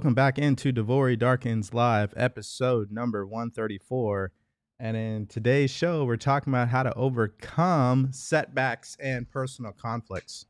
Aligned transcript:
Welcome 0.00 0.14
back 0.14 0.38
into 0.38 0.72
DeVory 0.72 1.18
Darkins 1.18 1.74
Live, 1.74 2.14
episode 2.16 2.90
number 2.90 3.26
134. 3.26 4.32
And 4.78 4.96
in 4.96 5.26
today's 5.26 5.70
show, 5.70 6.06
we're 6.06 6.16
talking 6.16 6.50
about 6.50 6.68
how 6.70 6.84
to 6.84 6.94
overcome 6.94 8.08
setbacks 8.10 8.96
and 8.98 9.30
personal 9.30 9.72
conflicts. 9.72 10.46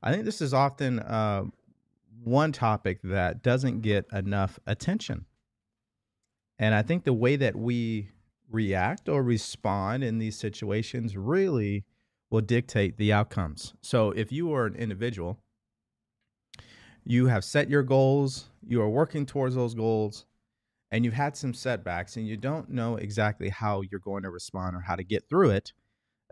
I 0.00 0.12
think 0.12 0.24
this 0.24 0.40
is 0.40 0.54
often 0.54 1.00
uh, 1.00 1.46
one 2.22 2.52
topic 2.52 3.00
that 3.02 3.42
doesn't 3.42 3.80
get 3.80 4.06
enough 4.12 4.60
attention. 4.64 5.24
And 6.60 6.72
I 6.72 6.82
think 6.82 7.02
the 7.02 7.12
way 7.12 7.34
that 7.34 7.56
we 7.56 8.10
react 8.48 9.08
or 9.08 9.24
respond 9.24 10.04
in 10.04 10.18
these 10.18 10.38
situations 10.38 11.16
really 11.16 11.84
will 12.30 12.42
dictate 12.42 12.96
the 12.96 13.12
outcomes. 13.12 13.74
So 13.80 14.12
if 14.12 14.30
you 14.30 14.54
are 14.54 14.66
an 14.66 14.76
individual, 14.76 15.40
you 17.08 17.26
have 17.26 17.42
set 17.42 17.70
your 17.70 17.82
goals, 17.82 18.50
you 18.68 18.82
are 18.82 18.88
working 18.88 19.26
towards 19.26 19.54
those 19.54 19.74
goals, 19.74 20.26
and 20.90 21.04
you've 21.04 21.14
had 21.14 21.36
some 21.36 21.54
setbacks 21.54 22.16
and 22.16 22.26
you 22.26 22.36
don't 22.36 22.70
know 22.70 22.96
exactly 22.96 23.48
how 23.48 23.82
you're 23.90 24.00
going 24.00 24.22
to 24.22 24.30
respond 24.30 24.76
or 24.76 24.80
how 24.80 24.94
to 24.94 25.04
get 25.04 25.28
through 25.28 25.50
it, 25.50 25.72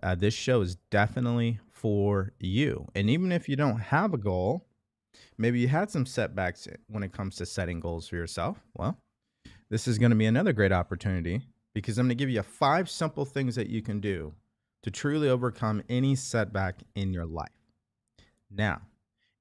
uh, 0.02 0.14
this 0.14 0.34
show 0.34 0.60
is 0.60 0.76
definitely 0.91 1.58
for 1.70 2.32
you. 2.38 2.86
And 2.94 3.10
even 3.10 3.32
if 3.32 3.48
you 3.48 3.56
don't 3.56 3.80
have 3.80 4.14
a 4.14 4.19
goal, 4.19 4.66
maybe 5.38 5.60
you 5.60 5.69
had 5.69 5.91
some 5.91 6.06
setbacks 6.06 6.69
when 6.88 7.02
it 7.02 7.12
comes 7.12 7.36
to 7.36 7.47
setting 7.47 7.80
goals 7.80 8.08
for 8.08 8.16
yourself. 8.16 8.58
Well, 8.74 8.98
this 9.68 9.88
is 9.88 9.98
going 9.98 10.10
to 10.10 10.16
be 10.16 10.26
another 10.26 10.53
great 10.53 10.72
opportunity 10.72 11.42
because 11.74 11.98
I'm 11.98 12.06
going 12.06 12.16
to 12.16 12.22
give 12.22 12.30
you 12.30 12.42
five 12.42 12.88
simple 12.88 13.24
things 13.24 13.54
that 13.56 13.68
you 13.68 13.82
can 13.82 14.00
do 14.00 14.32
to 14.82 14.91
truly 14.91 15.28
overcome 15.28 15.82
any 15.88 16.14
setback 16.14 16.82
in 16.94 17.12
your 17.12 17.26
life. 17.26 17.48
Now, 18.50 18.82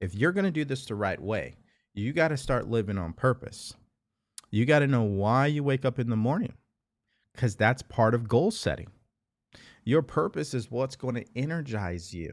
if 0.00 0.14
you're 0.14 0.32
going 0.32 0.44
to 0.44 0.50
do 0.50 0.64
this 0.64 0.84
the 0.84 0.94
right 0.94 1.20
way, 1.20 1.54
you 1.96 2.12
got 2.12 2.28
to 2.28 2.36
start 2.36 2.68
living 2.68 2.98
on 2.98 3.14
purpose. 3.14 3.74
You 4.50 4.66
got 4.66 4.80
to 4.80 4.86
know 4.86 5.02
why 5.02 5.46
you 5.46 5.64
wake 5.64 5.84
up 5.84 5.98
in 5.98 6.10
the 6.10 6.16
morning 6.16 6.52
because 7.32 7.56
that's 7.56 7.82
part 7.82 8.14
of 8.14 8.28
goal 8.28 8.50
setting. 8.50 8.88
Your 9.82 10.02
purpose 10.02 10.52
is 10.52 10.70
what's 10.70 10.96
going 10.96 11.14
to 11.14 11.24
energize 11.34 12.12
you. 12.12 12.32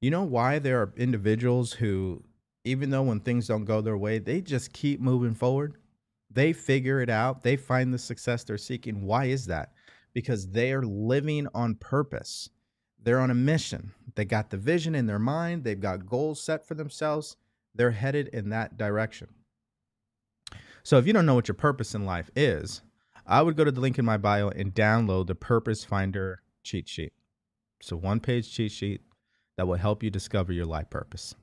You 0.00 0.10
know 0.10 0.24
why 0.24 0.58
there 0.58 0.80
are 0.80 0.92
individuals 0.96 1.72
who, 1.72 2.24
even 2.64 2.90
though 2.90 3.02
when 3.02 3.20
things 3.20 3.46
don't 3.46 3.64
go 3.64 3.80
their 3.80 3.96
way, 3.96 4.18
they 4.18 4.40
just 4.40 4.72
keep 4.72 5.00
moving 5.00 5.34
forward? 5.34 5.76
They 6.30 6.52
figure 6.52 7.00
it 7.00 7.08
out, 7.08 7.42
they 7.42 7.56
find 7.56 7.94
the 7.94 7.98
success 7.98 8.44
they're 8.44 8.58
seeking. 8.58 9.02
Why 9.02 9.26
is 9.26 9.46
that? 9.46 9.72
Because 10.12 10.48
they 10.48 10.72
are 10.72 10.82
living 10.82 11.46
on 11.54 11.76
purpose. 11.76 12.50
They're 13.00 13.20
on 13.20 13.30
a 13.30 13.34
mission. 13.34 13.92
They 14.16 14.24
got 14.24 14.50
the 14.50 14.56
vision 14.56 14.94
in 14.94 15.06
their 15.06 15.20
mind, 15.20 15.62
they've 15.62 15.80
got 15.80 16.06
goals 16.06 16.42
set 16.42 16.66
for 16.66 16.74
themselves, 16.74 17.36
they're 17.74 17.90
headed 17.90 18.28
in 18.28 18.50
that 18.50 18.76
direction. 18.76 19.28
So 20.82 20.98
if 20.98 21.06
you 21.06 21.12
don't 21.12 21.26
know 21.26 21.34
what 21.34 21.48
your 21.48 21.54
purpose 21.54 21.94
in 21.94 22.06
life 22.06 22.30
is, 22.34 22.82
I 23.26 23.42
would 23.42 23.56
go 23.56 23.64
to 23.64 23.70
the 23.70 23.80
link 23.80 23.98
in 23.98 24.04
my 24.04 24.16
bio 24.16 24.48
and 24.48 24.74
download 24.74 25.26
the 25.26 25.34
Purpose 25.34 25.84
Finder 25.84 26.42
cheat 26.62 26.88
sheet. 26.88 27.12
It's 27.80 27.92
a 27.92 27.96
one 27.96 28.20
page 28.20 28.50
cheat 28.50 28.72
sheet 28.72 29.02
that 29.56 29.66
will 29.66 29.76
help 29.76 30.02
you 30.02 30.10
discover 30.10 30.52
your 30.52 30.66
life 30.66 30.88
purpose. 30.88 31.34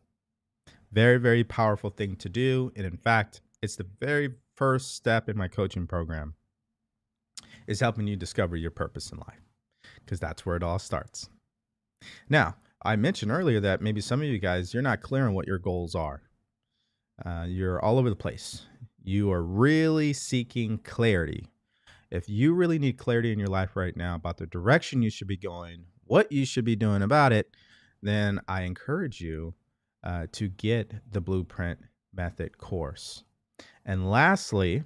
Very, 0.92 1.18
very 1.18 1.44
powerful 1.44 1.90
thing 1.90 2.16
to 2.18 2.30
do. 2.30 2.72
And 2.76 2.86
in 2.86 2.98
fact, 2.98 3.42
it's 3.62 3.76
the 3.76 3.86
very 4.00 4.34
first 4.56 4.96
step 4.96 5.30
in 5.30 5.38
my 5.38 5.48
coaching 5.48 5.86
program 5.86 6.36
is 7.68 7.80
helping 7.80 8.08
you 8.08 8.16
discover 8.16 8.56
your 8.56 8.72
purpose 8.72 9.12
in 9.12 9.18
life 9.20 9.42
because 10.04 10.20
that's 10.20 10.46
where 10.46 10.56
it 10.56 10.64
all 10.64 10.80
starts. 10.80 11.30
Now, 12.30 12.56
I 12.86 12.96
mentioned 12.96 13.32
earlier 13.32 13.60
that 13.62 13.82
maybe 13.82 14.00
some 14.00 14.22
of 14.22 14.28
you 14.28 14.38
guys, 14.38 14.72
you're 14.72 14.84
not 14.84 15.02
clear 15.02 15.26
on 15.26 15.34
what 15.34 15.48
your 15.48 15.58
goals 15.58 15.96
are. 15.96 16.22
Uh, 17.26 17.46
you're 17.48 17.84
all 17.84 17.98
over 17.98 18.12
the 18.12 18.16
place. 18.16 18.68
You 19.04 19.32
are 19.32 19.42
really 19.42 20.14
seeking 20.14 20.78
clarity. 20.78 21.48
If 22.12 22.30
you 22.30 22.54
really 22.54 22.78
need 22.78 23.00
clarity 23.00 23.32
in 23.32 23.40
your 23.40 23.48
life 23.48 23.76
right 23.76 23.98
now 23.98 24.14
about 24.16 24.38
the 24.38 24.46
direction 24.46 25.02
you 25.02 25.10
should 25.10 25.28
be 25.28 25.36
going, 25.36 25.86
what 26.04 26.32
you 26.32 26.46
should 26.46 26.64
be 26.64 26.76
doing 26.76 27.02
about 27.02 27.34
it, 27.34 27.50
then 28.04 28.40
I 28.48 28.62
encourage 28.62 29.20
you 29.20 29.56
uh, 30.04 30.28
to 30.34 30.48
get 30.48 30.94
the 31.12 31.22
Blueprint 31.22 31.80
Method 32.14 32.60
course. 32.60 33.24
And 33.84 34.12
lastly, 34.12 34.84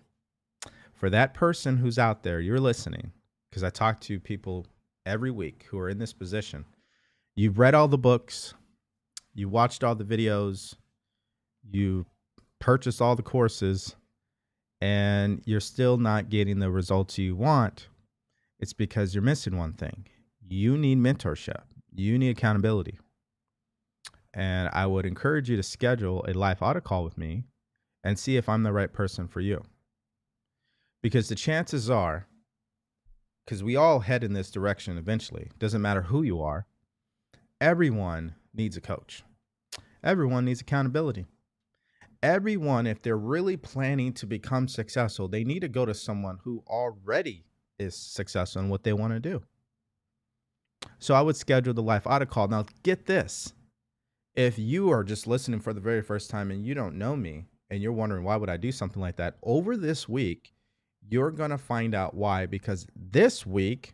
for 0.94 1.10
that 1.10 1.34
person 1.34 1.76
who's 1.76 2.00
out 2.00 2.24
there, 2.24 2.40
you're 2.40 2.62
listening, 2.62 3.12
because 3.50 3.64
I 3.64 3.70
talk 3.70 4.00
to 4.02 4.22
people 4.22 4.68
every 5.06 5.32
week 5.32 5.66
who 5.70 5.80
are 5.80 5.90
in 5.90 6.00
this 6.00 6.14
position 6.14 6.64
you've 7.36 7.60
read 7.60 7.76
all 7.76 7.88
the 7.88 7.98
books, 7.98 8.54
you 9.34 9.50
watched 9.50 9.84
all 9.84 9.96
the 9.96 10.04
videos, 10.04 10.76
you 11.70 12.06
purchased 12.60 13.02
all 13.02 13.16
the 13.16 13.24
courses, 13.24 13.96
and 14.82 15.42
you're 15.46 15.60
still 15.60 15.98
not 15.98 16.30
getting 16.30 16.60
the 16.60 16.72
results 16.72 17.18
you 17.18 17.36
want, 17.36 17.88
it's 18.60 18.74
because 18.74 19.14
you're 19.14 19.22
missing 19.22 19.58
one 19.58 19.74
thing. 19.74 20.06
You 20.48 20.78
need 20.78 20.98
mentorship, 20.98 21.62
you 21.94 22.18
need 22.18 22.32
accountability. 22.32 23.00
And 24.34 24.70
I 24.74 24.86
would 24.86 25.06
encourage 25.06 25.50
you 25.50 25.58
to 25.58 25.64
schedule 25.64 26.24
a 26.28 26.34
live 26.34 26.62
audit 26.62 26.84
call 26.84 27.04
with 27.04 27.18
me 27.18 27.46
and 28.04 28.18
see 28.18 28.38
if 28.38 28.48
I'm 28.48 28.64
the 28.64 28.74
right 28.74 28.92
person 28.92 29.28
for 29.28 29.42
you. 29.42 29.64
Because 31.02 31.30
the 31.30 31.36
chances 31.36 31.90
are, 31.90 32.28
because 33.46 33.64
we 33.64 33.76
all 33.76 34.02
head 34.02 34.24
in 34.24 34.34
this 34.34 34.52
direction 34.52 34.98
eventually, 34.98 35.50
doesn't 35.58 35.82
matter 35.82 36.04
who 36.04 36.22
you 36.22 36.42
are, 36.42 36.68
everyone 37.62 38.36
needs 38.54 38.78
a 38.78 38.82
coach. 38.82 39.24
Everyone 40.04 40.46
needs 40.46 40.62
accountability. 40.62 41.26
Everyone, 42.22 42.86
if 42.86 43.02
they're 43.02 43.18
really 43.18 43.58
planning 43.58 44.14
to 44.14 44.26
become 44.26 44.68
successful, 44.68 45.28
they 45.28 45.44
need 45.44 45.62
to 45.62 45.70
go 45.70 45.86
to 45.86 45.94
someone 45.94 46.40
who 46.44 46.64
already 46.68 47.46
is 47.78 47.96
successful 47.96 48.62
in 48.62 48.70
what 48.70 48.84
they 48.84 48.94
want 48.94 49.14
to 49.14 49.20
do. 49.20 49.42
So 51.00 51.14
I 51.14 51.22
would 51.22 51.38
schedule 51.38 51.74
the 51.74 51.82
live 51.82 52.06
audit 52.06 52.30
call. 52.30 52.48
Now, 52.48 52.66
get 52.84 53.06
this. 53.06 53.54
If 54.36 54.60
you 54.60 54.92
are 54.92 55.04
just 55.04 55.28
listening 55.28 55.60
for 55.60 55.74
the 55.74 55.82
very 55.82 56.02
first 56.02 56.30
time 56.30 56.52
and 56.52 56.66
you 56.66 56.74
don't 56.74 56.98
know 56.98 57.16
me 57.16 57.46
and 57.70 57.82
you're 57.82 57.94
wondering 57.94 58.24
why 58.24 58.36
would 58.36 58.50
I 58.50 58.58
do 58.58 58.72
something 58.72 59.02
like 59.02 59.18
that, 59.18 59.38
over 59.44 59.78
this 59.78 60.08
week, 60.08 60.54
you're 61.10 61.32
going 61.32 61.52
to 61.52 61.58
find 61.58 61.96
out 61.96 62.14
why 62.14 62.46
because 62.46 62.86
this 62.96 63.46
week 63.46 63.94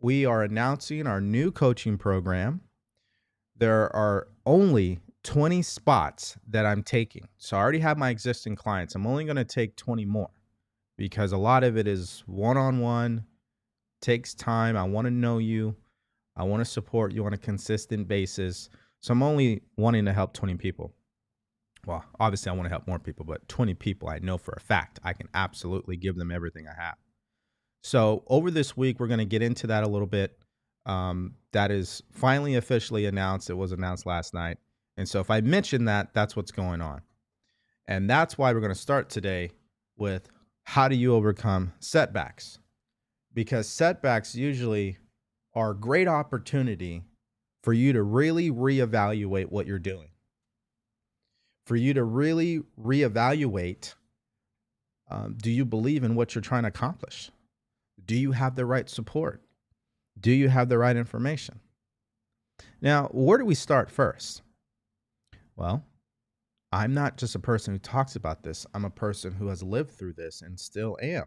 we 0.00 0.24
are 0.26 0.42
announcing 0.42 1.06
our 1.06 1.20
new 1.20 1.52
coaching 1.52 1.96
program 1.96 2.62
there 3.56 3.94
are 3.94 4.28
only 4.46 5.00
20 5.24 5.62
spots 5.62 6.36
that 6.48 6.66
I'm 6.66 6.82
taking. 6.82 7.28
So 7.38 7.56
I 7.56 7.60
already 7.60 7.78
have 7.78 7.98
my 7.98 8.10
existing 8.10 8.56
clients. 8.56 8.94
I'm 8.94 9.06
only 9.06 9.24
going 9.24 9.36
to 9.36 9.44
take 9.44 9.76
20 9.76 10.04
more 10.04 10.30
because 10.96 11.32
a 11.32 11.36
lot 11.36 11.64
of 11.64 11.76
it 11.76 11.86
is 11.86 12.22
one 12.26 12.56
on 12.56 12.80
one, 12.80 13.24
takes 14.00 14.34
time. 14.34 14.76
I 14.76 14.84
want 14.84 15.06
to 15.06 15.10
know 15.10 15.38
you, 15.38 15.76
I 16.36 16.44
want 16.44 16.60
to 16.60 16.70
support 16.70 17.12
you 17.12 17.24
on 17.26 17.32
a 17.32 17.38
consistent 17.38 18.08
basis. 18.08 18.68
So 19.00 19.12
I'm 19.12 19.22
only 19.22 19.62
wanting 19.76 20.04
to 20.06 20.12
help 20.12 20.32
20 20.32 20.56
people. 20.56 20.92
Well, 21.86 22.04
obviously, 22.20 22.50
I 22.50 22.54
want 22.54 22.66
to 22.66 22.70
help 22.70 22.86
more 22.86 23.00
people, 23.00 23.24
but 23.24 23.48
20 23.48 23.74
people 23.74 24.08
I 24.08 24.18
know 24.20 24.38
for 24.38 24.54
a 24.56 24.60
fact 24.60 25.00
I 25.02 25.12
can 25.12 25.28
absolutely 25.34 25.96
give 25.96 26.16
them 26.16 26.30
everything 26.30 26.66
I 26.68 26.80
have. 26.80 26.96
So 27.82 28.22
over 28.28 28.50
this 28.50 28.76
week, 28.76 29.00
we're 29.00 29.08
going 29.08 29.18
to 29.18 29.24
get 29.24 29.42
into 29.42 29.66
that 29.66 29.82
a 29.82 29.88
little 29.88 30.06
bit 30.06 30.38
um, 30.86 31.34
that 31.52 31.70
is 31.70 32.02
finally 32.10 32.54
officially 32.56 33.06
announced. 33.06 33.50
It 33.50 33.54
was 33.54 33.72
announced 33.72 34.06
last 34.06 34.34
night. 34.34 34.58
And 34.96 35.08
so 35.08 35.20
if 35.20 35.30
I 35.30 35.40
mention 35.40 35.86
that, 35.86 36.12
that's 36.14 36.36
what's 36.36 36.52
going 36.52 36.80
on. 36.80 37.02
And 37.86 38.08
that's 38.08 38.38
why 38.38 38.52
we're 38.52 38.60
going 38.60 38.74
to 38.74 38.78
start 38.78 39.10
today 39.10 39.50
with 39.96 40.28
how 40.64 40.88
do 40.88 40.96
you 40.96 41.14
overcome 41.14 41.72
setbacks? 41.80 42.58
Because 43.34 43.68
setbacks 43.68 44.34
usually 44.34 44.98
are 45.54 45.70
a 45.70 45.76
great 45.76 46.08
opportunity 46.08 47.02
for 47.62 47.72
you 47.72 47.92
to 47.92 48.02
really 48.02 48.50
reevaluate 48.50 49.46
what 49.46 49.66
you're 49.66 49.78
doing, 49.78 50.08
for 51.66 51.76
you 51.76 51.94
to 51.94 52.04
really 52.04 52.60
reevaluate 52.80 53.94
um, 55.12 55.36
do 55.36 55.50
you 55.50 55.66
believe 55.66 56.04
in 56.04 56.14
what 56.14 56.34
you're 56.34 56.40
trying 56.40 56.62
to 56.62 56.68
accomplish? 56.68 57.30
Do 58.02 58.16
you 58.16 58.32
have 58.32 58.56
the 58.56 58.64
right 58.64 58.88
support? 58.88 59.42
Do 60.18 60.30
you 60.30 60.48
have 60.48 60.68
the 60.68 60.78
right 60.78 60.96
information? 60.96 61.60
Now, 62.80 63.08
where 63.12 63.38
do 63.38 63.44
we 63.44 63.54
start 63.54 63.90
first? 63.90 64.42
Well, 65.56 65.84
I'm 66.72 66.94
not 66.94 67.18
just 67.18 67.34
a 67.34 67.40
person 67.40 67.74
who 67.74 67.78
talks 67.78 68.16
about 68.16 68.42
this, 68.42 68.66
I'm 68.74 68.84
a 68.84 68.90
person 68.90 69.32
who 69.32 69.48
has 69.48 69.62
lived 69.62 69.90
through 69.90 70.14
this 70.14 70.42
and 70.42 70.58
still 70.58 70.96
am. 71.02 71.24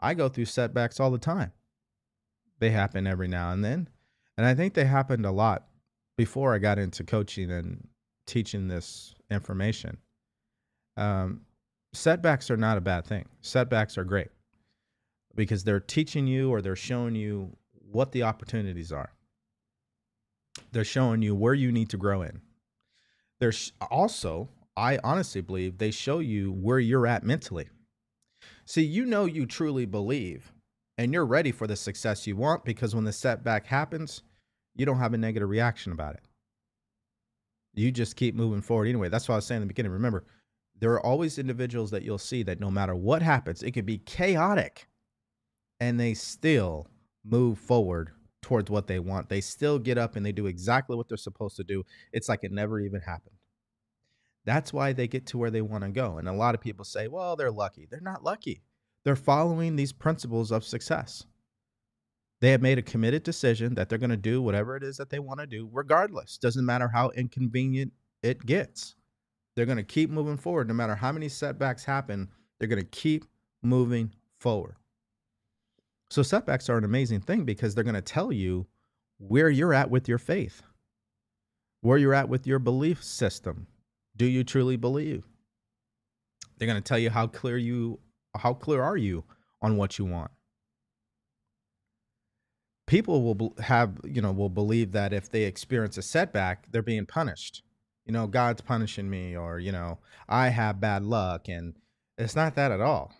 I 0.00 0.14
go 0.14 0.28
through 0.28 0.46
setbacks 0.46 1.00
all 1.00 1.10
the 1.10 1.18
time. 1.18 1.52
They 2.58 2.70
happen 2.70 3.06
every 3.06 3.28
now 3.28 3.52
and 3.52 3.64
then. 3.64 3.88
And 4.36 4.46
I 4.46 4.54
think 4.54 4.74
they 4.74 4.84
happened 4.84 5.26
a 5.26 5.30
lot 5.30 5.66
before 6.16 6.54
I 6.54 6.58
got 6.58 6.78
into 6.78 7.04
coaching 7.04 7.50
and 7.50 7.86
teaching 8.26 8.68
this 8.68 9.14
information. 9.30 9.98
Um, 10.96 11.42
setbacks 11.92 12.50
are 12.50 12.56
not 12.56 12.78
a 12.78 12.82
bad 12.82 13.06
thing. 13.06 13.26
Setbacks 13.40 13.98
are 13.98 14.04
great 14.04 14.28
because 15.34 15.64
they're 15.64 15.80
teaching 15.80 16.26
you 16.26 16.50
or 16.50 16.62
they're 16.62 16.76
showing 16.76 17.14
you 17.14 17.56
what 17.96 18.12
the 18.12 18.22
opportunities 18.22 18.92
are. 18.92 19.10
They're 20.70 20.84
showing 20.84 21.22
you 21.22 21.34
where 21.34 21.54
you 21.54 21.72
need 21.72 21.88
to 21.90 21.96
grow 21.96 22.22
in. 22.22 22.42
They're 23.40 23.52
also 23.90 24.50
I 24.76 24.98
honestly 25.02 25.40
believe 25.40 25.78
they 25.78 25.90
show 25.90 26.18
you 26.18 26.52
where 26.52 26.78
you're 26.78 27.06
at 27.06 27.24
mentally. 27.24 27.70
See, 28.66 28.82
you 28.82 29.06
know 29.06 29.24
you 29.24 29.46
truly 29.46 29.86
believe 29.86 30.52
and 30.98 31.12
you're 31.14 31.24
ready 31.24 31.50
for 31.50 31.66
the 31.66 31.76
success 31.76 32.26
you 32.26 32.36
want 32.36 32.64
because 32.64 32.94
when 32.94 33.04
the 33.04 33.12
setback 33.12 33.66
happens, 33.66 34.22
you 34.74 34.84
don't 34.84 34.98
have 34.98 35.14
a 35.14 35.18
negative 35.18 35.48
reaction 35.48 35.92
about 35.92 36.14
it. 36.14 36.24
You 37.74 37.90
just 37.90 38.16
keep 38.16 38.34
moving 38.34 38.60
forward 38.60 38.88
anyway. 38.88 39.08
That's 39.08 39.28
what 39.28 39.36
I 39.36 39.38
was 39.38 39.46
saying 39.46 39.62
in 39.62 39.68
the 39.68 39.72
beginning. 39.72 39.92
Remember, 39.92 40.24
there 40.78 40.92
are 40.92 41.04
always 41.04 41.38
individuals 41.38 41.90
that 41.92 42.02
you'll 42.02 42.18
see 42.18 42.42
that 42.42 42.60
no 42.60 42.70
matter 42.70 42.94
what 42.94 43.22
happens, 43.22 43.62
it 43.62 43.70
could 43.70 43.86
be 43.86 43.98
chaotic 43.98 44.86
and 45.80 45.98
they 45.98 46.12
still 46.12 46.86
move 47.28 47.58
forward 47.58 48.10
towards 48.42 48.70
what 48.70 48.86
they 48.86 48.98
want. 48.98 49.28
They 49.28 49.40
still 49.40 49.78
get 49.78 49.98
up 49.98 50.16
and 50.16 50.24
they 50.24 50.32
do 50.32 50.46
exactly 50.46 50.96
what 50.96 51.08
they're 51.08 51.16
supposed 51.16 51.56
to 51.56 51.64
do. 51.64 51.82
It's 52.12 52.28
like 52.28 52.44
it 52.44 52.52
never 52.52 52.80
even 52.80 53.00
happened. 53.00 53.36
That's 54.44 54.72
why 54.72 54.92
they 54.92 55.08
get 55.08 55.26
to 55.26 55.38
where 55.38 55.50
they 55.50 55.62
want 55.62 55.82
to 55.82 55.90
go. 55.90 56.18
And 56.18 56.28
a 56.28 56.32
lot 56.32 56.54
of 56.54 56.60
people 56.60 56.84
say, 56.84 57.08
well, 57.08 57.34
they're 57.34 57.50
lucky. 57.50 57.88
They're 57.90 58.00
not 58.00 58.22
lucky. 58.22 58.62
They're 59.04 59.16
following 59.16 59.74
these 59.74 59.92
principles 59.92 60.52
of 60.52 60.64
success. 60.64 61.24
They 62.40 62.50
have 62.50 62.62
made 62.62 62.78
a 62.78 62.82
committed 62.82 63.24
decision 63.24 63.74
that 63.74 63.88
they're 63.88 63.98
going 63.98 64.10
to 64.10 64.16
do 64.16 64.42
whatever 64.42 64.76
it 64.76 64.84
is 64.84 64.96
that 64.98 65.10
they 65.10 65.18
want 65.18 65.40
to 65.40 65.46
do, 65.46 65.68
regardless. 65.72 66.38
Doesn't 66.38 66.66
matter 66.66 66.86
how 66.86 67.10
inconvenient 67.10 67.92
it 68.22 68.44
gets. 68.46 68.94
They're 69.54 69.66
going 69.66 69.78
to 69.78 69.82
keep 69.82 70.10
moving 70.10 70.36
forward. 70.36 70.68
No 70.68 70.74
matter 70.74 70.94
how 70.94 71.12
many 71.12 71.28
setbacks 71.28 71.84
happen, 71.84 72.28
they're 72.58 72.68
going 72.68 72.82
to 72.82 72.88
keep 72.88 73.24
moving 73.62 74.12
forward. 74.38 74.76
So 76.10 76.22
setbacks 76.22 76.68
are 76.68 76.78
an 76.78 76.84
amazing 76.84 77.20
thing 77.20 77.44
because 77.44 77.74
they're 77.74 77.84
going 77.84 77.94
to 77.94 78.00
tell 78.02 78.32
you 78.32 78.66
where 79.18 79.50
you're 79.50 79.74
at 79.74 79.90
with 79.90 80.08
your 80.08 80.18
faith, 80.18 80.62
where 81.80 81.98
you're 81.98 82.14
at 82.14 82.28
with 82.28 82.46
your 82.46 82.58
belief 82.58 83.02
system. 83.02 83.66
Do 84.16 84.26
you 84.26 84.44
truly 84.44 84.76
believe? 84.76 85.24
They're 86.56 86.68
going 86.68 86.80
to 86.80 86.86
tell 86.86 86.98
you 86.98 87.10
how 87.10 87.26
clear 87.26 87.58
you 87.58 87.98
how 88.36 88.52
clear 88.52 88.82
are 88.82 88.96
you 88.96 89.24
on 89.62 89.76
what 89.76 89.98
you 89.98 90.04
want. 90.04 90.30
People 92.86 93.22
will 93.22 93.54
have, 93.58 93.98
you 94.04 94.22
know, 94.22 94.30
will 94.30 94.50
believe 94.50 94.92
that 94.92 95.12
if 95.12 95.30
they 95.30 95.42
experience 95.44 95.96
a 95.96 96.02
setback, 96.02 96.70
they're 96.70 96.82
being 96.82 97.06
punished. 97.06 97.62
You 98.04 98.12
know, 98.12 98.26
God's 98.26 98.60
punishing 98.60 99.10
me 99.10 99.36
or, 99.36 99.58
you 99.58 99.72
know, 99.72 99.98
I 100.28 100.48
have 100.48 100.80
bad 100.80 101.02
luck 101.02 101.48
and 101.48 101.74
it's 102.16 102.36
not 102.36 102.54
that 102.54 102.70
at 102.70 102.80
all 102.80 103.12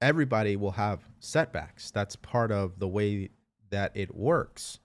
everybody 0.00 0.56
will 0.56 0.72
have 0.72 1.00
setbacks. 1.20 1.90
That's 1.90 2.16
part 2.16 2.52
of 2.52 2.78
the 2.78 2.88
way 2.88 3.30
that 3.70 3.92
it 3.94 4.14
works. 4.14 4.78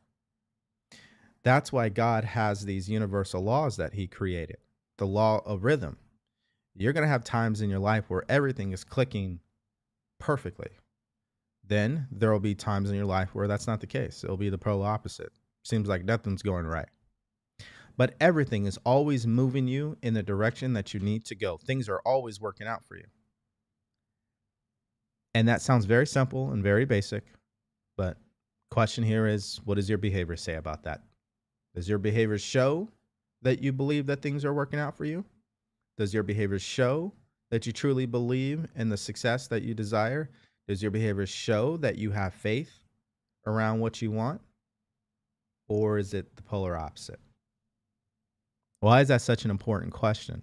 That's 1.44 1.72
why 1.72 1.90
God 1.90 2.24
has 2.24 2.66
these 2.66 2.90
universal 2.90 3.42
laws 3.42 3.78
that 3.78 3.94
He 3.94 4.08
created 4.08 4.58
the 4.98 5.08
law 5.08 5.42
of 5.46 5.64
rhythm. 5.64 5.98
You're 6.76 6.94
going 6.94 7.04
to 7.04 7.10
have 7.10 7.24
times 7.24 7.62
in 7.62 7.70
your 7.70 7.80
life 7.80 8.06
where 8.08 8.24
everything 8.30 8.72
is 8.72 8.84
clicking 8.84 9.40
perfectly. 10.20 10.70
Then 11.66 12.08
there 12.12 12.32
will 12.32 12.40
be 12.40 12.56
times 12.56 12.90
in 12.90 12.96
your 12.96 13.06
life 13.06 13.34
where 13.34 13.48
that's 13.48 13.68
not 13.68 13.80
the 13.80 13.88
case. 13.88 14.24
It'll 14.24 14.38
be 14.38 14.50
the 14.50 14.58
polar 14.58 14.88
opposite. 14.88 15.32
Seems 15.64 15.88
like 15.88 16.04
nothing's 16.04 16.42
going 16.42 16.66
right. 16.66 16.90
But 17.96 18.16
everything 18.20 18.66
is 18.66 18.80
always 18.86 19.28
moving 19.28 19.68
you 19.68 19.98
in 20.02 20.14
the 20.14 20.24
direction 20.24 20.74
that 20.74 20.94
you 20.94 21.00
need 21.00 21.26
to 21.26 21.36
go. 21.36 21.58
Things 21.58 21.88
are 21.88 22.02
always 22.06 22.42
working 22.42 22.68
out 22.68 22.84
for 22.86 22.98
you. 22.98 23.06
And 25.34 25.48
that 25.48 25.62
sounds 25.62 25.86
very 25.86 26.06
simple 26.06 26.52
and 26.52 26.62
very 26.62 26.86
basic, 26.86 27.24
but 27.98 28.18
question 28.70 29.04
here 29.04 29.28
is 29.28 29.60
what 29.66 29.76
does 29.76 29.90
your 29.90 29.98
behavior 29.98 30.36
say 30.36 30.56
about 30.56 30.84
that? 30.84 31.02
Does 31.76 31.90
your 31.90 31.98
behavior 31.98 32.38
show 32.38 32.90
that 33.42 33.62
you 33.62 33.72
believe 33.74 34.06
that 34.08 34.22
things 34.22 34.46
are 34.46 34.54
working 34.54 34.80
out 34.80 34.96
for 34.96 35.06
you? 35.06 35.26
Does 35.98 36.14
your 36.14 36.24
behavior 36.24 36.60
show 36.60 37.14
that 37.52 37.66
you 37.66 37.72
truly 37.72 38.06
believe 38.06 38.68
in 38.76 38.90
the 38.90 38.98
success 38.98 39.48
that 39.48 39.64
you 39.64 39.74
desire? 39.74 40.30
Does 40.68 40.82
your 40.82 40.92
behavior 40.92 41.26
show 41.26 41.78
that 41.78 41.98
you 41.98 42.12
have 42.12 42.34
faith 42.34 42.72
around 43.46 43.80
what 43.80 44.02
you 44.02 44.12
want? 44.12 44.42
Or 45.68 45.98
is 45.98 46.14
it 46.14 46.36
the 46.36 46.44
polar 46.44 46.78
opposite? 46.78 47.20
Why 48.80 49.02
is 49.02 49.08
that 49.08 49.22
such 49.22 49.46
an 49.46 49.52
important 49.52 49.94
question? 49.94 50.42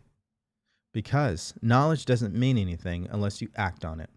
Because 0.92 1.54
knowledge 1.62 2.04
doesn't 2.04 2.34
mean 2.34 2.58
anything 2.58 3.06
unless 3.10 3.40
you 3.40 3.48
act 3.56 3.84
on 3.84 4.00
it. 4.00 4.10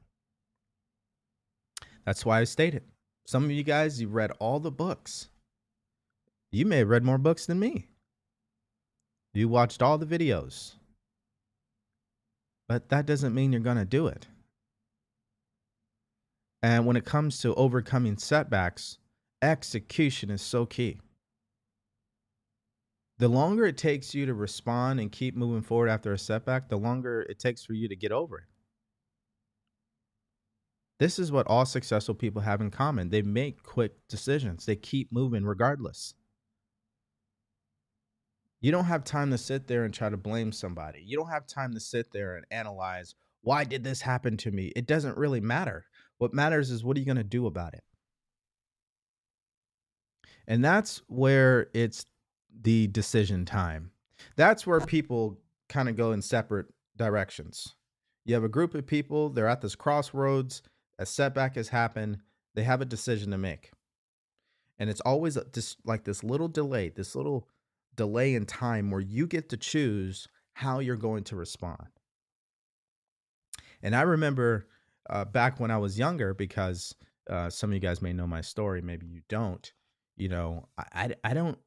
That's 2.05 2.25
why 2.25 2.41
I 2.41 2.43
stated. 2.43 2.83
Some 3.25 3.45
of 3.45 3.51
you 3.51 3.63
guys, 3.63 4.01
you 4.01 4.07
read 4.07 4.31
all 4.39 4.59
the 4.59 4.71
books. 4.71 5.29
You 6.51 6.65
may 6.65 6.79
have 6.79 6.89
read 6.89 7.03
more 7.03 7.17
books 7.17 7.45
than 7.45 7.59
me. 7.59 7.87
You 9.33 9.49
watched 9.49 9.81
all 9.81 9.97
the 9.97 10.05
videos. 10.05 10.73
But 12.67 12.89
that 12.89 13.05
doesn't 13.05 13.33
mean 13.33 13.51
you're 13.51 13.61
going 13.61 13.77
to 13.77 13.85
do 13.85 14.07
it. 14.07 14.27
And 16.61 16.85
when 16.85 16.95
it 16.95 17.05
comes 17.05 17.41
to 17.41 17.55
overcoming 17.55 18.17
setbacks, 18.17 18.97
execution 19.41 20.29
is 20.29 20.41
so 20.41 20.65
key. 20.65 20.99
The 23.17 23.27
longer 23.27 23.65
it 23.65 23.77
takes 23.77 24.13
you 24.13 24.25
to 24.25 24.33
respond 24.33 24.99
and 24.99 25.11
keep 25.11 25.35
moving 25.35 25.61
forward 25.61 25.89
after 25.89 26.13
a 26.13 26.17
setback, 26.17 26.69
the 26.69 26.77
longer 26.77 27.21
it 27.23 27.39
takes 27.39 27.63
for 27.63 27.73
you 27.73 27.87
to 27.87 27.95
get 27.95 28.11
over 28.11 28.37
it. 28.39 28.52
This 31.03 31.19
is 31.19 31.33
what 31.33 31.47
all 31.47 31.65
successful 31.65 32.15
people 32.15 32.43
have 32.43 32.61
in 32.61 32.71
common. 32.71 33.09
They 33.09 33.23
make 33.23 33.61
quick 33.61 33.91
decisions. 34.07 34.65
They 34.65 34.77
keep 34.77 35.11
moving 35.11 35.43
regardless. 35.43 36.13
You 38.61 38.71
don't 38.71 38.85
have 38.85 39.03
time 39.03 39.29
to 39.31 39.37
sit 39.37 39.67
there 39.67 39.83
and 39.83 39.93
try 39.93 40.07
to 40.07 40.15
blame 40.15 40.53
somebody. 40.53 41.03
You 41.05 41.17
don't 41.17 41.27
have 41.27 41.45
time 41.45 41.73
to 41.73 41.81
sit 41.81 42.13
there 42.13 42.37
and 42.37 42.45
analyze 42.51 43.15
why 43.41 43.65
did 43.65 43.83
this 43.83 43.99
happen 43.99 44.37
to 44.37 44.51
me? 44.51 44.71
It 44.77 44.87
doesn't 44.87 45.17
really 45.17 45.41
matter. 45.41 45.83
What 46.19 46.33
matters 46.33 46.71
is 46.71 46.85
what 46.85 46.95
are 46.95 47.01
you 47.01 47.05
going 47.05 47.17
to 47.17 47.23
do 47.25 47.47
about 47.47 47.73
it? 47.73 47.83
And 50.47 50.63
that's 50.63 51.01
where 51.07 51.67
it's 51.73 52.05
the 52.61 52.87
decision 52.87 53.43
time. 53.43 53.91
That's 54.37 54.65
where 54.65 54.79
people 54.79 55.41
kind 55.67 55.89
of 55.89 55.97
go 55.97 56.13
in 56.13 56.21
separate 56.21 56.67
directions. 56.95 57.75
You 58.23 58.35
have 58.35 58.45
a 58.45 58.47
group 58.47 58.73
of 58.73 58.87
people, 58.87 59.27
they're 59.27 59.49
at 59.49 59.59
this 59.59 59.75
crossroads 59.75 60.61
a 60.99 61.05
setback 61.05 61.55
has 61.55 61.69
happened, 61.69 62.19
they 62.55 62.63
have 62.63 62.81
a 62.81 62.85
decision 62.85 63.31
to 63.31 63.37
make. 63.37 63.71
And 64.77 64.89
it's 64.89 65.01
always 65.01 65.37
just 65.53 65.77
like 65.85 66.03
this 66.03 66.23
little 66.23 66.47
delay, 66.47 66.89
this 66.89 67.15
little 67.15 67.47
delay 67.95 68.33
in 68.33 68.45
time 68.45 68.91
where 68.91 69.01
you 69.01 69.27
get 69.27 69.49
to 69.49 69.57
choose 69.57 70.27
how 70.53 70.79
you're 70.79 70.95
going 70.95 71.23
to 71.25 71.35
respond. 71.35 71.87
And 73.81 73.95
I 73.95 74.01
remember 74.01 74.67
uh, 75.09 75.25
back 75.25 75.59
when 75.59 75.71
I 75.71 75.77
was 75.77 75.99
younger, 75.99 76.33
because 76.33 76.95
uh, 77.29 77.49
some 77.49 77.69
of 77.69 77.73
you 77.73 77.79
guys 77.79 78.01
may 78.01 78.13
know 78.13 78.27
my 78.27 78.41
story, 78.41 78.81
maybe 78.81 79.05
you 79.05 79.21
don't. 79.29 79.71
You 80.15 80.29
know, 80.29 80.67
I, 80.77 80.83
I, 80.93 81.15
I 81.23 81.33
don't, 81.33 81.57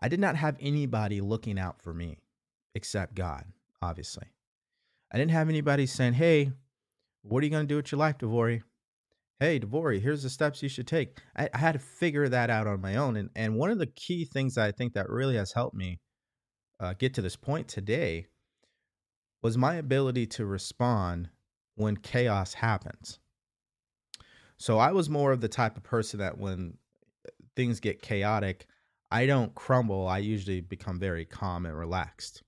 I 0.00 0.08
did 0.08 0.20
not 0.20 0.36
have 0.36 0.56
anybody 0.60 1.20
looking 1.20 1.58
out 1.58 1.80
for 1.80 1.92
me 1.92 2.18
except 2.74 3.14
God, 3.14 3.44
obviously. 3.80 4.26
I 5.12 5.18
didn't 5.18 5.30
have 5.30 5.48
anybody 5.48 5.86
saying, 5.86 6.14
hey, 6.14 6.52
what 7.28 7.42
are 7.42 7.46
you 7.46 7.50
going 7.50 7.64
to 7.64 7.68
do 7.68 7.76
with 7.76 7.90
your 7.90 7.98
life, 7.98 8.18
DeVory? 8.18 8.62
Hey, 9.40 9.60
DeVory, 9.60 10.00
here's 10.00 10.22
the 10.22 10.30
steps 10.30 10.62
you 10.62 10.68
should 10.68 10.86
take. 10.86 11.18
I, 11.36 11.48
I, 11.52 11.58
had 11.58 11.72
to 11.72 11.78
figure 11.78 12.28
that 12.28 12.48
out 12.48 12.66
on 12.66 12.80
my 12.80 12.96
own. 12.96 13.16
And, 13.16 13.30
and 13.36 13.56
one 13.56 13.70
of 13.70 13.78
the 13.78 13.86
key 13.86 14.24
things 14.24 14.56
I 14.56 14.72
think 14.72 14.94
that 14.94 15.10
really 15.10 15.36
has 15.36 15.52
helped 15.52 15.76
me 15.76 16.00
uh, 16.80 16.94
get 16.98 17.14
to 17.14 17.22
this 17.22 17.36
point 17.36 17.68
today 17.68 18.26
was 19.42 19.58
my 19.58 19.74
ability 19.74 20.26
to 20.26 20.46
respond 20.46 21.28
when 21.74 21.96
chaos 21.96 22.54
happens. 22.54 23.18
So 24.58 24.78
I 24.78 24.92
was 24.92 25.10
more 25.10 25.32
of 25.32 25.42
the 25.42 25.48
type 25.48 25.76
of 25.76 25.82
person 25.82 26.20
that 26.20 26.38
when 26.38 26.78
uh, 27.26 27.30
things 27.56 27.80
get 27.80 28.00
chaotic, 28.00 28.66
I 29.10 29.26
don't 29.26 29.54
crumble. 29.54 30.08
I 30.08 30.18
usually 30.18 30.60
become 30.60 30.98
very 30.98 31.26
calm 31.26 31.66
and 31.66 31.76
relaxed. 31.76 32.42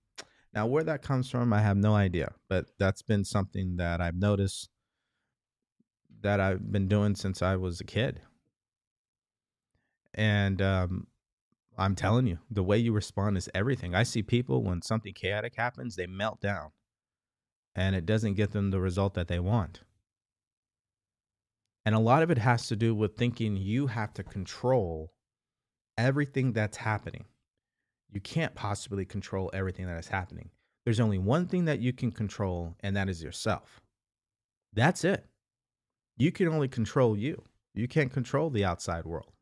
Now, 0.59 0.67
where 0.67 0.83
that 0.83 1.03
comes 1.03 1.31
from, 1.31 1.53
I 1.53 1.61
have 1.61 1.77
no 1.77 1.95
idea, 1.95 2.35
but 2.49 2.67
that's 2.81 3.01
been 3.01 3.25
something 3.25 3.77
that 3.77 4.01
I've 4.01 4.17
noticed 4.17 4.69
that 6.23 6.41
I've 6.41 6.73
been 6.73 6.89
doing 6.89 7.15
since 7.15 7.43
I 7.43 7.55
was 7.55 7.81
a 7.81 7.85
kid. 7.85 8.23
And 10.15 10.61
um, 10.61 11.07
I'm 11.79 11.95
telling 11.95 12.27
you, 12.27 12.41
the 12.51 12.65
way 12.65 12.77
you 12.77 12.93
respond 12.93 13.37
is 13.37 13.49
everything. 13.55 13.95
I 13.95 14.03
see 14.03 14.25
people 14.25 14.65
when 14.65 14.83
something 14.83 15.15
chaotic 15.15 15.55
happens, 15.57 15.95
they 15.95 16.09
melt 16.09 16.41
down 16.41 16.73
and 17.77 17.95
it 17.95 18.05
doesn't 18.05 18.35
get 18.35 18.51
them 18.51 18.73
the 18.73 18.81
result 18.81 19.15
that 19.15 19.29
they 19.29 19.39
want. 19.39 19.83
And 21.87 21.95
a 21.95 22.01
lot 22.01 22.25
of 22.25 22.33
it 22.33 22.39
has 22.39 22.67
to 22.67 22.75
do 22.75 22.97
with 22.97 23.17
thinking 23.17 23.57
you 23.57 23.87
have 23.87 24.13
to 24.15 24.25
control 24.25 25.13
everything 25.97 26.53
that's 26.53 26.79
happening. 26.79 27.27
You 28.11 28.21
can't 28.21 28.55
possibly 28.55 29.05
control 29.05 29.51
everything 29.53 29.87
that 29.87 29.99
is 29.99 30.09
happening. 30.09 30.51
There's 30.85 31.01
only 31.01 31.19
one 31.19 31.47
thing 31.47 31.67
that 31.67 31.81
you 31.81 31.93
can 31.93 32.11
control, 32.11 32.75
and 32.81 32.97
that 32.97 33.09
is 33.09 33.23
yourself. 33.23 33.81
That's 34.73 35.05
it. 35.05 35.27
You 36.17 36.33
can 36.33 36.49
only 36.49 36.69
control 36.69 37.17
you. 37.17 37.43
You 37.75 37.87
can't 37.89 38.13
control 38.13 38.51
the 38.51 38.65
outside 38.65 39.05
world. 39.05 39.33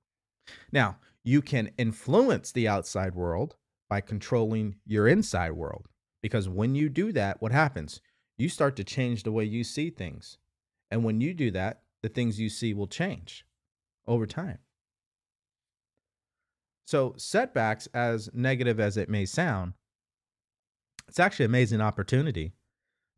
Now, 0.73 0.99
you 1.23 1.42
can 1.42 1.70
influence 1.78 2.52
the 2.52 2.68
outside 2.68 3.14
world 3.14 3.56
by 3.88 4.00
controlling 4.00 4.76
your 4.85 5.08
inside 5.08 5.52
world. 5.52 5.87
Because 6.23 6.49
when 6.49 6.75
you 6.75 6.88
do 6.88 7.12
that, 7.12 7.40
what 7.40 7.52
happens? 7.52 8.00
You 8.37 8.49
start 8.49 8.76
to 8.76 8.85
change 8.85 9.23
the 9.23 9.32
way 9.32 9.44
you 9.44 9.64
see 9.64 9.90
things. 9.90 10.38
And 10.90 11.04
when 11.04 11.20
you 11.20 11.35
do 11.35 11.50
that, 11.52 11.82
the 12.02 12.08
things 12.08 12.40
you 12.40 12.49
see 12.49 12.75
will 12.75 12.87
change 12.87 13.44
over 14.06 14.26
time. 14.26 14.58
So, 16.87 17.14
setbacks, 17.16 17.88
as 17.93 18.31
negative 18.33 18.78
as 18.78 18.97
it 18.97 19.09
may 19.09 19.26
sound, 19.26 19.73
it's 21.09 21.19
actually 21.19 21.47
an 21.47 21.50
amazing 21.50 21.81
opportunity 21.81 22.52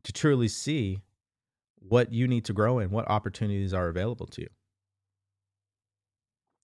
to 0.03 0.11
truly 0.11 0.47
see 0.47 1.01
what 1.75 2.11
you 2.11 2.27
need 2.27 2.45
to 2.45 2.53
grow 2.53 2.79
in, 2.79 2.89
what 2.89 3.07
opportunities 3.07 3.73
are 3.73 3.87
available 3.87 4.25
to 4.25 4.41
you. 4.41 4.47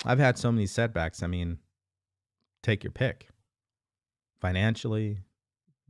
I've 0.03 0.19
had 0.19 0.39
so 0.39 0.51
many 0.51 0.65
setbacks. 0.65 1.21
I 1.21 1.27
mean, 1.27 1.59
take 2.63 2.83
your 2.83 2.91
pick 2.91 3.27
financially, 4.41 5.19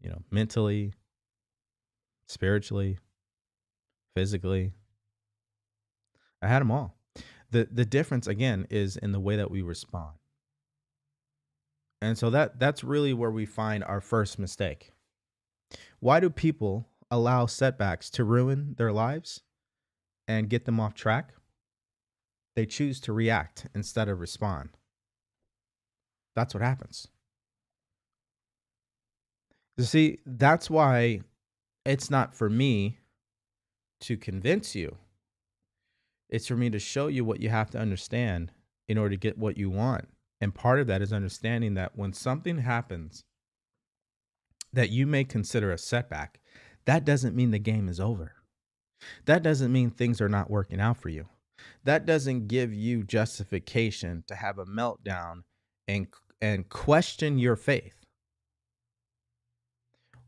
you 0.02 0.10
know, 0.10 0.22
mentally, 0.32 0.94
spiritually, 2.28 2.98
physically. 4.16 4.74
I 6.42 6.48
had 6.48 6.60
them 6.60 6.72
all. 6.72 6.98
The 7.52 7.70
the 7.72 7.86
difference 7.86 8.28
again 8.28 8.68
is 8.70 8.98
in 8.98 9.14
the 9.14 9.20
way 9.20 9.38
that 9.38 9.50
we 9.50 9.62
respond. 9.62 10.16
And 12.02 12.18
so 12.18 12.30
that 12.30 12.60
that's 12.60 12.84
really 12.84 13.14
where 13.14 13.32
we 13.32 13.46
find 13.46 13.84
our 13.84 14.02
first 14.02 14.38
mistake. 14.38 14.92
Why 16.00 16.20
do 16.20 16.30
people 16.30 16.88
allow 17.10 17.46
setbacks 17.46 18.10
to 18.12 18.24
ruin 18.24 18.76
their 18.78 18.92
lives 18.92 19.42
and 20.28 20.50
get 20.50 20.66
them 20.66 20.80
off 20.80 20.94
track? 20.94 21.34
They 22.56 22.66
choose 22.66 23.00
to 23.02 23.14
react 23.14 23.68
instead 23.76 24.08
of 24.08 24.20
respond. 24.20 24.70
That's 26.36 26.54
what 26.54 26.64
happens. 26.64 27.08
You 29.78 29.84
see, 29.84 30.20
that's 30.26 30.70
why 30.70 31.22
it's 31.86 32.10
not 32.10 32.34
for 32.34 32.50
me 32.50 33.00
to 34.02 34.18
convince 34.18 34.76
you. 34.76 34.98
It's 36.30 36.48
for 36.48 36.56
me 36.56 36.70
to 36.70 36.80
show 36.80 37.08
you 37.08 37.24
what 37.26 37.42
you 37.42 37.50
have 37.50 37.70
to 37.72 37.80
understand 37.80 38.52
in 38.88 38.98
order 38.98 39.12
to 39.12 39.20
get 39.20 39.38
what 39.38 39.58
you 39.58 39.70
want. 39.70 40.08
And 40.42 40.54
part 40.54 40.80
of 40.80 40.88
that 40.88 41.02
is 41.02 41.14
understanding 41.14 41.76
that 41.76 41.96
when 41.96 42.14
something 42.14 42.60
happens 42.60 43.24
that 44.74 44.90
you 44.90 45.08
may 45.08 45.24
consider 45.24 45.72
a 45.72 45.78
setback, 45.78 46.40
that 46.86 47.06
doesn't 47.06 47.36
mean 47.36 47.52
the 47.52 47.60
game 47.60 47.88
is 47.88 48.00
over. 48.00 48.34
That 49.26 49.44
doesn't 49.44 49.72
mean 49.72 49.90
things 49.90 50.22
are 50.22 50.30
not 50.30 50.50
working 50.50 50.80
out 50.80 50.98
for 50.98 51.10
you. 51.10 51.28
That 51.84 52.06
doesn't 52.06 52.48
give 52.48 52.74
you 52.74 53.04
justification 53.04 54.24
to 54.28 54.36
have 54.36 54.60
a 54.60 54.66
meltdown 54.66 55.44
and 55.88 56.08
and 56.42 56.68
question 56.70 57.40
your 57.40 57.56
faith. 57.56 57.96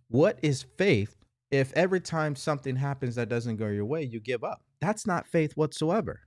What 0.08 0.40
is 0.42 0.64
faith 0.78 1.16
if 1.52 1.74
every 1.74 2.00
time 2.00 2.36
something 2.36 2.78
happens 2.78 3.16
that 3.16 3.30
doesn't 3.30 3.58
go 3.58 3.68
your 3.68 3.86
way, 3.86 4.04
you 4.04 4.20
give 4.20 4.44
up? 4.44 4.62
That's 4.80 5.06
not 5.06 5.28
faith 5.28 5.58
whatsoever. 5.58 6.22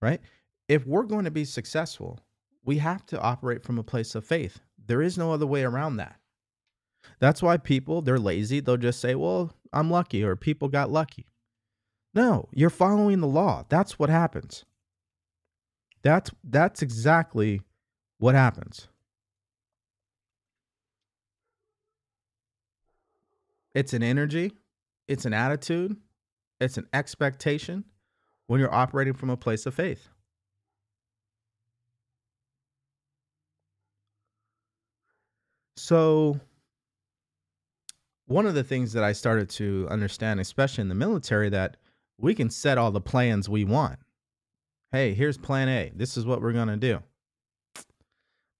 Right? 0.00 0.20
If 0.68 0.86
we're 0.86 1.04
going 1.04 1.24
to 1.24 1.30
be 1.30 1.44
successful, 1.44 2.20
we 2.64 2.78
have 2.78 3.06
to 3.06 3.20
operate 3.20 3.62
from 3.62 3.78
a 3.78 3.84
place 3.84 4.14
of 4.14 4.24
faith. 4.24 4.60
There 4.86 5.02
is 5.02 5.16
no 5.16 5.32
other 5.32 5.46
way 5.46 5.62
around 5.62 5.96
that. 5.96 6.16
That's 7.20 7.42
why 7.42 7.56
people, 7.56 8.02
they're 8.02 8.18
lazy. 8.18 8.60
They'll 8.60 8.76
just 8.76 9.00
say, 9.00 9.14
well, 9.14 9.52
I'm 9.72 9.90
lucky, 9.90 10.22
or 10.22 10.36
people 10.36 10.68
got 10.68 10.90
lucky. 10.90 11.26
No, 12.14 12.48
you're 12.52 12.70
following 12.70 13.20
the 13.20 13.26
law. 13.26 13.64
That's 13.68 13.98
what 13.98 14.10
happens. 14.10 14.64
That's 16.02 16.30
that's 16.44 16.82
exactly 16.82 17.62
what 18.18 18.34
happens. 18.34 18.88
It's 23.74 23.92
an 23.92 24.02
energy, 24.02 24.52
it's 25.08 25.26
an 25.26 25.34
attitude, 25.34 25.96
it's 26.60 26.78
an 26.78 26.86
expectation 26.94 27.84
when 28.46 28.60
you're 28.60 28.74
operating 28.74 29.14
from 29.14 29.30
a 29.30 29.36
place 29.36 29.66
of 29.66 29.74
faith. 29.74 30.08
So, 35.76 36.40
one 38.26 38.46
of 38.46 38.54
the 38.54 38.64
things 38.64 38.92
that 38.94 39.04
I 39.04 39.12
started 39.12 39.48
to 39.50 39.86
understand, 39.90 40.40
especially 40.40 40.82
in 40.82 40.88
the 40.88 40.94
military, 40.94 41.48
that 41.50 41.76
we 42.18 42.34
can 42.34 42.50
set 42.50 42.78
all 42.78 42.90
the 42.90 43.00
plans 43.00 43.48
we 43.48 43.64
want. 43.64 43.98
Hey, 44.90 45.14
here's 45.14 45.36
plan 45.36 45.68
A. 45.68 45.92
This 45.94 46.16
is 46.16 46.24
what 46.24 46.40
we're 46.40 46.52
going 46.52 46.68
to 46.68 46.76
do. 46.76 47.02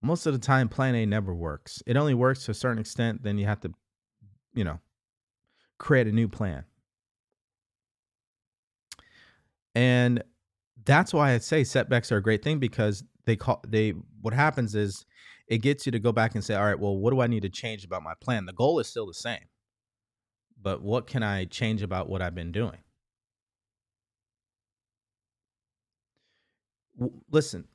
Most 0.03 0.27
of 0.27 0.35
the 0.35 0.39
time, 0.39 0.69
plan 0.69 0.95
A 0.95 1.07
never 1.07 1.35
works. 1.35 1.83
It 1.87 1.97
only 1.97 2.15
works 2.15 2.45
to 2.45 2.51
a 2.51 2.55
certain 2.55 2.79
extent. 2.79 3.23
Then 3.23 3.39
you 3.39 3.47
have 3.47 3.61
to, 3.61 3.73
you 4.55 4.63
know, 4.63 4.79
create 5.79 6.07
a 6.07 6.13
new 6.13 6.29
plan. 6.29 6.65
And 9.77 10.25
that's 10.85 11.13
why 11.15 11.33
I 11.35 11.39
say 11.39 11.63
setbacks 11.63 12.11
are 12.11 12.17
a 12.17 12.23
great 12.23 12.43
thing 12.43 12.59
because 12.59 13.05
they 13.27 13.37
call 13.37 13.63
they 13.69 13.91
what 14.23 14.35
happens 14.35 14.75
is 14.75 15.05
it 15.49 15.59
gets 15.59 15.87
you 15.87 15.93
to 15.93 15.99
go 16.01 16.13
back 16.13 16.35
and 16.35 16.43
say, 16.43 16.55
all 16.55 16.65
right, 16.65 16.79
well, 16.81 16.97
what 16.97 17.13
do 17.13 17.21
I 17.21 17.29
need 17.29 17.43
to 17.43 17.51
change 17.51 17.85
about 17.85 18.03
my 18.03 18.15
plan? 18.21 18.47
The 18.47 18.55
goal 18.55 18.81
is 18.81 18.89
still 18.89 19.07
the 19.07 19.15
same, 19.15 19.45
but 20.61 20.83
what 20.83 21.07
can 21.07 21.23
I 21.23 21.45
change 21.45 21.83
about 21.83 22.09
what 22.09 22.23
I've 22.23 22.35
been 22.35 22.53
doing? 22.53 22.79
W- 26.99 27.21
listen, 27.31 27.69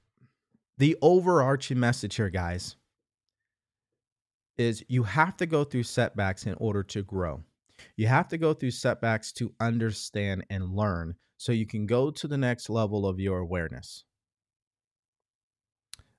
the 0.78 0.98
overarching 1.02 1.80
message 1.80 2.16
here, 2.16 2.30
guys, 2.30 2.76
is 4.58 4.84
you 4.88 5.04
have 5.04 5.36
to 5.38 5.46
go 5.46 5.64
through 5.64 5.84
setbacks 5.84 6.46
in 6.46 6.54
order 6.56 6.84
to 6.84 7.04
grow. 7.04 7.44
You 7.96 8.08
have 8.08 8.28
to 8.30 8.38
go 8.38 8.54
through 8.54 8.72
setbacks 8.72 9.32
to 9.34 9.54
understand 9.60 10.46
and 10.50 10.76
learn 10.76 11.16
so 11.42 11.52
you 11.52 11.66
can 11.66 11.88
go 11.88 12.12
to 12.12 12.28
the 12.28 12.38
next 12.38 12.70
level 12.70 13.04
of 13.04 13.20
your 13.20 13.40
awareness. 13.40 14.04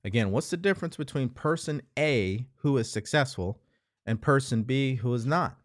Again, 0.03 0.33
what's 0.33 0.51
the 0.51 0.57
difference 0.57 0.97
between 0.97 1.29
person 1.29 1.81
A 1.97 2.49
who 2.57 2.77
is 2.77 2.91
successful 2.91 3.61
and 4.05 4.21
person 4.21 4.65
B 4.65 4.97
who 4.97 5.15
is 5.15 5.25
not? 5.25 5.59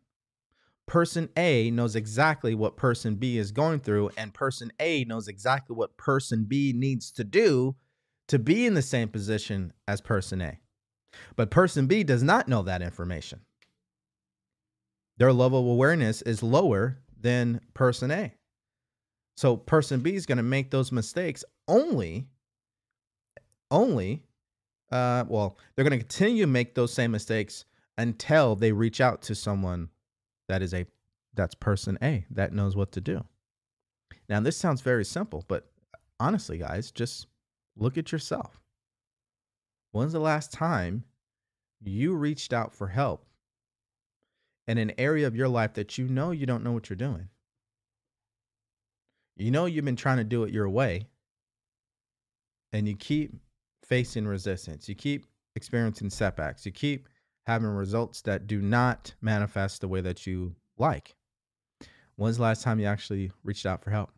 Person 0.85 1.29
A 1.35 1.71
knows 1.71 1.95
exactly 1.95 2.53
what 2.53 2.77
person 2.77 3.15
B 3.15 3.39
is 3.39 3.51
going 3.51 3.79
through, 3.79 4.11
and 4.15 4.31
person 4.31 4.71
A 4.79 5.05
knows 5.05 5.27
exactly 5.27 5.75
what 5.75 5.97
person 5.97 6.45
B 6.47 6.71
needs 6.71 7.11
to 7.13 7.23
do 7.23 7.75
to 8.27 8.37
be 8.37 8.67
in 8.67 8.75
the 8.75 8.83
same 8.83 9.09
position 9.09 9.73
as 9.87 10.01
person 10.01 10.39
A. 10.39 10.59
But 11.35 11.49
person 11.49 11.87
B 11.87 12.03
does 12.03 12.21
not 12.21 12.47
know 12.47 12.61
that 12.61 12.83
information. 12.83 13.41
Their 15.17 15.33
level 15.33 15.61
of 15.61 15.65
awareness 15.65 16.21
is 16.21 16.43
lower 16.43 16.99
than 17.19 17.61
person 17.73 18.11
A. 18.11 18.35
So 19.37 19.55
person 19.55 19.99
B 19.99 20.15
is 20.15 20.25
going 20.25 20.37
to 20.37 20.43
make 20.43 20.71
those 20.71 20.91
mistakes 20.91 21.45
only 21.67 22.27
only 23.69 24.23
uh, 24.91 25.25
well, 25.27 25.57
they're 25.75 25.83
going 25.83 25.99
to 25.99 26.05
continue 26.05 26.43
to 26.43 26.47
make 26.47 26.73
those 26.73 26.93
same 26.93 27.11
mistakes 27.11 27.65
until 27.97 28.55
they 28.55 28.71
reach 28.71 29.01
out 29.01 29.21
to 29.23 29.35
someone 29.35 29.89
that 30.47 30.61
is 30.61 30.73
a 30.73 30.85
that's 31.33 31.55
person 31.55 31.97
A 32.01 32.25
that 32.31 32.53
knows 32.53 32.75
what 32.75 32.91
to 32.93 33.01
do. 33.01 33.23
Now, 34.29 34.39
this 34.39 34.57
sounds 34.57 34.81
very 34.81 35.05
simple, 35.05 35.43
but 35.47 35.69
honestly, 36.19 36.57
guys, 36.57 36.91
just 36.91 37.27
look 37.75 37.97
at 37.97 38.11
yourself. 38.11 38.59
When's 39.91 40.13
the 40.13 40.19
last 40.19 40.51
time 40.51 41.03
you 41.81 42.13
reached 42.13 42.53
out 42.53 42.73
for 42.73 42.87
help 42.87 43.25
in 44.67 44.77
an 44.77 44.93
area 44.97 45.27
of 45.27 45.35
your 45.35 45.47
life 45.47 45.73
that 45.73 45.97
you 45.97 46.07
know 46.07 46.31
you 46.31 46.45
don't 46.45 46.63
know 46.63 46.71
what 46.71 46.89
you're 46.89 46.97
doing? 46.97 47.29
You 49.37 49.51
know 49.51 49.65
you've 49.65 49.85
been 49.85 49.95
trying 49.95 50.17
to 50.17 50.23
do 50.23 50.43
it 50.43 50.53
your 50.53 50.67
way, 50.67 51.07
and 52.73 52.87
you 52.87 52.95
keep 52.95 53.33
facing 53.83 54.27
resistance. 54.27 54.89
You 54.89 54.95
keep 54.95 55.27
experiencing 55.55 56.09
setbacks. 56.09 56.65
You 56.65 56.71
keep 56.71 57.07
having 57.45 57.69
results 57.69 58.21
that 58.23 58.47
do 58.47 58.61
not 58.61 59.13
manifest 59.21 59.81
the 59.81 59.87
way 59.87 60.01
that 60.01 60.25
you 60.27 60.55
like. 60.77 61.15
When's 62.15 62.37
the 62.37 62.43
last 62.43 62.63
time 62.63 62.79
you 62.79 62.87
actually 62.87 63.31
reached 63.43 63.65
out 63.65 63.83
for 63.83 63.91
help? 63.91 64.11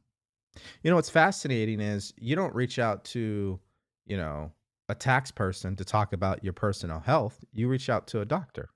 You 0.84 0.90
know 0.90 0.96
what's 0.96 1.10
fascinating 1.10 1.80
is 1.80 2.14
you 2.18 2.36
don't 2.36 2.56
reach 2.56 2.80
out 2.80 3.04
to, 3.06 3.60
you 4.06 4.18
know, 4.18 4.52
a 4.88 4.96
tax 4.96 5.32
person 5.32 5.76
to 5.76 5.86
talk 5.86 6.14
about 6.14 6.44
your 6.44 6.54
personal 6.54 7.00
health. 7.00 7.44
You 7.54 7.68
reach 7.68 7.90
out 7.90 8.08
to 8.08 8.22
a 8.22 8.26
doctor. 8.26 8.70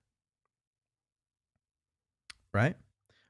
Right? 2.54 2.76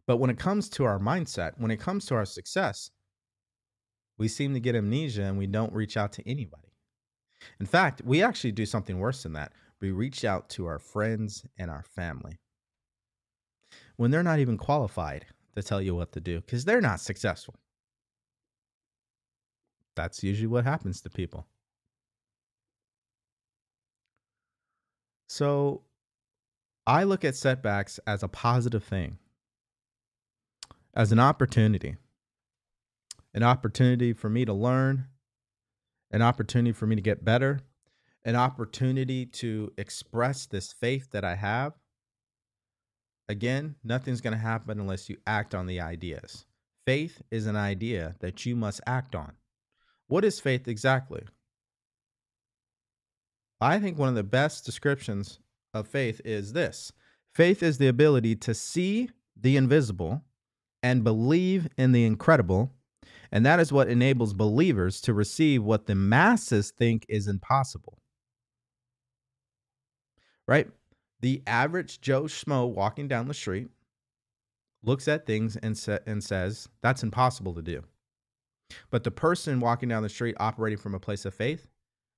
But 0.06 0.18
when 0.18 0.30
it 0.30 0.38
comes 0.38 0.68
to 0.72 0.84
our 0.84 1.00
mindset, 1.00 1.54
when 1.58 1.72
it 1.72 1.80
comes 1.80 2.06
to 2.08 2.16
our 2.16 2.26
success, 2.26 2.92
we 4.18 4.28
seem 4.28 4.54
to 4.54 4.60
get 4.60 4.76
amnesia 4.76 5.24
and 5.24 5.38
we 5.38 5.48
don't 5.48 5.74
reach 5.74 5.98
out 5.98 6.14
to 6.14 6.30
anybody. 6.30 6.74
In 7.60 7.66
fact, 7.66 8.02
we 8.06 8.24
actually 8.24 8.52
do 8.52 8.66
something 8.66 9.00
worse 9.00 9.24
than 9.24 9.34
that. 9.34 9.54
We 9.82 9.92
reach 9.92 10.24
out 10.24 10.50
to 10.52 10.66
our 10.66 10.80
friends 10.80 11.46
and 11.58 11.70
our 11.70 11.84
family 11.84 12.40
when 13.98 14.12
they're 14.12 14.24
not 14.24 14.40
even 14.40 14.58
qualified 14.58 15.26
to 15.56 15.64
tell 15.64 15.82
you 15.82 15.96
what 15.96 16.12
to 16.14 16.20
do 16.20 16.42
because 16.42 16.66
they're 16.66 16.82
not 16.82 17.00
successful. 17.00 17.56
That's 19.96 20.24
usually 20.24 20.48
what 20.48 20.64
happens 20.64 21.02
to 21.02 21.10
people. 21.10 21.46
So 25.28 25.82
I 26.86 27.04
look 27.04 27.24
at 27.24 27.36
setbacks 27.36 28.00
as 28.06 28.24
a 28.24 28.28
positive 28.28 28.84
thing, 28.84 29.18
as 30.94 31.12
an 31.12 31.20
opportunity, 31.20 31.96
an 33.34 33.44
opportunity 33.44 34.14
for 34.14 34.30
me 34.30 34.46
to 34.46 34.54
learn, 34.54 35.08
an 36.12 36.22
opportunity 36.22 36.72
for 36.72 36.86
me 36.86 36.96
to 36.96 37.02
get 37.02 37.26
better, 37.26 37.60
an 38.24 38.36
opportunity 38.36 39.26
to 39.26 39.72
express 39.78 40.46
this 40.46 40.72
faith 40.74 41.12
that 41.12 41.26
I 41.26 41.36
have. 41.36 41.74
Again, 43.28 43.76
nothing's 43.84 44.22
going 44.22 44.34
to 44.34 44.40
happen 44.40 44.80
unless 44.80 45.10
you 45.10 45.18
act 45.26 45.56
on 45.56 45.66
the 45.66 45.82
ideas. 45.82 46.46
Faith 46.86 47.22
is 47.32 47.48
an 47.48 47.56
idea 47.56 48.16
that 48.20 48.46
you 48.46 48.56
must 48.56 48.82
act 48.86 49.16
on. 49.16 49.34
What 50.08 50.26
is 50.26 50.40
faith 50.40 50.68
exactly? 50.68 51.24
I 53.62 53.80
think 53.80 53.98
one 53.98 54.10
of 54.10 54.16
the 54.16 54.24
best 54.24 54.66
descriptions 54.66 55.40
of 55.74 55.88
faith 55.88 56.22
is 56.26 56.54
this 56.54 56.92
faith 57.34 57.64
is 57.64 57.78
the 57.78 57.88
ability 57.88 58.36
to 58.36 58.54
see 58.54 59.10
the 59.40 59.58
invisible 59.58 60.22
and 60.84 61.04
believe 61.04 61.70
in 61.78 61.94
the 61.94 62.06
incredible. 62.06 62.72
And 63.34 63.48
that 63.48 63.60
is 63.60 63.74
what 63.74 63.88
enables 63.88 64.32
believers 64.32 65.02
to 65.02 65.14
receive 65.14 65.64
what 65.64 65.88
the 65.88 65.96
masses 65.96 66.70
think 66.70 67.04
is 67.10 67.28
impossible. 67.28 67.98
Right? 70.48 70.70
The 71.22 71.42
average 71.48 72.00
Joe 72.00 72.24
Schmo 72.24 72.70
walking 72.70 73.08
down 73.08 73.28
the 73.28 73.34
street 73.34 73.70
looks 74.84 75.08
at 75.08 75.26
things 75.26 75.56
and, 75.56 75.76
sa- 75.76 75.98
and 76.06 76.24
says, 76.24 76.70
that's 76.84 77.02
impossible 77.02 77.56
to 77.56 77.64
do. 77.64 77.82
But 78.92 79.04
the 79.04 79.10
person 79.10 79.60
walking 79.60 79.90
down 79.90 80.04
the 80.04 80.10
street 80.10 80.36
operating 80.40 80.78
from 80.78 80.94
a 80.94 81.00
place 81.00 81.26
of 81.26 81.34
faith, 81.34 81.68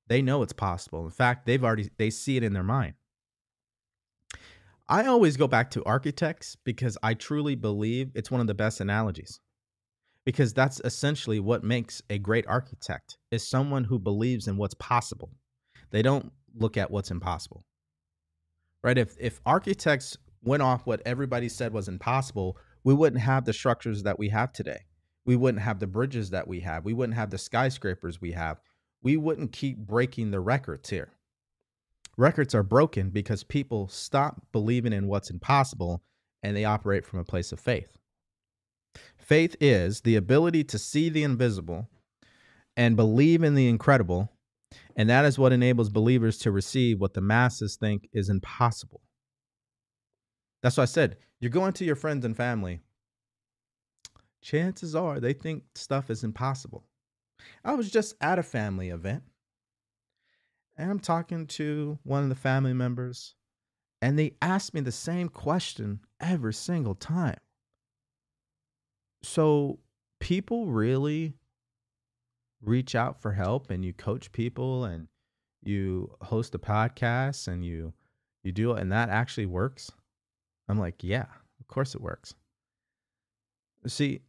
they 0.07 0.21
know 0.21 0.43
it's 0.43 0.51
possible. 0.51 1.05
In 1.05 1.11
fact, 1.11 1.45
they've 1.45 1.63
already 1.63 1.89
they 1.97 2.09
see 2.09 2.35
it 2.35 2.43
in 2.43 2.51
their 2.51 2.61
mind. 2.61 2.93
I 4.89 5.05
always 5.05 5.37
go 5.37 5.47
back 5.47 5.71
to 5.71 5.83
architects 5.85 6.57
because 6.65 6.97
I 7.01 7.13
truly 7.13 7.55
believe 7.55 8.11
it's 8.15 8.29
one 8.29 8.41
of 8.41 8.47
the 8.47 8.53
best 8.53 8.81
analogies. 8.81 9.39
Because 10.25 10.53
that's 10.53 10.81
essentially 10.83 11.39
what 11.39 11.63
makes 11.63 12.01
a 12.09 12.17
great 12.17 12.47
architect 12.47 13.17
is 13.31 13.47
someone 13.47 13.83
who 13.83 13.99
believes 13.99 14.47
in 14.47 14.57
what's 14.57 14.73
possible. 14.75 15.31
They 15.91 16.01
don't 16.01 16.31
look 16.55 16.77
at 16.77 16.89
what's 16.89 17.11
impossible. 17.11 17.63
Right? 18.83 18.97
If 18.97 19.15
if 19.19 19.39
architects 19.45 20.17
went 20.43 20.63
off 20.63 20.85
what 20.85 21.01
everybody 21.05 21.49
said 21.49 21.73
was 21.73 21.87
impossible, 21.87 22.57
we 22.83 22.93
wouldn't 22.93 23.21
have 23.21 23.45
the 23.45 23.53
structures 23.53 24.03
that 24.03 24.19
we 24.19 24.29
have 24.29 24.53
today. 24.53 24.85
We 25.25 25.35
wouldn't 25.35 25.63
have 25.63 25.79
the 25.79 25.87
bridges 25.87 26.29
that 26.29 26.47
we 26.47 26.59
have. 26.61 26.85
We 26.85 26.93
wouldn't 26.93 27.17
have 27.17 27.31
the 27.31 27.37
skyscrapers 27.37 28.21
we 28.21 28.31
have. 28.33 28.59
We 29.01 29.17
wouldn't 29.17 29.51
keep 29.51 29.77
breaking 29.77 30.31
the 30.31 30.39
records 30.39 30.89
here. 30.89 31.09
Records 32.17 32.55
are 32.55 32.63
broken 32.63 33.09
because 33.09 33.43
people 33.43 33.87
stop 33.87 34.41
believing 34.51 34.93
in 34.93 35.07
what's 35.07 35.29
impossible 35.29 36.03
and 36.43 36.55
they 36.55 36.63
operate 36.63 37.05
from 37.05 37.19
a 37.19 37.25
place 37.25 37.51
of 37.51 37.59
faith. 37.59 37.97
Faith 39.25 39.55
is 39.59 40.01
the 40.01 40.15
ability 40.15 40.63
to 40.63 40.77
see 40.77 41.09
the 41.09 41.23
invisible 41.23 41.89
and 42.77 42.95
believe 42.95 43.41
in 43.41 43.55
the 43.55 43.67
incredible, 43.67 44.29
and 44.95 45.09
that 45.09 45.25
is 45.25 45.39
what 45.39 45.51
enables 45.51 45.89
believers 45.89 46.37
to 46.37 46.51
receive 46.51 47.01
what 47.01 47.15
the 47.15 47.21
masses 47.21 47.75
think 47.75 48.07
is 48.13 48.29
impossible. 48.29 49.01
That's 50.61 50.77
why 50.77 50.83
I 50.83 50.85
said 50.85 51.17
you're 51.39 51.49
going 51.49 51.73
to 51.73 51.85
your 51.85 51.95
friends 51.95 52.23
and 52.23 52.37
family. 52.37 52.81
Chances 54.43 54.93
are 54.95 55.19
they 55.19 55.33
think 55.33 55.63
stuff 55.73 56.11
is 56.11 56.23
impossible. 56.23 56.85
I 57.63 57.73
was 57.73 57.89
just 57.89 58.13
at 58.21 58.37
a 58.37 58.43
family 58.43 58.89
event 58.89 59.23
and 60.77 60.91
I'm 60.91 60.99
talking 60.99 61.47
to 61.47 61.97
one 62.03 62.21
of 62.21 62.29
the 62.29 62.35
family 62.35 62.73
members, 62.73 63.33
and 64.03 64.19
they 64.19 64.35
asked 64.43 64.75
me 64.75 64.81
the 64.81 64.91
same 64.91 65.29
question 65.29 66.01
every 66.19 66.53
single 66.53 66.93
time. 66.93 67.39
So, 69.25 69.79
people 70.19 70.67
really 70.67 71.33
reach 72.61 72.95
out 72.95 73.21
for 73.21 73.33
help 73.33 73.69
and 73.69 73.83
you 73.83 73.93
coach 73.93 74.31
people 74.31 74.85
and 74.85 75.07
you 75.63 76.15
host 76.21 76.55
a 76.55 76.59
podcast 76.59 77.47
and 77.47 77.65
you 77.65 77.93
you 78.43 78.51
do 78.51 78.73
it 78.73 78.81
and 78.81 78.91
that 78.91 79.09
actually 79.09 79.45
works 79.45 79.91
I'm 80.67 80.79
like, 80.79 81.03
yeah, 81.03 81.25
of 81.59 81.67
course 81.67 81.95
it 81.95 82.01
works. 82.01 82.33
See, 83.87 84.21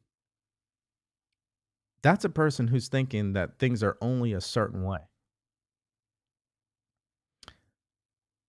that's 2.03 2.25
a 2.25 2.31
person 2.31 2.69
who's 2.69 2.89
thinking 2.89 3.33
that 3.33 3.59
things 3.59 3.83
are 3.83 3.97
only 4.01 4.33
a 4.33 4.41
certain 4.41 4.85
way. 4.85 5.01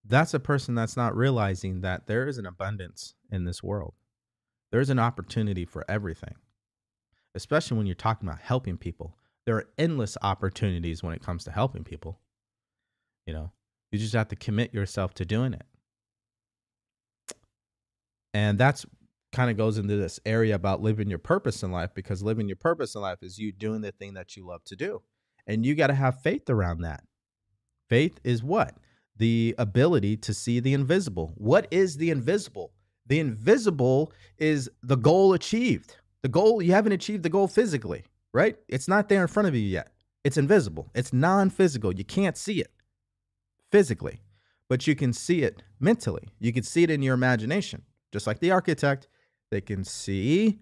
That's 0.04 0.34
a 0.34 0.40
person 0.40 0.74
that's 0.74 0.96
not 0.96 1.16
realizing 1.16 1.80
that 1.82 2.06
there 2.06 2.26
is 2.26 2.38
an 2.38 2.46
abundance 2.46 3.14
in 3.30 3.44
this 3.44 3.62
world. 3.62 3.94
There's 4.70 4.90
an 4.90 4.98
opportunity 4.98 5.64
for 5.64 5.84
everything, 5.88 6.34
especially 7.34 7.76
when 7.76 7.86
you're 7.86 7.94
talking 7.94 8.28
about 8.28 8.40
helping 8.40 8.76
people. 8.76 9.16
There 9.46 9.56
are 9.56 9.68
endless 9.78 10.16
opportunities 10.22 11.02
when 11.02 11.14
it 11.14 11.22
comes 11.22 11.44
to 11.44 11.50
helping 11.50 11.84
people. 11.84 12.20
You 13.26 13.34
know, 13.34 13.52
you 13.90 13.98
just 13.98 14.14
have 14.14 14.28
to 14.28 14.36
commit 14.36 14.74
yourself 14.74 15.14
to 15.14 15.24
doing 15.24 15.54
it 15.54 15.64
and 18.34 18.58
that's 18.58 18.84
kind 19.32 19.50
of 19.50 19.56
goes 19.56 19.78
into 19.78 19.96
this 19.96 20.20
area 20.24 20.54
about 20.54 20.80
living 20.80 21.08
your 21.08 21.18
purpose 21.18 21.62
in 21.62 21.70
life 21.70 21.90
because 21.94 22.22
living 22.22 22.48
your 22.48 22.56
purpose 22.56 22.94
in 22.94 23.00
life 23.00 23.18
is 23.22 23.38
you 23.38 23.52
doing 23.52 23.80
the 23.80 23.92
thing 23.92 24.14
that 24.14 24.36
you 24.36 24.46
love 24.46 24.62
to 24.64 24.76
do. 24.76 25.02
And 25.46 25.64
you 25.66 25.74
got 25.74 25.88
to 25.88 25.94
have 25.94 26.22
faith 26.22 26.48
around 26.48 26.82
that. 26.82 27.02
Faith 27.88 28.20
is 28.22 28.42
what? 28.42 28.76
The 29.16 29.54
ability 29.58 30.18
to 30.18 30.34
see 30.34 30.60
the 30.60 30.74
invisible. 30.74 31.32
What 31.36 31.66
is 31.70 31.96
the 31.96 32.10
invisible? 32.10 32.72
The 33.08 33.18
invisible 33.18 34.12
is 34.38 34.70
the 34.82 34.96
goal 34.96 35.34
achieved. 35.34 35.96
The 36.22 36.28
goal, 36.28 36.62
you 36.62 36.72
haven't 36.72 36.92
achieved 36.92 37.22
the 37.22 37.28
goal 37.28 37.48
physically, 37.48 38.04
right? 38.32 38.56
It's 38.68 38.88
not 38.88 39.08
there 39.08 39.22
in 39.22 39.28
front 39.28 39.48
of 39.48 39.54
you 39.54 39.62
yet. 39.62 39.92
It's 40.24 40.36
invisible. 40.36 40.90
It's 40.94 41.12
non 41.12 41.50
physical. 41.50 41.92
You 41.94 42.04
can't 42.04 42.36
see 42.36 42.60
it 42.60 42.72
physically, 43.70 44.20
but 44.68 44.86
you 44.86 44.94
can 44.94 45.12
see 45.12 45.42
it 45.42 45.62
mentally. 45.80 46.28
You 46.38 46.52
can 46.52 46.62
see 46.62 46.82
it 46.82 46.90
in 46.90 47.02
your 47.02 47.14
imagination 47.14 47.82
just 48.12 48.26
like 48.26 48.40
the 48.40 48.50
architect, 48.50 49.08
they 49.50 49.60
can 49.60 49.84
see 49.84 50.58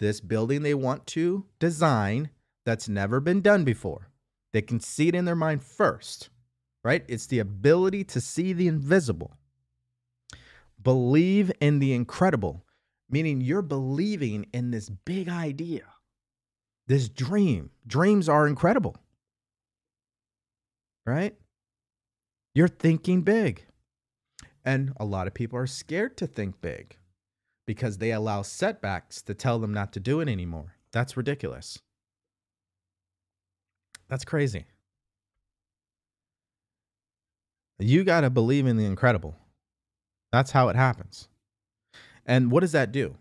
this 0.00 0.20
building 0.20 0.62
they 0.62 0.74
want 0.74 1.06
to 1.08 1.46
design 1.58 2.30
that's 2.64 2.88
never 2.88 3.20
been 3.20 3.40
done 3.40 3.64
before. 3.64 4.08
They 4.52 4.62
can 4.62 4.80
see 4.80 5.08
it 5.08 5.14
in 5.14 5.24
their 5.24 5.36
mind 5.36 5.62
first, 5.62 6.30
right? 6.82 7.04
It's 7.08 7.26
the 7.26 7.40
ability 7.40 8.04
to 8.04 8.20
see 8.20 8.52
the 8.52 8.68
invisible. 8.68 9.36
Believe 10.84 11.50
in 11.60 11.80
the 11.80 11.94
incredible, 11.94 12.64
meaning 13.10 13.40
you're 13.40 13.62
believing 13.62 14.46
in 14.52 14.70
this 14.70 14.90
big 14.90 15.28
idea, 15.28 15.84
this 16.86 17.08
dream. 17.08 17.70
Dreams 17.86 18.28
are 18.28 18.46
incredible, 18.46 18.96
right? 21.06 21.34
You're 22.54 22.68
thinking 22.68 23.22
big. 23.22 23.66
And 24.64 24.92
a 24.98 25.04
lot 25.04 25.26
of 25.26 25.34
people 25.34 25.58
are 25.58 25.66
scared 25.66 26.16
to 26.18 26.26
think 26.26 26.60
big 26.60 26.96
because 27.66 27.98
they 27.98 28.12
allow 28.12 28.42
setbacks 28.42 29.22
to 29.22 29.34
tell 29.34 29.58
them 29.58 29.74
not 29.74 29.92
to 29.94 30.00
do 30.00 30.20
it 30.20 30.28
anymore. 30.28 30.76
That's 30.92 31.16
ridiculous. 31.16 31.78
That's 34.08 34.24
crazy. 34.24 34.66
You 37.78 38.04
got 38.04 38.20
to 38.20 38.30
believe 38.30 38.66
in 38.66 38.76
the 38.76 38.84
incredible. 38.84 39.36
That's 40.34 40.50
how 40.50 40.68
it 40.68 40.74
happens. 40.74 41.28
And 42.26 42.50
what 42.50 42.62
does 42.62 42.72
that 42.72 42.90
do? 42.90 43.18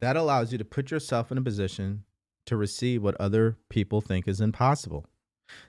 That 0.00 0.16
allows 0.16 0.50
you 0.50 0.58
to 0.58 0.64
put 0.64 0.90
yourself 0.90 1.30
in 1.30 1.38
a 1.38 1.42
position 1.42 2.02
to 2.46 2.56
receive 2.56 3.04
what 3.04 3.14
other 3.20 3.56
people 3.68 4.00
think 4.00 4.26
is 4.26 4.40
impossible. 4.40 5.06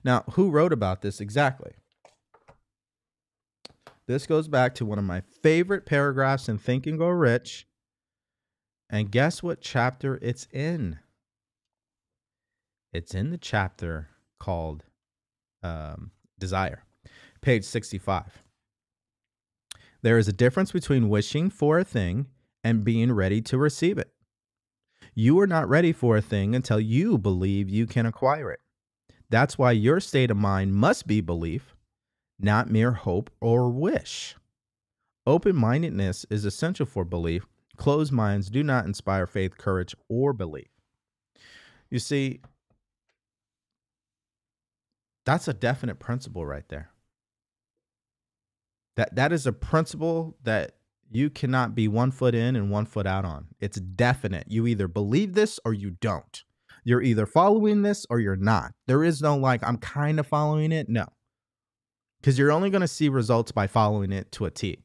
Now, 0.04 0.24
who 0.32 0.50
wrote 0.50 0.74
about 0.74 1.04
this 1.04 1.22
exactly? 1.22 1.74
This 4.08 4.26
goes 4.26 4.48
back 4.48 4.74
to 4.76 4.86
one 4.88 4.98
of 4.98 5.06
my 5.06 5.22
favorite 5.44 5.86
paragraphs 5.86 6.50
in 6.50 6.58
Think 6.58 6.88
and 6.88 6.98
Grow 6.98 7.10
Rich. 7.10 7.68
And 8.90 9.12
guess 9.12 9.44
what 9.44 9.62
chapter 9.62 10.18
it's 10.20 10.48
in? 10.52 10.98
It's 12.92 13.14
in 13.14 13.30
the 13.30 13.38
chapter 13.38 14.10
called 14.40 14.84
um, 15.62 16.10
Desire, 16.40 16.82
page 17.42 17.66
65. 17.66 18.45
There 20.06 20.20
is 20.20 20.28
a 20.28 20.34
difference 20.34 20.72
between 20.72 21.10
wishing 21.10 21.50
for 21.50 21.80
a 21.80 21.84
thing 21.84 22.28
and 22.64 22.84
being 22.84 23.12
ready 23.12 23.42
to 23.42 23.58
receive 23.58 23.98
it. 23.98 24.12
You 25.16 25.40
are 25.40 25.48
not 25.48 25.68
ready 25.68 25.92
for 25.94 26.16
a 26.16 26.22
thing 26.22 26.54
until 26.54 26.80
you 26.80 27.18
believe 27.18 27.72
you 27.72 27.88
can 27.88 28.06
acquire 28.06 28.52
it. 28.52 28.60
That's 29.32 29.58
why 29.58 29.72
your 29.72 30.00
state 30.00 30.30
of 30.30 30.38
mind 30.38 30.76
must 30.76 31.08
be 31.08 31.22
belief 31.22 31.74
not 32.38 32.70
mere 32.70 32.92
hope 32.92 33.32
or 33.42 33.72
wish. 33.72 34.36
Open 35.26 35.56
mindedness 35.56 36.24
is 36.30 36.46
essential 36.46 36.86
for 36.86 37.04
belief. 37.04 37.48
Closed 37.76 38.12
minds 38.12 38.52
do 38.52 38.62
not 38.62 38.86
inspire 38.86 39.26
faith, 39.26 39.58
courage, 39.58 39.96
or 40.08 40.34
belief. 40.34 40.68
You 41.90 41.98
see, 41.98 42.42
that's 45.26 45.48
a 45.48 45.54
definite 45.56 45.98
principle 45.98 46.46
right 46.46 46.70
there. 46.70 46.92
That 48.96 49.16
that 49.16 49.32
is 49.32 49.46
a 49.46 49.54
principle 49.54 50.38
that 50.44 50.76
you 51.12 51.30
cannot 51.30 51.76
be 51.76 51.88
one 51.88 52.12
foot 52.12 52.36
in 52.36 52.56
and 52.56 52.72
one 52.72 52.86
foot 52.86 53.06
out 53.06 53.26
on. 53.26 53.48
It's 53.60 53.80
definite. 53.80 54.46
You 54.50 54.68
either 54.68 54.88
believe 54.88 55.34
this 55.34 55.60
or 55.66 55.74
you 55.74 55.92
don't. 55.92 56.44
You're 56.84 57.02
either 57.02 57.26
following 57.26 57.82
this 57.82 58.06
or 58.10 58.20
you're 58.20 58.36
not. 58.36 58.74
There 58.86 59.04
is 59.04 59.22
no 59.22 59.36
like, 59.36 59.64
I'm 59.64 59.78
kind 59.78 60.20
of 60.20 60.28
following 60.28 60.72
it. 60.72 60.88
No. 60.88 61.06
Because 62.20 62.38
you're 62.38 62.52
only 62.52 62.70
going 62.70 62.82
to 62.82 62.88
see 62.88 63.10
results 63.10 63.52
by 63.52 63.68
following 63.68 64.12
it 64.12 64.32
to 64.34 64.46
a 64.46 64.52
T. 64.52 64.84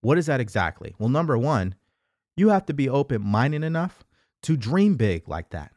What 0.00 0.18
is 0.18 0.26
that 0.26 0.40
exactly? 0.40 0.94
Well, 0.98 1.08
number 1.08 1.36
one, 1.36 1.74
you 2.36 2.48
have 2.48 2.66
to 2.66 2.74
be 2.74 2.88
open 2.88 3.22
minded 3.22 3.62
enough 3.64 4.04
to 4.42 4.56
dream 4.56 4.96
big 4.96 5.28
like 5.28 5.50
that. 5.50 5.72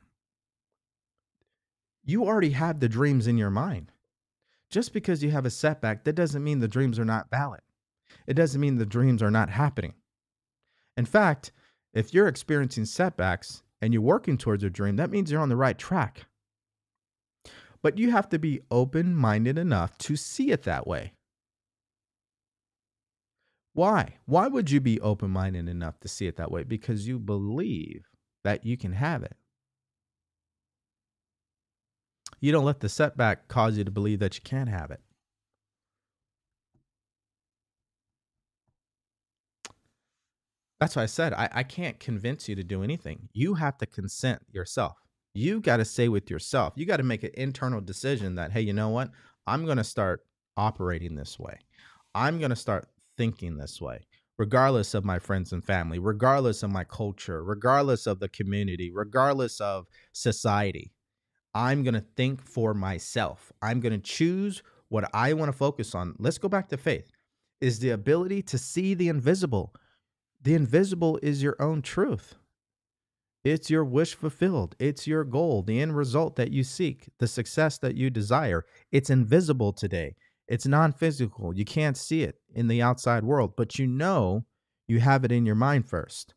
You 2.04 2.26
already 2.26 2.52
have 2.52 2.80
the 2.80 2.90
dreams 2.90 3.28
in 3.28 3.38
your 3.38 3.50
mind. 3.50 3.92
Just 4.70 4.94
because 4.94 5.24
you 5.24 5.32
have 5.32 5.46
a 5.46 5.50
setback, 5.50 6.04
that 6.04 6.13
doesn't 6.13 6.44
mean 6.44 6.60
the 6.60 6.68
dreams 6.68 7.00
are 7.00 7.06
not 7.06 7.30
valid. 7.30 7.62
It 8.26 8.34
doesn't 8.34 8.60
mean 8.62 8.78
the 8.78 8.86
dreams 8.86 9.22
are 9.24 9.32
not 9.32 9.50
happening. 9.50 9.93
In 10.96 11.06
fact, 11.06 11.52
if 11.93 12.13
you're 12.13 12.28
experiencing 12.28 12.86
setbacks 12.86 13.63
and 13.82 13.93
you're 13.93 14.02
working 14.02 14.38
towards 14.38 14.63
a 14.63 14.70
dream, 14.70 14.96
that 14.98 15.12
means 15.12 15.32
you're 15.32 15.41
on 15.41 15.50
the 15.50 15.56
right 15.56 15.78
track. 15.78 16.26
But 17.82 17.98
you 17.98 18.12
have 18.12 18.30
to 18.30 18.39
be 18.39 18.62
open 18.72 19.15
minded 19.15 19.58
enough 19.58 19.98
to 20.00 20.15
see 20.15 20.52
it 20.52 20.63
that 20.63 20.88
way. 20.88 21.13
Why? 23.74 24.15
Why 24.26 24.48
would 24.48 24.72
you 24.72 24.82
be 24.82 25.00
open 25.02 25.30
minded 25.30 25.70
enough 25.70 26.00
to 26.00 26.08
see 26.08 26.26
it 26.26 26.38
that 26.38 26.52
way? 26.52 26.63
Because 26.63 27.08
you 27.08 27.20
believe 27.20 28.08
that 28.43 28.65
you 28.65 28.76
can 28.76 28.93
have 28.93 29.22
it. 29.22 29.36
You 32.39 32.52
don't 32.52 32.65
let 32.65 32.80
the 32.80 32.89
setback 32.89 33.48
cause 33.48 33.78
you 33.78 33.84
to 33.84 33.91
believe 33.91 34.20
that 34.20 34.36
you 34.36 34.41
can't 34.43 34.70
have 34.70 34.91
it. 34.91 35.02
That's 40.80 40.96
why 40.96 41.04
I 41.04 41.08
said 41.08 41.34
I, 41.34 41.50
I 41.52 41.63
can't 41.63 42.00
convince 42.00 42.48
you 42.48 42.56
to 42.56 42.63
do 42.63 42.84
anything. 42.84 43.30
You 43.34 43.56
have 43.56 43.78
to 43.80 43.86
consent 43.86 44.42
yourself. 44.52 44.98
You 45.34 45.60
got 45.60 45.78
to 45.78 45.86
say 45.86 46.08
with 46.08 46.30
yourself, 46.30 46.74
you 46.76 46.86
got 46.86 46.98
to 46.98 47.04
make 47.04 47.24
an 47.24 47.32
internal 47.36 47.82
decision 47.82 48.36
that, 48.36 48.52
hey, 48.52 48.62
you 48.62 48.74
know 48.74 48.90
what? 48.90 49.12
I'm 49.46 49.66
going 49.66 49.78
to 49.78 49.84
start 49.84 50.22
operating 50.56 51.16
this 51.16 51.38
way. 51.40 51.60
I'm 52.16 52.40
going 52.40 52.50
to 52.50 52.56
start 52.56 52.88
thinking 53.18 53.58
this 53.58 53.80
way, 53.80 54.08
regardless 54.38 54.94
of 54.94 55.06
my 55.06 55.20
friends 55.20 55.52
and 55.54 55.63
family, 55.63 56.00
regardless 56.00 56.63
of 56.63 56.72
my 56.72 56.84
culture, 56.84 57.44
regardless 57.44 58.08
of 58.08 58.20
the 58.20 58.30
community, 58.30 58.92
regardless 58.94 59.62
of 59.62 59.86
society. 60.13 60.92
I'm 61.54 61.84
going 61.84 61.94
to 61.94 62.06
think 62.16 62.42
for 62.42 62.74
myself. 62.74 63.52
I'm 63.62 63.80
going 63.80 63.94
to 63.94 64.00
choose 64.00 64.63
what 64.90 65.10
I 65.13 65.34
want 65.34 65.52
to 65.52 65.58
focus 65.58 65.94
on. 65.96 66.16
Let's 66.20 66.38
go 66.38 66.50
back 66.50 66.70
to 66.70 66.78
faith 66.78 67.12
is 67.60 67.80
the 67.80 67.90
ability 67.90 68.42
to 68.44 68.58
see 68.58 68.94
the 68.94 69.10
invisible. 69.10 69.74
The 70.47 70.55
invisible 70.55 71.19
is 71.21 71.43
your 71.43 71.57
own 71.62 71.81
truth. 71.81 72.36
It's 73.43 73.69
your 73.69 73.83
wish 73.83 74.15
fulfilled. 74.15 74.77
It's 74.79 75.05
your 75.05 75.25
goal, 75.25 75.62
the 75.62 75.81
end 75.81 75.97
result 75.97 76.38
that 76.38 76.53
you 76.53 76.63
seek, 76.63 77.10
the 77.19 77.27
success 77.27 77.77
that 77.79 77.95
you 77.95 78.10
desire. 78.10 78.63
It's 78.89 79.10
invisible 79.10 79.73
today. 79.73 80.15
It's 80.47 80.65
non 80.65 80.93
physical. 80.93 81.53
You 81.53 81.65
can't 81.65 81.97
see 81.97 82.23
it 82.23 82.39
in 82.55 82.69
the 82.69 82.81
outside 82.81 83.25
world, 83.25 83.55
but 83.57 83.77
you 83.77 83.88
know 83.88 84.45
you 84.88 85.01
have 85.01 85.25
it 85.25 85.33
in 85.33 85.45
your 85.45 85.55
mind 85.55 85.86
first. 85.86 86.33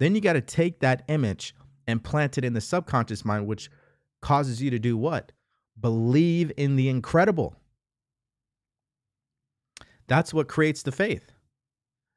Then 0.00 0.16
you 0.16 0.20
got 0.20 0.32
to 0.32 0.40
take 0.40 0.80
that 0.80 1.04
image 1.06 1.54
and 1.86 2.02
plant 2.02 2.36
it 2.36 2.44
in 2.44 2.54
the 2.54 2.60
subconscious 2.60 3.24
mind, 3.24 3.46
which 3.46 3.70
causes 4.20 4.60
you 4.60 4.70
to 4.70 4.80
do 4.80 4.96
what? 4.96 5.30
Believe 5.80 6.50
in 6.56 6.74
the 6.74 6.88
incredible. 6.88 7.54
That's 10.08 10.34
what 10.34 10.48
creates 10.48 10.82
the 10.82 10.90
faith. 10.90 11.30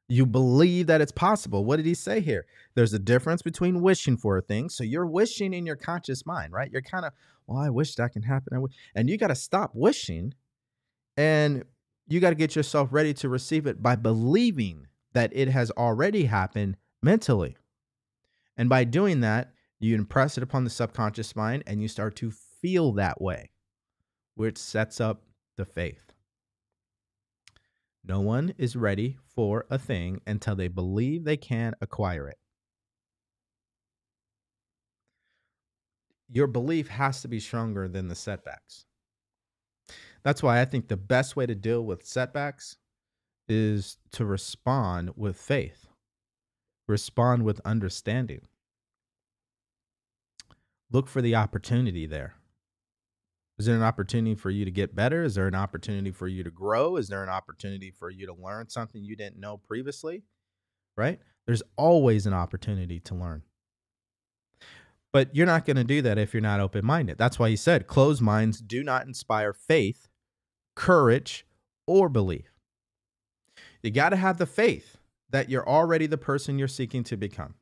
You 0.08 0.26
believe 0.26 0.86
that 0.88 1.00
it's 1.00 1.12
possible. 1.12 1.64
What 1.64 1.76
did 1.76 1.86
he 1.86 1.94
say 1.94 2.20
here? 2.20 2.44
There's 2.74 2.92
a 2.92 2.98
difference 2.98 3.40
between 3.40 3.80
wishing 3.80 4.16
for 4.16 4.36
a 4.36 4.42
thing. 4.42 4.68
So 4.68 4.84
you're 4.84 5.06
wishing 5.06 5.54
in 5.54 5.64
your 5.64 5.76
conscious 5.76 6.26
mind, 6.26 6.52
right? 6.52 6.70
You're 6.70 6.82
kind 6.82 7.06
of, 7.06 7.12
well, 7.46 7.58
I 7.58 7.70
wish 7.70 7.94
that 7.94 8.12
can 8.12 8.22
happen. 8.22 8.66
And 8.94 9.08
you 9.08 9.16
got 9.16 9.28
to 9.28 9.34
stop 9.34 9.70
wishing 9.74 10.34
and 11.16 11.64
you 12.06 12.20
got 12.20 12.30
to 12.30 12.34
get 12.36 12.54
yourself 12.54 12.90
ready 12.92 13.14
to 13.14 13.28
receive 13.30 13.66
it 13.66 13.82
by 13.82 13.96
believing 13.96 14.88
that 15.14 15.30
it 15.34 15.48
has 15.48 15.70
already 15.70 16.24
happened 16.24 16.76
mentally. 17.02 17.56
And 18.56 18.68
by 18.68 18.84
doing 18.84 19.20
that, 19.20 19.52
you 19.78 19.94
impress 19.94 20.36
it 20.36 20.42
upon 20.42 20.64
the 20.64 20.70
subconscious 20.70 21.34
mind 21.34 21.64
and 21.66 21.80
you 21.80 21.88
start 21.88 22.14
to 22.16 22.30
feel 22.30 22.92
that 22.92 23.20
way, 23.22 23.50
which 24.34 24.58
sets 24.58 25.00
up 25.00 25.22
the 25.56 25.64
faith. 25.64 26.13
No 28.06 28.20
one 28.20 28.52
is 28.58 28.76
ready 28.76 29.16
for 29.26 29.64
a 29.70 29.78
thing 29.78 30.20
until 30.26 30.54
they 30.54 30.68
believe 30.68 31.24
they 31.24 31.38
can 31.38 31.74
acquire 31.80 32.28
it. 32.28 32.38
Your 36.28 36.46
belief 36.46 36.88
has 36.88 37.22
to 37.22 37.28
be 37.28 37.40
stronger 37.40 37.88
than 37.88 38.08
the 38.08 38.14
setbacks. 38.14 38.84
That's 40.22 40.42
why 40.42 40.60
I 40.60 40.64
think 40.64 40.88
the 40.88 40.96
best 40.96 41.36
way 41.36 41.46
to 41.46 41.54
deal 41.54 41.84
with 41.84 42.04
setbacks 42.04 42.76
is 43.48 43.98
to 44.12 44.24
respond 44.24 45.12
with 45.16 45.36
faith, 45.36 45.86
respond 46.86 47.44
with 47.44 47.60
understanding. 47.64 48.40
Look 50.90 51.08
for 51.08 51.22
the 51.22 51.34
opportunity 51.34 52.06
there. 52.06 52.34
Is 53.58 53.66
there 53.66 53.76
an 53.76 53.82
opportunity 53.82 54.34
for 54.34 54.50
you 54.50 54.64
to 54.64 54.70
get 54.70 54.96
better? 54.96 55.22
Is 55.22 55.36
there 55.36 55.46
an 55.46 55.54
opportunity 55.54 56.10
for 56.10 56.26
you 56.26 56.42
to 56.42 56.50
grow? 56.50 56.96
Is 56.96 57.08
there 57.08 57.22
an 57.22 57.28
opportunity 57.28 57.90
for 57.90 58.10
you 58.10 58.26
to 58.26 58.34
learn 58.34 58.68
something 58.68 59.04
you 59.04 59.16
didn't 59.16 59.38
know 59.38 59.56
previously? 59.56 60.24
Right? 60.96 61.20
There's 61.46 61.62
always 61.76 62.26
an 62.26 62.34
opportunity 62.34 62.98
to 63.00 63.14
learn. 63.14 63.42
But 65.12 65.34
you're 65.36 65.46
not 65.46 65.64
going 65.64 65.76
to 65.76 65.84
do 65.84 66.02
that 66.02 66.18
if 66.18 66.34
you're 66.34 66.40
not 66.40 66.58
open 66.58 66.84
minded. 66.84 67.18
That's 67.18 67.38
why 67.38 67.48
he 67.48 67.56
said 67.56 67.86
closed 67.86 68.20
minds 68.20 68.60
do 68.60 68.82
not 68.82 69.06
inspire 69.06 69.52
faith, 69.52 70.08
courage, 70.74 71.46
or 71.86 72.08
belief. 72.08 72.50
You 73.82 73.92
got 73.92 74.08
to 74.08 74.16
have 74.16 74.38
the 74.38 74.46
faith 74.46 74.96
that 75.30 75.50
you're 75.50 75.68
already 75.68 76.06
the 76.06 76.18
person 76.18 76.58
you're 76.58 76.66
seeking 76.66 77.04
to 77.04 77.16
become, 77.16 77.54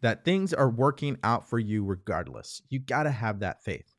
that 0.00 0.24
things 0.24 0.54
are 0.54 0.68
working 0.68 1.16
out 1.24 1.48
for 1.48 1.58
you 1.58 1.84
regardless. 1.84 2.62
You 2.68 2.78
got 2.78 3.04
to 3.04 3.10
have 3.10 3.40
that 3.40 3.64
faith. 3.64 3.93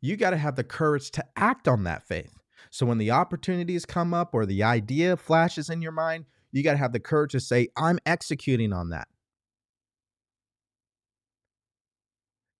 You 0.00 0.16
got 0.16 0.30
to 0.30 0.36
have 0.36 0.56
the 0.56 0.64
courage 0.64 1.10
to 1.12 1.24
act 1.36 1.68
on 1.68 1.84
that 1.84 2.02
faith. 2.02 2.36
So 2.70 2.86
when 2.86 2.98
the 2.98 3.10
opportunities 3.10 3.84
come 3.84 4.14
up 4.14 4.34
or 4.34 4.46
the 4.46 4.62
idea 4.62 5.16
flashes 5.16 5.70
in 5.70 5.82
your 5.82 5.92
mind, 5.92 6.24
you 6.52 6.62
got 6.62 6.72
to 6.72 6.78
have 6.78 6.92
the 6.92 7.00
courage 7.00 7.32
to 7.32 7.40
say, 7.40 7.68
I'm 7.76 7.98
executing 8.06 8.72
on 8.72 8.90
that. 8.90 9.08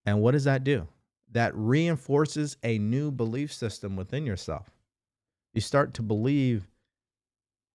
And 0.06 0.20
what 0.20 0.32
does 0.32 0.44
that 0.44 0.64
do? 0.64 0.88
That 1.32 1.52
reinforces 1.54 2.56
a 2.62 2.78
new 2.78 3.10
belief 3.10 3.52
system 3.52 3.96
within 3.96 4.26
yourself. 4.26 4.70
You 5.52 5.60
start 5.60 5.94
to 5.94 6.02
believe 6.02 6.68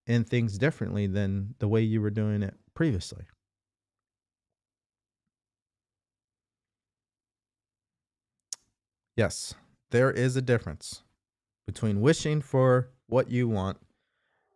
in 0.08 0.24
things 0.24 0.58
differently 0.58 1.08
than 1.08 1.56
the 1.60 1.68
way 1.68 1.82
you 1.82 2.02
were 2.02 2.10
doing 2.10 2.44
it 2.44 2.56
previously. 2.74 3.26
Yes, 9.20 9.54
there 9.92 10.12
is 10.12 10.38
a 10.38 10.42
difference 10.42 11.04
between 11.68 12.00
wishing 12.00 12.40
for 12.40 12.88
what 13.08 13.30
you 13.30 13.50
want 13.50 13.78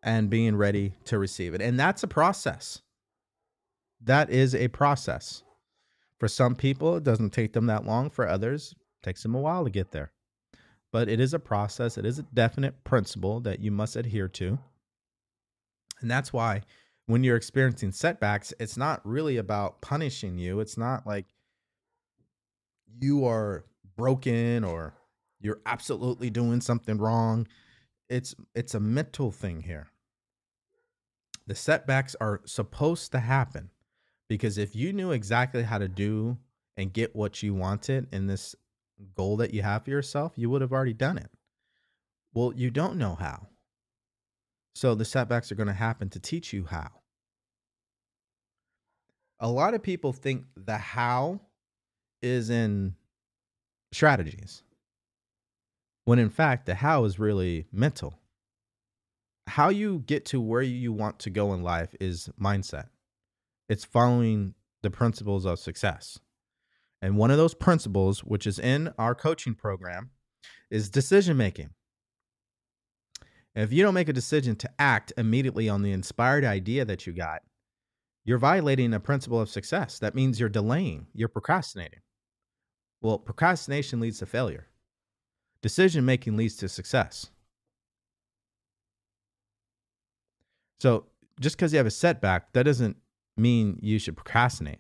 and 0.02 0.30
being 0.30 0.56
ready 0.56 0.94
to 1.04 1.20
receive 1.20 1.54
it. 1.54 1.62
And 1.62 1.78
that's 1.78 2.02
a 2.02 2.08
process. 2.08 2.82
That 4.00 4.30
is 4.30 4.56
a 4.56 4.70
process. 4.70 5.44
For 6.18 6.30
some 6.30 6.56
people, 6.56 6.96
it 6.96 7.04
doesn't 7.04 7.32
take 7.32 7.52
them 7.52 7.66
that 7.66 7.86
long. 7.86 8.10
For 8.10 8.26
others, 8.26 8.72
it 8.72 9.06
takes 9.06 9.22
them 9.22 9.36
a 9.36 9.42
while 9.42 9.66
to 9.66 9.70
get 9.70 9.92
there. 9.92 10.14
But 10.94 11.10
it 11.10 11.20
is 11.20 11.34
a 11.34 11.40
process, 11.40 11.98
it 11.98 12.06
is 12.06 12.20
a 12.20 12.24
definite 12.34 12.86
principle 12.86 13.42
that 13.42 13.60
you 13.60 13.70
must 13.70 13.98
adhere 13.98 14.30
to. 14.30 14.58
And 16.00 16.10
that's 16.10 16.32
why 16.32 16.62
when 17.08 17.22
you're 17.26 17.36
experiencing 17.36 17.92
setbacks, 17.92 18.54
it's 18.62 18.78
not 18.78 19.06
really 19.06 19.36
about 19.36 19.82
punishing 19.82 20.38
you. 20.38 20.62
It's 20.62 20.78
not 20.78 21.06
like 21.06 21.26
you 23.02 23.26
are 23.26 23.66
broken 23.96 24.64
or 24.64 24.94
you're 25.40 25.62
absolutely 25.66 26.30
doing 26.30 26.62
something 26.62 26.98
wrong. 26.98 27.48
It's 28.10 28.36
it's 28.56 28.74
a 28.74 28.80
mental 28.80 29.32
thing 29.32 29.62
here. 29.62 29.88
The 31.48 31.56
setbacks 31.56 32.16
are 32.22 32.42
supposed 32.46 33.12
to 33.12 33.20
happen 33.20 33.70
because 34.30 34.58
if 34.58 34.76
you 34.76 34.94
knew 34.94 35.12
exactly 35.12 35.64
how 35.64 35.78
to 35.78 35.88
do 35.88 36.38
and 36.78 36.94
get 36.94 37.16
what 37.16 37.44
you 37.44 37.54
wanted 37.54 38.08
in 38.14 38.28
this 38.28 38.56
goal 39.16 39.38
that 39.38 39.54
you 39.54 39.62
have 39.62 39.84
for 39.84 39.92
yourself, 39.92 40.34
you 40.36 40.50
would 40.50 40.62
have 40.62 40.72
already 40.72 40.94
done 40.94 41.18
it. 41.18 41.30
Well, 42.34 42.54
you 42.56 42.72
don't 42.72 42.98
know 42.98 43.16
how. 43.16 43.48
So 44.76 44.96
the 44.96 45.06
setbacks 45.06 45.52
are 45.52 45.56
going 45.56 45.68
to 45.68 45.74
happen 45.74 46.10
to 46.10 46.20
teach 46.20 46.54
you 46.54 46.66
how. 46.66 46.90
A 49.40 49.50
lot 49.50 49.74
of 49.74 49.84
people 49.84 50.14
think 50.14 50.46
the 50.56 50.78
how 50.78 51.42
is 52.22 52.50
in 52.50 52.96
strategies. 53.94 54.64
When 56.06 56.20
in 56.20 56.30
fact, 56.30 56.66
the 56.66 56.76
how 56.76 57.06
is 57.06 57.20
really 57.20 57.68
mental. 57.72 58.20
how 59.48 59.70
you 59.70 60.04
get 60.06 60.26
to 60.26 60.42
where 60.42 60.62
you 60.62 60.94
want 60.94 61.20
to 61.20 61.30
go 61.30 61.54
in 61.54 61.64
life 61.64 61.94
is 62.00 62.30
mindset. 62.40 62.88
It's 63.70 63.86
following 63.86 64.54
the 64.82 64.90
principles 64.90 65.46
of 65.46 65.60
success. 65.60 66.20
And 67.02 67.18
one 67.18 67.32
of 67.32 67.38
those 67.38 67.54
principles, 67.54 68.24
which 68.24 68.48
is 68.48 68.60
in 68.60 68.94
our 68.98 69.14
coaching 69.16 69.56
program, 69.56 70.12
is 70.72 70.90
decision 70.90 71.38
making. 71.38 71.72
if 73.56 73.72
you 73.72 73.84
don't 73.84 73.94
make 73.94 74.10
a 74.10 74.14
decision 74.14 74.56
to 74.56 74.70
act 74.80 75.14
immediately 75.18 75.70
on 75.70 75.84
the 75.84 75.92
inspired 75.92 76.44
idea 76.44 76.86
that 76.86 77.06
you 77.06 77.14
got, 77.14 77.42
you're 78.26 78.38
violating 78.38 78.94
a 78.94 79.00
principle 79.00 79.40
of 79.40 79.50
success. 79.50 80.00
That 80.00 80.16
means 80.16 80.40
you're 80.40 80.50
delaying, 80.50 81.08
you're 81.14 81.28
procrastinating. 81.28 82.00
Well, 83.04 83.20
procrastination 83.20 84.00
leads 84.00 84.20
to 84.20 84.26
failure. 84.26 84.68
Decision 85.62 86.06
making 86.06 86.38
leads 86.38 86.56
to 86.58 86.70
success. 86.70 87.30
So 90.80 91.06
just 91.40 91.58
because 91.58 91.74
you 91.74 91.78
have 91.78 91.86
a 91.86 91.92
setback, 91.92 92.54
that 92.54 92.64
doesn't 92.64 92.96
mean 93.36 93.78
you 93.82 94.00
should 94.00 94.16
procrastinate. 94.16 94.80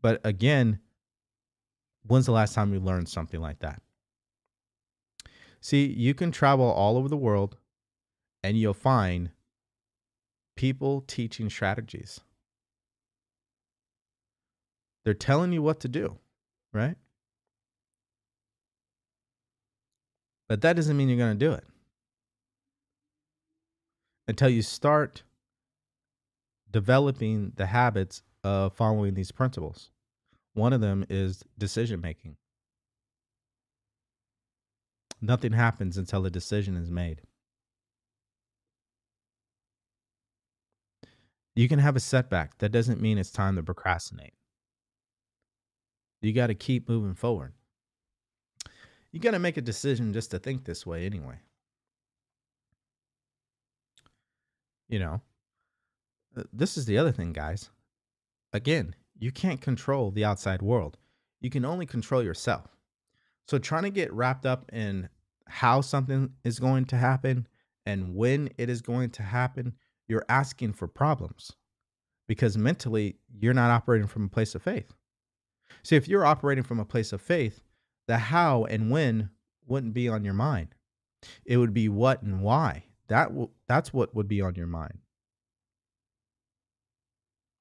But 0.00 0.20
again, 0.24 0.80
when's 2.06 2.26
the 2.26 2.32
last 2.32 2.54
time 2.54 2.74
you 2.74 2.80
learned 2.80 3.08
something 3.08 3.40
like 3.40 3.60
that? 3.60 3.80
See, 5.62 5.86
you 5.86 6.12
can 6.12 6.32
travel 6.32 6.66
all 6.66 6.98
over 6.98 7.08
the 7.08 7.16
world 7.16 7.56
and 8.42 8.58
you'll 8.58 8.74
find 8.74 9.30
people 10.54 11.00
teaching 11.00 11.48
strategies. 11.48 12.20
They're 15.04 15.14
telling 15.14 15.52
you 15.52 15.62
what 15.62 15.80
to 15.80 15.88
do, 15.88 16.18
right? 16.72 16.96
But 20.48 20.62
that 20.62 20.76
doesn't 20.76 20.96
mean 20.96 21.08
you're 21.08 21.18
going 21.18 21.38
to 21.38 21.46
do 21.46 21.52
it 21.52 21.64
until 24.26 24.48
you 24.48 24.62
start 24.62 25.22
developing 26.70 27.52
the 27.56 27.66
habits 27.66 28.22
of 28.42 28.74
following 28.74 29.14
these 29.14 29.32
principles. 29.32 29.90
One 30.54 30.72
of 30.72 30.80
them 30.80 31.04
is 31.08 31.44
decision 31.58 32.00
making. 32.00 32.36
Nothing 35.20 35.52
happens 35.52 35.96
until 35.96 36.26
a 36.26 36.30
decision 36.30 36.76
is 36.76 36.90
made. 36.90 37.22
You 41.56 41.68
can 41.68 41.78
have 41.78 41.96
a 41.96 42.00
setback. 42.00 42.58
That 42.58 42.72
doesn't 42.72 43.00
mean 43.00 43.16
it's 43.16 43.30
time 43.30 43.56
to 43.56 43.62
procrastinate. 43.62 44.34
You 46.24 46.32
got 46.32 46.46
to 46.46 46.54
keep 46.54 46.88
moving 46.88 47.14
forward. 47.14 47.52
You 49.12 49.20
got 49.20 49.32
to 49.32 49.38
make 49.38 49.56
a 49.56 49.62
decision 49.62 50.12
just 50.12 50.30
to 50.30 50.38
think 50.38 50.64
this 50.64 50.86
way 50.86 51.04
anyway. 51.04 51.38
You 54.88 54.98
know, 54.98 55.20
uh, 56.36 56.44
this 56.52 56.76
is 56.76 56.86
the 56.86 56.98
other 56.98 57.12
thing, 57.12 57.32
guys. 57.32 57.70
Again, 58.52 58.94
you 59.18 59.32
can't 59.32 59.60
control 59.60 60.10
the 60.10 60.24
outside 60.24 60.62
world. 60.62 60.96
You 61.40 61.50
can 61.50 61.64
only 61.64 61.86
control 61.86 62.22
yourself. 62.22 62.68
So 63.46 63.58
trying 63.58 63.82
to 63.82 63.90
get 63.90 64.12
wrapped 64.12 64.46
up 64.46 64.70
in 64.72 65.08
how 65.46 65.82
something 65.82 66.30
is 66.42 66.58
going 66.58 66.86
to 66.86 66.96
happen 66.96 67.46
and 67.86 68.14
when 68.14 68.48
it 68.56 68.70
is 68.70 68.80
going 68.80 69.10
to 69.10 69.22
happen, 69.22 69.74
you're 70.08 70.24
asking 70.28 70.72
for 70.72 70.88
problems 70.88 71.52
because 72.26 72.56
mentally 72.56 73.18
you're 73.38 73.52
not 73.52 73.70
operating 73.70 74.06
from 74.06 74.24
a 74.24 74.28
place 74.28 74.54
of 74.54 74.62
faith. 74.62 74.90
See, 75.84 75.96
if 75.96 76.08
you're 76.08 76.26
operating 76.26 76.64
from 76.64 76.80
a 76.80 76.84
place 76.84 77.12
of 77.12 77.20
faith, 77.20 77.60
the 78.08 78.18
how 78.18 78.64
and 78.64 78.90
when 78.90 79.30
wouldn't 79.66 79.94
be 79.94 80.08
on 80.08 80.24
your 80.24 80.34
mind. 80.34 80.74
It 81.44 81.58
would 81.58 81.72
be 81.72 81.88
what 81.88 82.22
and 82.22 82.40
why. 82.42 82.84
That 83.08 83.28
w- 83.28 83.50
that's 83.68 83.92
what 83.92 84.14
would 84.14 84.28
be 84.28 84.40
on 84.40 84.54
your 84.54 84.66
mind. 84.66 84.98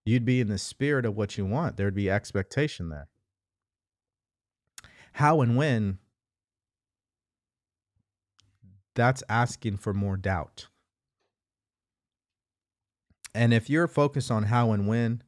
You'd 0.05 0.25
be 0.25 0.41
in 0.41 0.49
the 0.49 0.57
spirit 0.57 1.05
of 1.05 1.15
what 1.15 1.37
you 1.37 1.45
want. 1.45 1.77
There'd 1.77 1.95
be 1.95 2.09
expectation 2.09 2.89
there. 2.89 3.07
How 5.13 5.41
and 5.41 5.55
when, 5.55 5.99
that's 8.95 9.23
asking 9.29 9.77
for 9.77 9.93
more 9.93 10.17
doubt. 10.17 10.67
And 13.33 13.53
if 13.53 13.69
you're 13.69 13.87
focused 13.87 14.29
on 14.29 14.43
how 14.43 14.71
and 14.71 14.87
when 14.87 15.23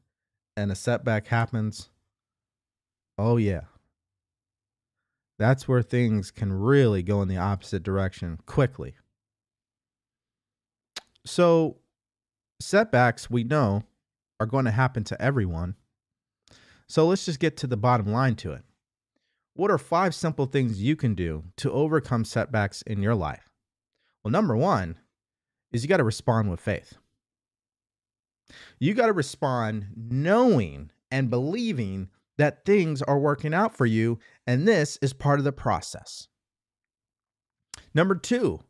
and 0.56 0.70
a 0.70 0.76
setback 0.76 1.28
happens, 1.28 1.88
oh, 3.18 3.36
yeah. 3.36 3.62
That's 5.38 5.68
where 5.68 5.82
things 5.82 6.30
can 6.30 6.52
really 6.52 7.02
go 7.02 7.20
in 7.22 7.28
the 7.28 7.36
opposite 7.36 7.82
direction 7.82 8.38
quickly. 8.46 8.94
So, 11.26 11.78
setbacks, 12.60 13.28
we 13.28 13.44
know, 13.44 13.82
are 14.40 14.46
going 14.46 14.64
to 14.64 14.70
happen 14.70 15.04
to 15.04 15.20
everyone. 15.20 15.74
So 16.88 17.06
let's 17.06 17.24
just 17.24 17.40
get 17.40 17.56
to 17.58 17.66
the 17.66 17.76
bottom 17.76 18.12
line 18.12 18.36
to 18.36 18.52
it. 18.52 18.62
What 19.54 19.70
are 19.70 19.78
five 19.78 20.14
simple 20.14 20.46
things 20.46 20.82
you 20.82 20.96
can 20.96 21.14
do 21.14 21.44
to 21.56 21.72
overcome 21.72 22.24
setbacks 22.24 22.82
in 22.82 23.02
your 23.02 23.14
life? 23.14 23.50
Well, 24.22 24.30
number 24.30 24.56
one 24.56 24.98
is 25.72 25.82
you 25.82 25.88
got 25.88 25.96
to 25.96 26.04
respond 26.04 26.50
with 26.50 26.60
faith. 26.60 26.94
You 28.78 28.94
got 28.94 29.06
to 29.06 29.12
respond 29.12 29.86
knowing 29.96 30.90
and 31.10 31.30
believing 31.30 32.10
that 32.38 32.64
things 32.64 33.02
are 33.02 33.18
working 33.18 33.54
out 33.54 33.76
for 33.76 33.86
you, 33.86 34.18
and 34.46 34.66
this 34.66 34.98
is 35.02 35.12
part 35.12 35.38
of 35.38 35.44
the 35.44 35.52
process. 35.52 36.28
Number 37.94 38.14
two, 38.14 38.60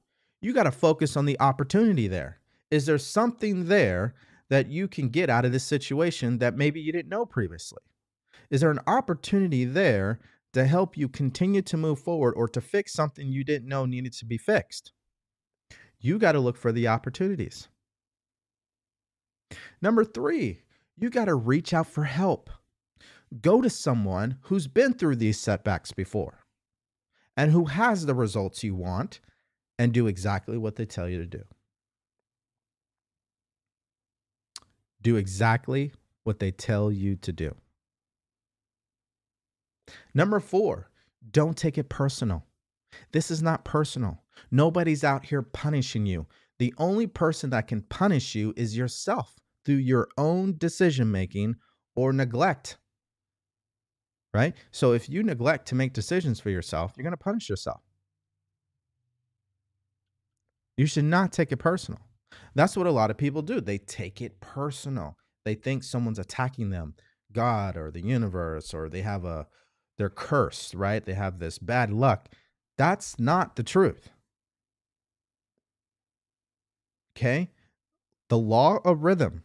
you 0.40 0.52
got 0.52 0.64
to 0.64 0.70
focus 0.70 1.16
on 1.16 1.24
the 1.24 1.38
opportunity 1.40 2.08
there. 2.08 2.38
Is 2.70 2.86
there 2.86 2.98
something 2.98 3.66
there 3.66 4.14
that 4.48 4.68
you 4.68 4.86
can 4.86 5.08
get 5.08 5.30
out 5.30 5.44
of 5.44 5.52
this 5.52 5.64
situation 5.64 6.38
that 6.38 6.56
maybe 6.56 6.80
you 6.80 6.92
didn't 6.92 7.08
know 7.08 7.26
previously? 7.26 7.82
Is 8.50 8.60
there 8.60 8.70
an 8.70 8.80
opportunity 8.86 9.64
there 9.64 10.20
to 10.52 10.64
help 10.64 10.96
you 10.96 11.08
continue 11.08 11.62
to 11.62 11.76
move 11.76 11.98
forward 11.98 12.34
or 12.36 12.48
to 12.48 12.60
fix 12.60 12.92
something 12.92 13.28
you 13.28 13.44
didn't 13.44 13.68
know 13.68 13.86
needed 13.86 14.12
to 14.14 14.24
be 14.24 14.38
fixed? 14.38 14.92
You 15.98 16.18
got 16.18 16.32
to 16.32 16.40
look 16.40 16.56
for 16.56 16.72
the 16.72 16.88
opportunities. 16.88 17.68
Number 19.82 20.04
three, 20.04 20.60
you 20.96 21.10
got 21.10 21.26
to 21.26 21.34
reach 21.34 21.74
out 21.74 21.86
for 21.86 22.04
help. 22.04 22.50
Go 23.40 23.60
to 23.60 23.70
someone 23.70 24.38
who's 24.42 24.66
been 24.66 24.94
through 24.94 25.16
these 25.16 25.38
setbacks 25.38 25.92
before 25.92 26.44
and 27.36 27.50
who 27.50 27.66
has 27.66 28.06
the 28.06 28.14
results 28.14 28.62
you 28.62 28.74
want 28.74 29.20
and 29.78 29.92
do 29.92 30.06
exactly 30.06 30.56
what 30.56 30.76
they 30.76 30.86
tell 30.86 31.08
you 31.08 31.18
to 31.18 31.26
do. 31.26 31.42
Do 35.02 35.16
exactly 35.16 35.92
what 36.24 36.38
they 36.38 36.50
tell 36.50 36.90
you 36.90 37.16
to 37.16 37.32
do. 37.32 37.54
Number 40.14 40.40
four, 40.40 40.90
don't 41.30 41.56
take 41.56 41.78
it 41.78 41.88
personal. 41.88 42.44
This 43.12 43.30
is 43.30 43.42
not 43.42 43.64
personal. 43.64 44.22
Nobody's 44.50 45.04
out 45.04 45.26
here 45.26 45.42
punishing 45.42 46.06
you. 46.06 46.26
The 46.58 46.74
only 46.78 47.06
person 47.06 47.50
that 47.50 47.68
can 47.68 47.82
punish 47.82 48.34
you 48.34 48.54
is 48.56 48.76
yourself 48.76 49.36
through 49.64 49.76
your 49.76 50.08
own 50.16 50.56
decision 50.56 51.10
making 51.10 51.56
or 51.94 52.12
neglect. 52.12 52.78
Right? 54.36 54.54
So 54.70 54.92
if 54.92 55.08
you 55.08 55.22
neglect 55.22 55.66
to 55.68 55.74
make 55.74 55.94
decisions 55.94 56.40
for 56.40 56.50
yourself, 56.50 56.92
you're 56.94 57.04
going 57.04 57.12
to 57.12 57.16
punish 57.16 57.48
yourself. 57.48 57.80
You 60.76 60.84
should 60.84 61.06
not 61.06 61.32
take 61.32 61.52
it 61.52 61.56
personal. 61.56 62.00
That's 62.54 62.76
what 62.76 62.86
a 62.86 62.90
lot 62.90 63.10
of 63.10 63.16
people 63.16 63.40
do. 63.40 63.62
They 63.62 63.78
take 63.78 64.20
it 64.20 64.38
personal. 64.40 65.16
They 65.46 65.54
think 65.54 65.82
someone's 65.82 66.18
attacking 66.18 66.68
them, 66.68 66.96
God 67.32 67.78
or 67.78 67.90
the 67.90 68.02
universe, 68.02 68.74
or 68.74 68.90
they 68.90 69.00
have 69.00 69.24
a 69.24 69.46
they're 69.96 70.10
cursed, 70.10 70.74
right? 70.74 71.02
They 71.02 71.14
have 71.14 71.38
this 71.38 71.58
bad 71.58 71.90
luck. 71.90 72.28
That's 72.76 73.18
not 73.18 73.56
the 73.56 73.62
truth. 73.62 74.10
Okay? 77.16 77.50
The 78.28 78.36
law 78.36 78.80
of 78.84 79.02
rhythm. 79.02 79.44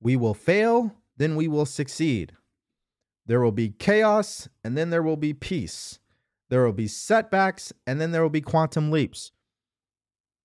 We 0.00 0.16
will 0.16 0.34
fail, 0.34 0.96
then 1.16 1.36
we 1.36 1.46
will 1.46 1.66
succeed. 1.66 2.32
There 3.28 3.40
will 3.40 3.52
be 3.52 3.68
chaos, 3.68 4.48
and 4.64 4.76
then 4.76 4.88
there 4.88 5.02
will 5.02 5.18
be 5.18 5.34
peace. 5.34 6.00
There 6.48 6.64
will 6.64 6.72
be 6.72 6.88
setbacks, 6.88 7.74
and 7.86 8.00
then 8.00 8.10
there 8.10 8.22
will 8.22 8.30
be 8.30 8.40
quantum 8.40 8.90
leaps. 8.90 9.32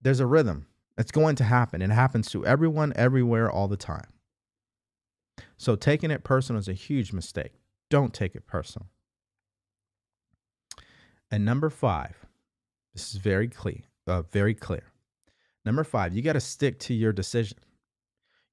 There's 0.02 0.19
a 0.19 0.28
rhythm. 0.28 0.67
It's 0.98 1.12
going 1.12 1.38
to 1.38 1.46
happen. 1.46 1.82
It 1.82 1.89
happens 1.89 2.30
to 2.32 2.46
everyone, 2.46 2.91
everywhere, 2.98 3.50
all 3.50 3.69
the 3.69 3.78
time. 3.78 4.12
So 5.58 5.78
taking 5.78 6.12
it 6.12 6.26
personal 6.26 6.60
is 6.60 6.67
a 6.67 6.74
huge 6.74 7.13
mistake. 7.13 7.54
Don't 7.89 8.13
take 8.13 8.36
it 8.36 8.46
personal. 8.46 8.89
And 11.32 11.46
number 11.46 11.69
five, 11.69 12.26
this 12.93 13.12
is 13.12 13.15
very 13.15 13.48
clear. 13.48 13.80
Uh, 14.06 14.24
very 14.24 14.54
clear. 14.54 14.91
Number 15.63 15.86
five, 15.86 16.13
you 16.13 16.22
got 16.22 16.34
to 16.34 16.41
stick 16.41 16.80
to 16.80 16.93
your 16.93 17.13
decision. 17.13 17.58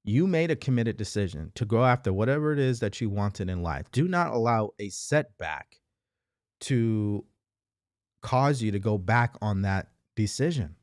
You 0.03 0.27
made 0.27 0.51
a 0.51 0.55
committed 0.55 0.97
decision 0.97 1.51
to 1.55 1.65
go 1.65 1.85
after 1.85 2.11
whatever 2.11 2.53
it 2.53 2.59
is 2.59 2.79
that 2.79 2.99
you 3.01 3.09
wanted 3.09 3.49
in 3.49 3.61
life. 3.61 3.91
Do 3.91 4.07
not 4.07 4.33
allow 4.33 4.71
a 4.79 4.89
setback 4.89 5.77
to 6.61 7.25
cause 8.21 8.61
you 8.61 8.71
to 8.71 8.79
go 8.79 8.97
back 8.97 9.35
on 9.41 9.61
that 9.63 9.89
decision 10.15 10.75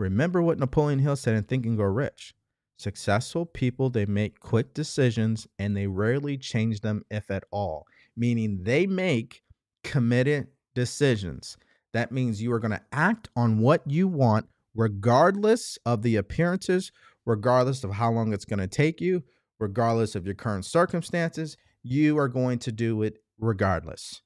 Remember 0.00 0.40
what 0.40 0.58
Napoleon 0.58 0.98
Hill 0.98 1.14
said 1.14 1.36
in 1.36 1.44
Think 1.44 1.66
and 1.66 1.76
Grow 1.76 1.86
Rich. 1.86 2.34
Successful 2.78 3.44
people, 3.44 3.90
they 3.90 4.06
make 4.06 4.40
quick 4.40 4.72
decisions 4.72 5.46
and 5.58 5.76
they 5.76 5.86
rarely 5.86 6.38
change 6.38 6.80
them, 6.80 7.04
if 7.10 7.30
at 7.30 7.44
all, 7.50 7.86
meaning 8.16 8.60
they 8.62 8.86
make 8.86 9.42
committed 9.84 10.48
decisions. 10.74 11.58
That 11.92 12.12
means 12.12 12.40
you 12.40 12.50
are 12.54 12.58
going 12.58 12.70
to 12.70 12.80
act 12.92 13.28
on 13.36 13.58
what 13.58 13.82
you 13.86 14.08
want, 14.08 14.48
regardless 14.74 15.78
of 15.84 16.00
the 16.00 16.16
appearances, 16.16 16.92
regardless 17.30 17.84
of 17.84 17.92
how 17.92 18.10
long 18.10 18.32
it's 18.32 18.44
going 18.44 18.58
to 18.58 18.66
take 18.66 19.00
you, 19.00 19.22
regardless 19.60 20.16
of 20.16 20.26
your 20.26 20.34
current 20.34 20.64
circumstances. 20.64 21.56
You 21.82 22.18
are 22.18 22.28
going 22.28 22.58
to 22.60 22.72
do 22.72 23.02
it 23.02 23.18
regardless. 23.38 24.20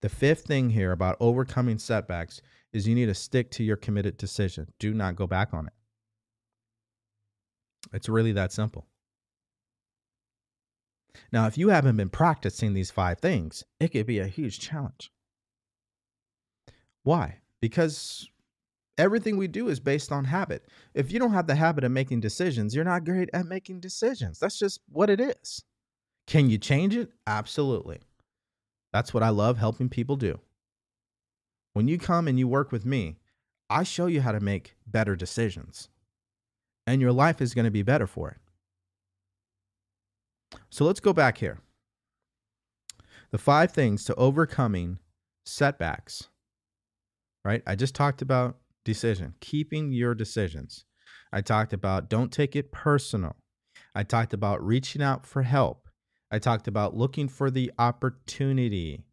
The 0.00 0.08
fifth 0.08 0.44
thing 0.44 0.70
here 0.70 0.92
about 0.92 1.16
overcoming 1.18 1.78
setbacks 1.78 2.40
is 2.72 2.86
you 2.86 2.94
need 2.94 3.06
to 3.06 3.14
stick 3.14 3.50
to 3.50 3.64
your 3.64 3.76
committed 3.76 4.16
decision. 4.16 4.68
Do 4.78 4.94
not 4.94 5.16
go 5.16 5.26
back 5.26 5.52
on 5.52 5.66
it. 5.66 5.72
It's 7.92 8.08
really 8.08 8.32
that 8.32 8.52
simple. 8.52 8.86
Now, 11.32 11.46
if 11.46 11.58
you 11.58 11.70
haven't 11.70 11.96
been 11.96 12.10
practicing 12.10 12.72
these 12.72 12.92
five 12.92 13.18
things, 13.18 13.64
it 13.80 13.88
could 13.88 14.06
be 14.06 14.20
a 14.20 14.26
huge 14.26 14.60
challenge. 14.60 15.10
Why? 17.02 17.40
Because 17.60 18.28
everything 18.98 19.36
we 19.36 19.48
do 19.48 19.68
is 19.68 19.80
based 19.80 20.12
on 20.12 20.24
habit. 20.24 20.66
If 20.92 21.10
you 21.10 21.18
don't 21.18 21.32
have 21.32 21.46
the 21.46 21.54
habit 21.54 21.84
of 21.84 21.92
making 21.92 22.20
decisions, 22.20 22.74
you're 22.74 22.84
not 22.84 23.04
great 23.04 23.30
at 23.32 23.46
making 23.46 23.80
decisions. 23.80 24.38
That's 24.38 24.58
just 24.58 24.80
what 24.90 25.08
it 25.08 25.20
is. 25.20 25.64
Can 26.26 26.50
you 26.50 26.58
change 26.58 26.94
it? 26.94 27.10
Absolutely. 27.26 28.00
That's 28.92 29.14
what 29.14 29.22
I 29.22 29.30
love 29.30 29.58
helping 29.58 29.88
people 29.88 30.16
do. 30.16 30.40
When 31.72 31.88
you 31.88 31.98
come 31.98 32.28
and 32.28 32.38
you 32.38 32.48
work 32.48 32.72
with 32.72 32.84
me, 32.84 33.16
I 33.70 33.84
show 33.84 34.06
you 34.06 34.22
how 34.22 34.32
to 34.32 34.40
make 34.40 34.76
better 34.86 35.14
decisions, 35.14 35.88
and 36.86 37.00
your 37.00 37.12
life 37.12 37.40
is 37.40 37.54
going 37.54 37.66
to 37.66 37.70
be 37.70 37.82
better 37.82 38.06
for 38.06 38.30
it. 38.30 38.38
So 40.70 40.84
let's 40.84 41.00
go 41.00 41.12
back 41.12 41.38
here. 41.38 41.58
The 43.30 43.38
five 43.38 43.72
things 43.72 44.04
to 44.04 44.14
overcoming 44.14 44.98
setbacks, 45.44 46.28
right? 47.44 47.62
I 47.66 47.74
just 47.74 47.94
talked 47.94 48.22
about 48.22 48.56
decision, 48.88 49.34
keeping 49.40 49.92
your 49.92 50.14
decisions. 50.14 50.86
I 51.30 51.42
talked 51.42 51.74
about 51.74 52.08
don't 52.08 52.32
take 52.32 52.56
it 52.56 52.72
personal. 52.72 53.36
I 53.94 54.02
talked 54.02 54.32
about 54.32 54.64
reaching 54.64 55.02
out 55.02 55.26
for 55.26 55.42
help. 55.42 55.88
I 56.30 56.38
talked 56.38 56.66
about 56.66 56.96
looking 56.96 57.28
for 57.28 57.50
the 57.50 57.70
opportunity. 57.78 59.04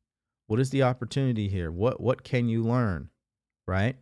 What 0.48 0.62
is 0.62 0.70
the 0.70 0.84
opportunity 0.84 1.50
here? 1.50 1.72
What 1.72 2.00
what 2.00 2.24
can 2.24 2.48
you 2.48 2.64
learn? 2.64 3.10
Right? 3.68 3.98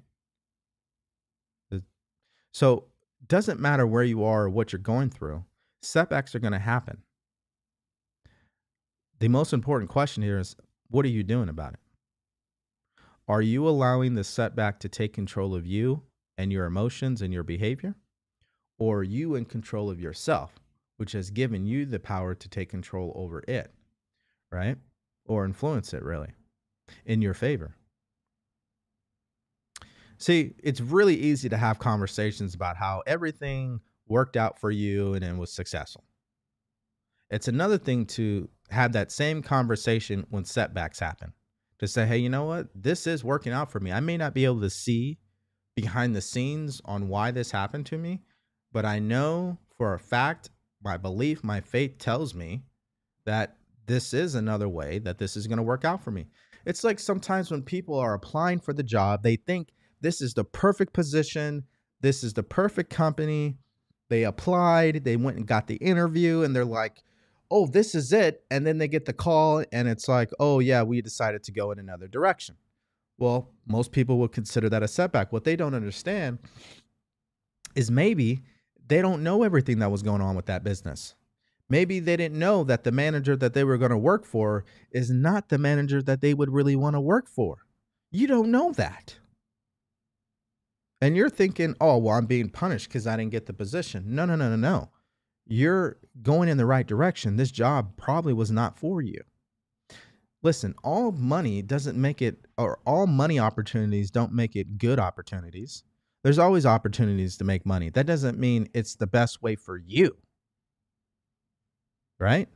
So, 2.54 2.86
doesn't 3.28 3.60
matter 3.60 3.88
where 3.88 4.04
you 4.04 4.24
are 4.24 4.44
or 4.44 4.50
what 4.50 4.72
you're 4.72 4.80
going 4.80 5.10
through. 5.10 5.44
Setbacks 5.82 6.36
are 6.36 6.40
going 6.40 6.54
to 6.54 6.60
happen. 6.60 7.02
The 9.20 9.28
most 9.28 9.54
important 9.54 9.90
question 9.90 10.22
here 10.22 10.38
is 10.38 10.56
what 10.92 11.04
are 11.04 11.10
you 11.10 11.24
doing 11.24 11.50
about 11.50 11.74
it? 11.74 11.80
Are 13.28 13.42
you 13.42 13.68
allowing 13.68 14.16
the 14.16 14.24
setback 14.24 14.80
to 14.82 14.90
take 14.90 15.14
control 15.14 15.56
of 15.56 15.66
you 15.66 16.04
and 16.38 16.52
your 16.52 16.66
emotions 16.66 17.22
and 17.22 17.34
your 17.34 17.44
behavior? 17.44 17.96
Or 18.78 19.00
are 19.00 19.04
you 19.04 19.36
in 19.36 19.46
control 19.46 19.90
of 19.90 20.02
yourself, 20.02 20.60
which 20.98 21.14
has 21.14 21.30
given 21.30 21.66
you 21.66 21.86
the 21.86 22.00
power 22.00 22.36
to 22.36 22.50
take 22.50 22.70
control 22.70 23.14
over 23.16 23.42
it, 23.48 23.72
right? 24.52 24.78
Or 25.26 25.46
influence 25.46 25.94
it 25.94 26.04
really 26.04 26.34
in 27.06 27.22
your 27.22 27.34
favor? 27.34 27.76
See, 30.18 30.56
it's 30.62 30.82
really 30.82 31.16
easy 31.16 31.48
to 31.48 31.58
have 31.58 31.80
conversations 31.80 32.54
about 32.54 32.76
how 32.76 33.04
everything 33.08 33.80
worked 34.08 34.36
out 34.36 34.60
for 34.60 34.70
you 34.70 35.14
and 35.14 35.24
it 35.24 35.38
was 35.38 35.52
successful. 35.52 36.04
It's 37.30 37.48
another 37.48 37.78
thing 37.78 38.06
to 38.08 38.50
have 38.70 38.92
that 38.94 39.12
same 39.12 39.42
conversation 39.42 40.26
when 40.30 40.44
setbacks 40.44 41.00
happen 41.00 41.34
to 41.84 41.88
say, 41.88 42.06
hey, 42.06 42.18
you 42.18 42.30
know 42.30 42.46
what? 42.46 42.68
This 42.74 43.06
is 43.06 43.26
working 43.26 43.52
out 43.52 43.70
for 43.70 43.82
me. 43.82 43.92
I 43.92 44.00
may 44.00 44.16
not 44.16 44.34
be 44.34 44.46
able 44.46 44.62
to 44.62 44.70
see 44.70 45.20
behind 45.76 46.16
the 46.16 46.22
scenes 46.22 46.82
on 46.86 47.10
why 47.10 47.32
this 47.32 47.52
happened 47.52 47.86
to 47.88 47.98
me, 47.98 48.22
but 48.72 48.86
I 48.86 49.00
know 49.00 49.58
for 49.78 49.94
a 49.94 50.00
fact, 50.00 50.50
my 50.82 50.96
belief, 50.96 51.44
my 51.44 51.60
faith 51.60 51.98
tells 51.98 52.34
me 52.34 52.64
that 53.26 53.58
this 53.86 54.14
is 54.14 54.36
another 54.36 54.70
way 54.70 55.00
that 55.00 55.18
this 55.18 55.36
is 55.36 55.46
going 55.46 55.58
to 55.58 55.64
work 55.64 55.84
out 55.84 56.02
for 56.02 56.12
me. 56.12 56.28
It's 56.66 56.86
like 56.86 57.00
sometimes 57.00 57.52
when 57.52 57.64
people 57.64 58.00
are 58.00 58.14
applying 58.14 58.62
for 58.62 58.72
the 58.72 58.84
job, 58.84 59.22
they 59.22 59.36
think 59.36 59.74
this 60.00 60.22
is 60.22 60.34
the 60.34 60.46
perfect 60.46 60.94
position, 60.94 61.66
this 62.00 62.24
is 62.24 62.34
the 62.34 62.44
perfect 62.44 62.90
company. 62.90 63.58
They 64.10 64.24
applied, 64.24 65.04
they 65.04 65.18
went 65.18 65.38
and 65.38 65.48
got 65.48 65.68
the 65.68 65.76
interview, 65.76 66.44
and 66.44 66.56
they're 66.56 66.64
like, 66.64 67.04
oh, 67.54 67.68
this 67.68 67.94
is 67.94 68.12
it. 68.12 68.44
And 68.50 68.66
then 68.66 68.80
they 68.80 68.88
get 68.88 69.06
the 69.06 69.14
call 69.14 69.64
and 69.72 69.88
it's 69.88 70.10
like, 70.10 70.32
oh, 70.40 70.60
yeah, 70.60 70.82
we 70.82 71.04
decided 71.04 71.44
to 71.44 71.52
go 71.52 71.72
in 71.72 71.78
another 71.78 72.08
direction. 72.08 72.56
Well, 73.20 73.52
most 73.68 73.92
people 73.92 74.18
would 74.18 74.32
consider 74.32 74.70
that 74.70 74.82
a 74.82 74.88
setback. 74.88 75.32
What 75.32 75.44
they 75.44 75.56
don't 75.56 75.76
understand 75.76 76.40
is 77.76 77.92
maybe 77.92 78.42
they 78.88 79.04
don't 79.04 79.22
know 79.22 79.44
everything 79.44 79.78
that 79.80 79.92
was 79.92 80.02
going 80.02 80.20
on 80.20 80.36
with 80.36 80.48
that 80.48 80.64
business. 80.64 81.14
Maybe 81.70 82.00
they 82.00 82.18
didn't 82.18 82.40
know 82.40 82.64
that 82.64 82.84
the 82.84 82.92
manager 82.92 83.36
that 83.36 83.54
they 83.54 83.64
were 83.64 83.78
going 83.78 83.92
to 83.92 83.98
work 83.98 84.26
for 84.26 84.66
is 84.92 85.12
not 85.12 85.50
the 85.50 85.60
manager 85.60 86.02
that 86.02 86.22
they 86.22 86.34
would 86.34 86.52
really 86.52 86.76
want 86.76 86.96
to 86.96 87.02
work 87.02 87.30
for. 87.30 87.60
You 88.10 88.26
don't 88.26 88.50
know 88.50 88.72
that. 88.74 89.20
And 91.02 91.16
you're 91.16 91.30
thinking, 91.30 91.76
oh, 91.80 92.00
well, 92.00 92.16
I'm 92.16 92.26
being 92.26 92.50
punished 92.50 92.88
because 92.88 93.06
I 93.06 93.16
didn't 93.16 93.32
get 93.32 93.46
the 93.46 93.54
position. 93.54 94.06
No, 94.08 94.26
no, 94.26 94.36
no, 94.36 94.50
no, 94.50 94.56
no 94.56 94.90
you're 95.46 95.98
going 96.22 96.50
in 96.50 96.58
the 96.58 96.66
right 96.66 96.86
direction. 96.86 97.36
This 97.36 97.52
job 97.52 97.96
probably 97.98 98.34
was 98.34 98.52
not 98.52 98.78
for 98.78 99.02
you. 99.02 99.22
Listen, 100.42 100.76
all 100.84 101.12
money 101.12 101.62
doesn't 101.62 102.00
make 102.00 102.22
it, 102.22 102.46
or 102.58 102.80
all 102.86 103.08
money 103.08 103.40
opportunities 103.40 104.12
don't 104.12 104.34
make 104.34 104.56
it 104.56 104.78
good 104.78 105.00
opportunities. 105.00 105.84
There's 106.24 106.40
always 106.40 106.66
opportunities 106.66 107.38
to 107.38 107.44
make 107.44 107.66
money. 107.66 107.90
That 107.90 108.06
doesn't 108.06 108.38
mean 108.38 108.70
it's 108.74 108.96
the 108.96 109.08
best 109.08 109.42
way 109.42 109.56
for 109.56 109.78
you. 109.78 110.18
Right? 112.20 112.48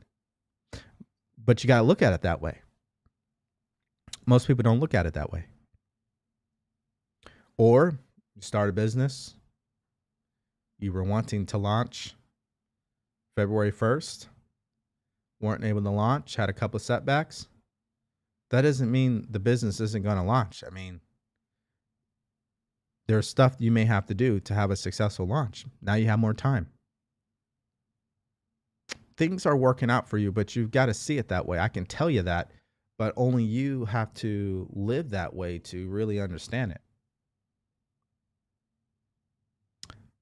But 1.42 1.62
you 1.62 1.68
got 1.68 1.78
to 1.78 1.84
look 1.84 2.02
at 2.02 2.12
it 2.12 2.22
that 2.22 2.40
way. 2.40 2.58
Most 4.26 4.46
people 4.46 4.62
don't 4.62 4.80
look 4.80 4.94
at 4.94 5.06
it 5.06 5.14
that 5.14 5.32
way. 5.32 5.46
Or 7.56 7.98
you 8.34 8.42
start 8.42 8.68
a 8.68 8.72
business, 8.72 9.34
you 10.78 10.92
were 10.92 11.02
wanting 11.02 11.46
to 11.46 11.58
launch 11.58 12.14
February 13.38 13.70
1st, 13.70 14.26
weren't 15.40 15.62
able 15.62 15.80
to 15.80 15.90
launch, 15.90 16.34
had 16.34 16.48
a 16.48 16.52
couple 16.52 16.76
of 16.76 16.82
setbacks. 16.82 17.46
That 18.50 18.62
doesn't 18.62 18.90
mean 18.90 19.28
the 19.30 19.38
business 19.38 19.78
isn't 19.78 20.02
going 20.02 20.16
to 20.16 20.24
launch. 20.24 20.64
I 20.66 20.70
mean, 20.70 20.98
there's 23.06 23.28
stuff 23.28 23.54
you 23.60 23.70
may 23.70 23.84
have 23.84 24.06
to 24.06 24.14
do 24.14 24.40
to 24.40 24.54
have 24.54 24.72
a 24.72 24.76
successful 24.76 25.24
launch. 25.24 25.66
Now 25.80 25.94
you 25.94 26.06
have 26.06 26.18
more 26.18 26.34
time. 26.34 26.66
Things 29.16 29.46
are 29.46 29.56
working 29.56 29.88
out 29.88 30.08
for 30.08 30.18
you, 30.18 30.32
but 30.32 30.56
you've 30.56 30.72
got 30.72 30.86
to 30.86 30.94
see 30.94 31.18
it 31.18 31.28
that 31.28 31.46
way. 31.46 31.60
I 31.60 31.68
can 31.68 31.86
tell 31.86 32.10
you 32.10 32.22
that, 32.22 32.50
but 32.98 33.14
only 33.16 33.44
you 33.44 33.84
have 33.84 34.12
to 34.14 34.68
live 34.72 35.10
that 35.10 35.32
way 35.32 35.60
to 35.60 35.88
really 35.90 36.18
understand 36.18 36.72
it. 36.72 36.80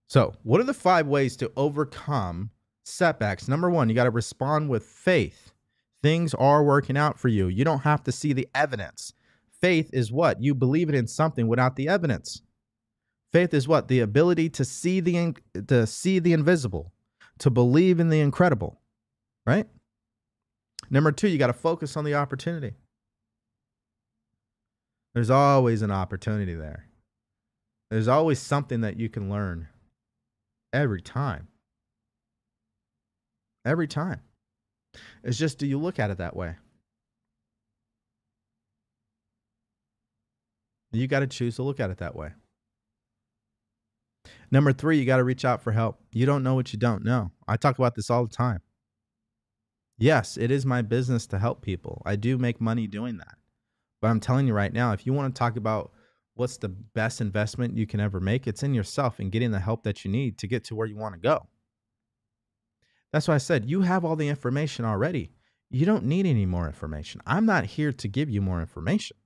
So, 0.07 0.35
what 0.43 0.61
are 0.61 0.65
the 0.65 0.75
five 0.75 1.07
ways 1.07 1.35
to 1.39 1.51
overcome 1.57 2.51
setbacks. 2.87 3.49
Number 3.49 3.69
one, 3.69 3.89
you 3.89 3.95
got 3.95 4.05
to 4.05 4.11
respond 4.11 4.69
with 4.69 4.85
faith. 4.85 5.53
Things 6.03 6.35
are 6.35 6.63
working 6.63 6.97
out 6.97 7.19
for 7.19 7.29
you. 7.29 7.49
You 7.49 7.65
don't 7.65 7.81
have 7.81 8.03
to 8.05 8.13
see 8.13 8.33
the 8.33 8.49
evidence. 8.55 9.13
Faith 9.61 9.91
is 9.93 10.13
what? 10.13 10.43
You 10.43 10.55
believe 10.55 10.89
it 10.89 10.95
in 10.95 11.07
something 11.07 11.49
without 11.49 11.77
the 11.77 11.89
evidence. 11.89 12.43
Faith 13.33 13.53
is 13.53 13.67
what? 13.67 13.89
The 13.89 14.01
ability 14.01 14.49
to 14.51 14.65
see 14.65 15.01
the 15.01 15.35
to 15.67 15.87
see 15.87 16.19
the 16.19 16.33
invisible, 16.33 16.93
to 17.39 17.51
believe 17.51 17.99
in 17.99 18.09
the 18.09 18.21
incredible. 18.21 18.81
Right? 19.45 19.67
Number 20.91 21.11
2, 21.11 21.29
you 21.29 21.39
got 21.39 21.49
to 21.49 21.53
focus 21.53 21.97
on 21.97 22.05
the 22.05 22.15
opportunity. 22.15 22.75
There's 25.15 25.31
always 25.31 25.83
an 25.83 25.91
opportunity 25.91 26.55
there. 26.55 26.87
There's 27.91 28.09
always 28.09 28.39
something 28.39 28.83
that 28.83 28.99
you 28.99 29.09
can 29.09 29.31
learn 29.31 29.69
every 30.73 31.01
time 31.01 31.49
every 33.67 33.89
time. 33.89 34.21
It's 35.23 35.37
just, 35.37 35.59
do 35.59 35.67
you 35.67 35.79
look 35.79 35.99
at 35.99 36.11
it 36.11 36.19
that 36.19 36.37
way? 36.37 36.57
You 40.93 41.07
got 41.07 41.21
to 41.21 41.27
choose 41.27 41.57
to 41.57 41.63
look 41.63 41.81
at 41.81 41.91
it 41.91 41.99
that 41.99 42.17
way. 42.17 42.31
Number 44.51 44.73
three, 44.73 44.99
you 44.99 45.05
got 45.05 45.19
to 45.19 45.25
reach 45.25 45.45
out 45.45 45.61
for 45.61 45.73
help. 45.73 46.01
You 46.13 46.25
don't 46.25 46.43
know 46.43 46.55
what 46.55 46.73
you 46.73 46.79
don't 46.79 47.05
know. 47.05 47.33
I 47.47 47.57
talk 47.57 47.79
about 47.79 47.95
this 47.95 48.11
all 48.11 48.25
the 48.27 48.35
time. 48.35 48.61
Yes, 49.99 50.37
it 50.37 50.51
is 50.51 50.65
my 50.65 50.83
business 50.83 51.27
to 51.29 51.39
help 51.39 51.63
people. 51.63 52.03
I 52.07 52.17
do 52.17 52.39
make 52.39 52.61
money 52.61 52.87
doing 52.87 53.19
that. 53.19 53.35
But 54.01 54.09
I'm 54.09 54.21
telling 54.21 54.47
you 54.47 54.55
right 54.55 54.73
now, 54.73 54.93
if 54.93 55.07
you 55.07 55.13
want 55.13 55.35
to 55.35 55.39
talk 55.39 55.57
about 55.57 55.93
what's 56.35 56.59
the 56.59 56.69
best 56.69 57.21
investment 57.21 57.77
you 57.77 57.87
can 57.87 57.99
ever 57.99 58.21
make? 58.21 58.47
It's 58.47 58.63
in 58.63 58.75
yourself 58.75 59.19
and 59.19 59.33
getting 59.33 59.51
the 59.51 59.59
help 59.59 59.85
that 59.85 60.05
you 60.05 60.11
need 60.11 60.39
to 60.39 60.47
get 60.47 60.65
to 60.65 60.75
where 60.75 60.87
you 60.87 60.97
want 60.97 61.15
to 61.15 61.21
go. 61.21 61.47
That's 63.13 63.29
why 63.29 63.35
I 63.35 63.39
said 63.39 63.71
you 63.71 63.83
have 63.83 64.05
all 64.05 64.17
the 64.17 64.29
information 64.29 64.85
already. 64.85 65.33
You 65.71 65.87
don't 65.87 66.05
need 66.05 66.27
any 66.27 66.47
more 66.47 66.67
information. 66.67 67.21
I'm 67.27 67.47
not 67.47 67.65
here 67.65 67.93
to 67.93 68.09
give 68.09 68.31
you 68.31 68.41
more 68.41 68.61
information. 68.61 69.17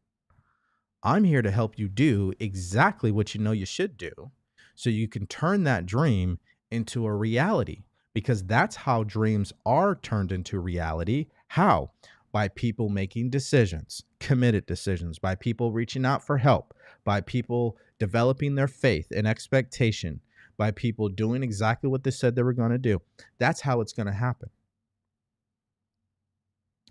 I'm 1.03 1.25
here 1.25 1.43
to 1.43 1.51
help 1.51 1.79
you 1.79 1.89
do 1.89 2.33
exactly 2.39 3.11
what 3.11 3.35
you 3.35 3.41
know 3.41 3.53
you 3.53 3.67
should 3.67 3.97
do 3.97 4.31
so 4.75 4.91
you 4.91 5.09
can 5.09 5.27
turn 5.27 5.65
that 5.65 5.87
dream 5.87 6.39
into 6.71 7.07
a 7.07 7.15
reality 7.15 7.85
because 8.15 8.45
that's 8.45 8.77
how 8.77 9.05
dreams 9.05 9.53
are 9.65 9.95
turned 9.95 10.33
into 10.33 10.59
reality. 10.59 11.27
How? 11.49 11.91
By 12.33 12.49
people 12.49 12.89
making 12.89 13.31
decisions, 13.31 14.05
committed 14.19 14.67
decisions, 14.67 15.19
by 15.19 15.35
people 15.35 15.73
reaching 15.73 16.05
out 16.05 16.25
for 16.25 16.39
help, 16.39 16.75
by 17.05 17.21
people 17.21 17.77
developing 17.99 18.55
their 18.55 18.69
faith 18.69 19.09
and 19.15 19.27
expectation, 19.27 20.21
by 20.61 20.71
people 20.71 21.09
doing 21.09 21.43
exactly 21.43 21.89
what 21.89 22.05
they 22.05 22.11
said 22.11 22.37
they 22.37 22.43
were 22.43 22.53
going 22.53 22.71
to 22.71 22.77
do. 22.77 23.01
That's 23.39 23.63
how 23.63 23.81
it's 23.81 23.95
going 23.95 24.09
to 24.09 24.13
happen. 24.13 24.51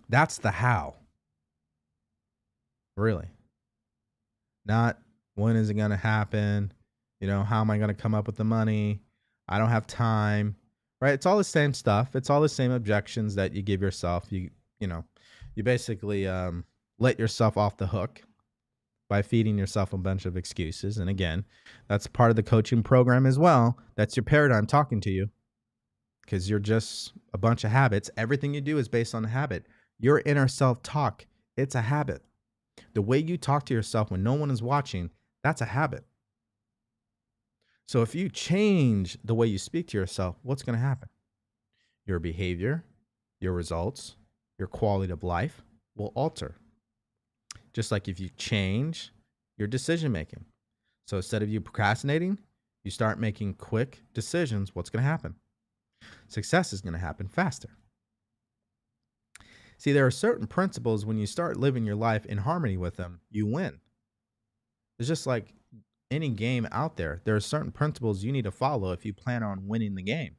That's 0.09 0.39
the 0.39 0.49
how. 0.49 0.95
Really. 2.97 3.27
Not 4.65 4.97
when 5.35 5.55
is 5.55 5.69
it 5.69 5.75
going 5.75 5.91
to 5.91 5.97
happen? 5.97 6.73
You 7.21 7.27
know, 7.27 7.43
how 7.43 7.61
am 7.61 7.69
I 7.69 7.77
going 7.77 7.89
to 7.89 7.93
come 7.93 8.15
up 8.15 8.25
with 8.25 8.37
the 8.37 8.43
money? 8.43 9.03
I 9.47 9.59
don't 9.59 9.69
have 9.69 9.85
time. 9.85 10.55
Right? 10.99 11.13
It's 11.13 11.27
all 11.27 11.37
the 11.37 11.43
same 11.43 11.75
stuff. 11.75 12.15
It's 12.15 12.31
all 12.31 12.41
the 12.41 12.49
same 12.49 12.71
objections 12.71 13.35
that 13.35 13.53
you 13.53 13.61
give 13.61 13.83
yourself. 13.83 14.25
You 14.31 14.49
you 14.79 14.87
know, 14.87 15.05
you 15.53 15.61
basically 15.61 16.27
um, 16.27 16.65
let 16.97 17.19
yourself 17.19 17.55
off 17.55 17.77
the 17.77 17.85
hook 17.85 18.23
by 19.09 19.23
feeding 19.23 19.57
yourself 19.57 19.91
a 19.91 19.97
bunch 19.97 20.25
of 20.25 20.37
excuses. 20.37 20.97
And 20.99 21.09
again, 21.09 21.43
that's 21.89 22.07
part 22.07 22.29
of 22.29 22.35
the 22.35 22.43
coaching 22.43 22.83
program 22.83 23.25
as 23.25 23.37
well. 23.37 23.77
That's 23.95 24.15
your 24.15 24.23
paradigm 24.23 24.67
talking 24.67 25.01
to 25.01 25.09
you 25.09 25.29
because 26.21 26.49
you're 26.49 26.59
just 26.59 27.13
a 27.33 27.37
bunch 27.37 27.63
of 27.63 27.71
habits. 27.71 28.11
Everything 28.15 28.53
you 28.53 28.61
do 28.61 28.77
is 28.77 28.87
based 28.87 29.15
on 29.15 29.25
a 29.25 29.29
habit. 29.29 29.65
Your 29.99 30.21
inner 30.25 30.47
self 30.47 30.83
talk, 30.83 31.25
it's 31.57 31.75
a 31.75 31.81
habit. 31.81 32.21
The 32.93 33.01
way 33.01 33.17
you 33.17 33.35
talk 33.35 33.65
to 33.65 33.73
yourself 33.73 34.11
when 34.11 34.23
no 34.23 34.33
one 34.33 34.51
is 34.51 34.61
watching, 34.61 35.09
that's 35.43 35.61
a 35.61 35.65
habit. 35.65 36.05
So 37.87 38.03
if 38.03 38.13
you 38.13 38.29
change 38.29 39.17
the 39.23 39.33
way 39.33 39.47
you 39.47 39.57
speak 39.57 39.87
to 39.89 39.97
yourself, 39.97 40.35
what's 40.43 40.61
going 40.61 40.77
to 40.77 40.85
happen? 40.85 41.09
Your 42.05 42.19
behavior, 42.19 42.85
your 43.39 43.53
results, 43.53 44.15
your 44.59 44.67
quality 44.67 45.11
of 45.11 45.23
life 45.23 45.63
will 45.95 46.11
alter. 46.13 46.55
Just 47.73 47.91
like 47.91 48.07
if 48.07 48.19
you 48.19 48.29
change 48.37 49.11
your 49.57 49.67
decision 49.67 50.11
making. 50.11 50.45
So 51.07 51.17
instead 51.17 51.43
of 51.43 51.49
you 51.49 51.61
procrastinating, 51.61 52.39
you 52.83 52.91
start 52.91 53.19
making 53.19 53.55
quick 53.55 54.03
decisions, 54.13 54.73
what's 54.73 54.89
going 54.89 55.03
to 55.03 55.09
happen? 55.09 55.35
Success 56.27 56.73
is 56.73 56.81
going 56.81 56.93
to 56.93 56.99
happen 56.99 57.27
faster. 57.27 57.69
See, 59.77 59.91
there 59.91 60.05
are 60.05 60.11
certain 60.11 60.45
principles 60.45 61.05
when 61.05 61.17
you 61.17 61.25
start 61.25 61.57
living 61.57 61.85
your 61.85 61.95
life 61.95 62.25
in 62.25 62.37
harmony 62.37 62.77
with 62.77 62.97
them, 62.97 63.21
you 63.31 63.47
win. 63.47 63.79
It's 64.97 65.07
just 65.07 65.25
like 65.25 65.53
any 66.11 66.29
game 66.29 66.67
out 66.71 66.97
there. 66.97 67.21
There 67.23 67.35
are 67.35 67.39
certain 67.39 67.71
principles 67.71 68.23
you 68.23 68.31
need 68.31 68.43
to 68.43 68.51
follow 68.51 68.91
if 68.91 69.05
you 69.05 69.13
plan 69.13 69.43
on 69.43 69.67
winning 69.67 69.95
the 69.95 70.03
game. 70.03 70.35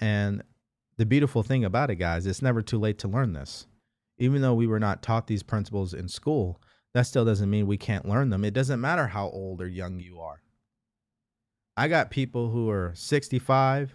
And 0.00 0.42
the 0.98 1.06
beautiful 1.06 1.42
thing 1.42 1.64
about 1.64 1.90
it, 1.90 1.96
guys, 1.96 2.26
it's 2.26 2.42
never 2.42 2.60
too 2.60 2.78
late 2.78 2.98
to 2.98 3.08
learn 3.08 3.32
this. 3.32 3.66
Even 4.18 4.42
though 4.42 4.54
we 4.54 4.66
were 4.66 4.80
not 4.80 5.02
taught 5.02 5.26
these 5.26 5.42
principles 5.42 5.94
in 5.94 6.08
school, 6.08 6.60
that 6.94 7.02
still 7.02 7.24
doesn't 7.24 7.50
mean 7.50 7.66
we 7.66 7.76
can't 7.76 8.08
learn 8.08 8.30
them. 8.30 8.44
It 8.44 8.54
doesn't 8.54 8.80
matter 8.80 9.06
how 9.06 9.28
old 9.28 9.60
or 9.60 9.68
young 9.68 10.00
you 10.00 10.20
are. 10.20 10.42
I 11.76 11.86
got 11.86 12.10
people 12.10 12.50
who 12.50 12.68
are 12.70 12.92
65, 12.96 13.94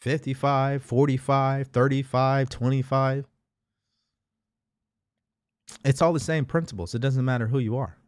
55, 0.00 0.82
45, 0.82 1.68
35, 1.68 2.48
25. 2.48 3.26
It's 5.84 6.00
all 6.00 6.12
the 6.12 6.20
same 6.20 6.46
principles. 6.46 6.94
It 6.94 7.00
doesn't 7.00 7.24
matter 7.24 7.48
who 7.48 7.58
you 7.58 7.76
are. 7.76 7.98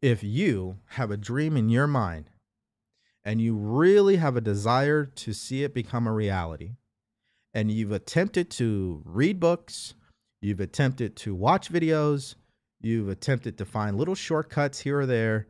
If 0.00 0.24
you 0.24 0.78
have 0.86 1.10
a 1.10 1.16
dream 1.16 1.56
in 1.56 1.68
your 1.68 1.86
mind 1.86 2.30
and 3.24 3.40
you 3.40 3.54
really 3.54 4.16
have 4.16 4.36
a 4.36 4.40
desire 4.40 5.04
to 5.04 5.32
see 5.32 5.62
it 5.62 5.74
become 5.74 6.06
a 6.06 6.12
reality, 6.12 6.76
and 7.54 7.70
you've 7.70 7.92
attempted 7.92 8.50
to 8.52 9.02
read 9.04 9.38
books, 9.38 9.94
you've 10.42 10.60
attempted 10.60 11.16
to 11.16 11.34
watch 11.34 11.72
videos, 11.72 12.34
you've 12.80 13.08
attempted 13.08 13.56
to 13.58 13.64
find 13.64 13.96
little 13.96 14.14
shortcuts 14.14 14.80
here 14.80 15.00
or 15.00 15.06
there, 15.06 15.46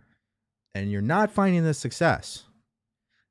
and 0.75 0.91
you're 0.91 1.03
not 1.03 1.31
finding 1.33 1.65
the 1.65 1.75
success, 1.75 2.45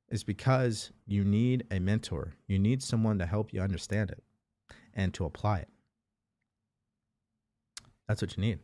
It's 0.10 0.24
because 0.24 0.92
you 1.08 1.24
need 1.24 1.66
a 1.72 1.80
mentor. 1.80 2.34
You 2.46 2.60
need 2.60 2.84
someone 2.84 3.18
to 3.20 3.26
help 3.26 3.54
you 3.54 3.62
understand 3.62 4.12
it 4.12 4.22
and 4.94 5.14
to 5.14 5.24
apply 5.24 5.60
it. 5.60 5.70
That's 8.08 8.22
what 8.22 8.36
you 8.36 8.42
need. 8.42 8.60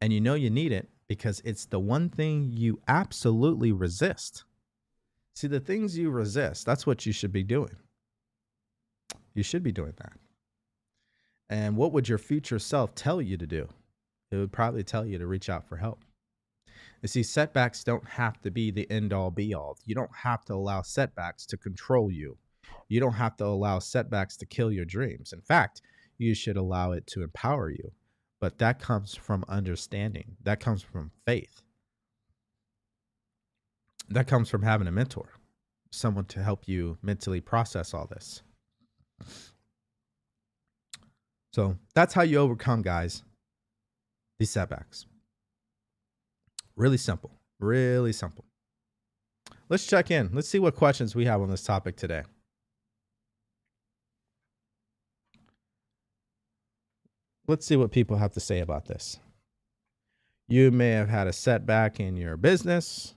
And 0.00 0.12
you 0.12 0.20
know 0.20 0.34
you 0.34 0.50
need 0.50 0.70
it 0.70 0.88
because 1.08 1.42
it's 1.44 1.66
the 1.66 1.80
one 1.80 2.08
thing 2.08 2.52
you 2.52 2.80
absolutely 2.86 3.72
resist. 3.72 4.44
See, 5.34 5.48
the 5.48 5.58
things 5.58 5.98
you 5.98 6.10
resist, 6.10 6.64
that's 6.64 6.86
what 6.86 7.04
you 7.04 7.12
should 7.12 7.32
be 7.32 7.42
doing. 7.42 7.74
You 9.34 9.42
should 9.42 9.64
be 9.64 9.72
doing 9.72 9.94
that. 9.98 10.12
And 11.50 11.76
what 11.76 11.92
would 11.92 12.08
your 12.08 12.18
future 12.18 12.58
self 12.58 12.94
tell 12.94 13.22
you 13.22 13.36
to 13.36 13.46
do? 13.46 13.68
It 14.30 14.36
would 14.36 14.52
probably 14.52 14.82
tell 14.82 15.06
you 15.06 15.18
to 15.18 15.26
reach 15.26 15.48
out 15.48 15.66
for 15.66 15.76
help. 15.76 16.04
You 17.02 17.08
see, 17.08 17.22
setbacks 17.22 17.84
don't 17.84 18.06
have 18.06 18.40
to 18.42 18.50
be 18.50 18.70
the 18.70 18.90
end 18.90 19.12
all 19.12 19.30
be 19.30 19.54
all. 19.54 19.78
You 19.84 19.94
don't 19.94 20.14
have 20.14 20.44
to 20.46 20.54
allow 20.54 20.82
setbacks 20.82 21.46
to 21.46 21.56
control 21.56 22.10
you. 22.10 22.36
You 22.88 23.00
don't 23.00 23.12
have 23.12 23.36
to 23.36 23.46
allow 23.46 23.78
setbacks 23.78 24.36
to 24.38 24.46
kill 24.46 24.72
your 24.72 24.84
dreams. 24.84 25.32
In 25.32 25.40
fact, 25.40 25.80
you 26.18 26.34
should 26.34 26.56
allow 26.56 26.92
it 26.92 27.06
to 27.08 27.22
empower 27.22 27.70
you. 27.70 27.92
But 28.40 28.58
that 28.58 28.78
comes 28.78 29.14
from 29.14 29.44
understanding, 29.48 30.36
that 30.44 30.60
comes 30.60 30.82
from 30.82 31.10
faith, 31.26 31.62
that 34.08 34.28
comes 34.28 34.48
from 34.48 34.62
having 34.62 34.86
a 34.86 34.92
mentor, 34.92 35.30
someone 35.90 36.24
to 36.26 36.42
help 36.42 36.68
you 36.68 36.98
mentally 37.02 37.40
process 37.40 37.92
all 37.92 38.06
this. 38.06 38.42
So 41.52 41.76
that's 41.94 42.14
how 42.14 42.22
you 42.22 42.38
overcome, 42.38 42.82
guys, 42.82 43.22
these 44.38 44.50
setbacks. 44.50 45.06
Really 46.76 46.98
simple. 46.98 47.32
Really 47.58 48.12
simple. 48.12 48.44
Let's 49.68 49.86
check 49.86 50.10
in. 50.10 50.30
Let's 50.32 50.48
see 50.48 50.58
what 50.58 50.76
questions 50.76 51.14
we 51.14 51.26
have 51.26 51.40
on 51.40 51.50
this 51.50 51.64
topic 51.64 51.96
today. 51.96 52.22
Let's 57.46 57.66
see 57.66 57.76
what 57.76 57.90
people 57.90 58.18
have 58.18 58.32
to 58.32 58.40
say 58.40 58.60
about 58.60 58.86
this. 58.86 59.18
You 60.48 60.70
may 60.70 60.90
have 60.90 61.08
had 61.08 61.26
a 61.26 61.32
setback 61.32 61.98
in 61.98 62.16
your 62.16 62.36
business, 62.36 63.14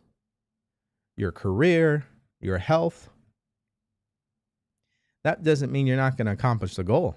your 1.16 1.32
career, 1.32 2.06
your 2.40 2.58
health. 2.58 3.10
That 5.24 5.44
doesn't 5.44 5.72
mean 5.72 5.86
you're 5.86 5.98
not 5.98 6.18
going 6.18 6.26
to 6.26 6.32
accomplish 6.32 6.76
the 6.76 6.84
goal. 6.84 7.16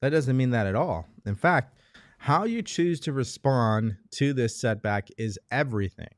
That 0.00 0.10
doesn't 0.10 0.36
mean 0.36 0.50
that 0.50 0.66
at 0.66 0.74
all. 0.74 1.06
In 1.26 1.34
fact, 1.34 1.74
how 2.18 2.44
you 2.44 2.62
choose 2.62 3.00
to 3.00 3.12
respond 3.12 3.96
to 4.12 4.32
this 4.32 4.56
setback 4.56 5.08
is 5.16 5.38
everything. 5.50 6.08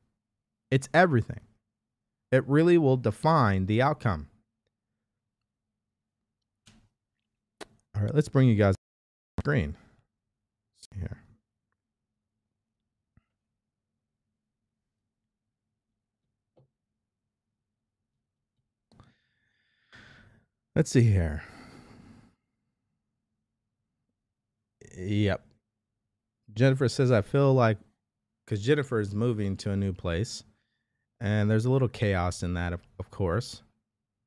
It's 0.69 0.89
everything. 0.93 1.41
It 2.31 2.47
really 2.47 2.77
will 2.77 2.97
define 2.97 3.65
the 3.65 3.81
outcome. 3.81 4.27
All 7.95 8.03
right, 8.03 8.15
let's 8.15 8.29
bring 8.29 8.47
you 8.47 8.55
guys 8.55 8.75
screen. 9.39 9.75
Here. 10.95 11.17
Let's 20.75 20.89
see 20.89 21.01
here. 21.01 21.43
Yep. 24.97 25.45
Jennifer 26.53 26.89
says, 26.89 27.11
I 27.11 27.21
feel 27.21 27.53
like 27.53 27.77
because 28.45 28.63
Jennifer 28.63 28.99
is 28.99 29.15
moving 29.15 29.55
to 29.57 29.71
a 29.71 29.77
new 29.77 29.93
place 29.93 30.43
and 31.21 31.49
there's 31.49 31.65
a 31.65 31.71
little 31.71 31.87
chaos 31.87 32.43
in 32.43 32.55
that, 32.55 32.73
of, 32.73 32.81
of 32.99 33.09
course, 33.11 33.63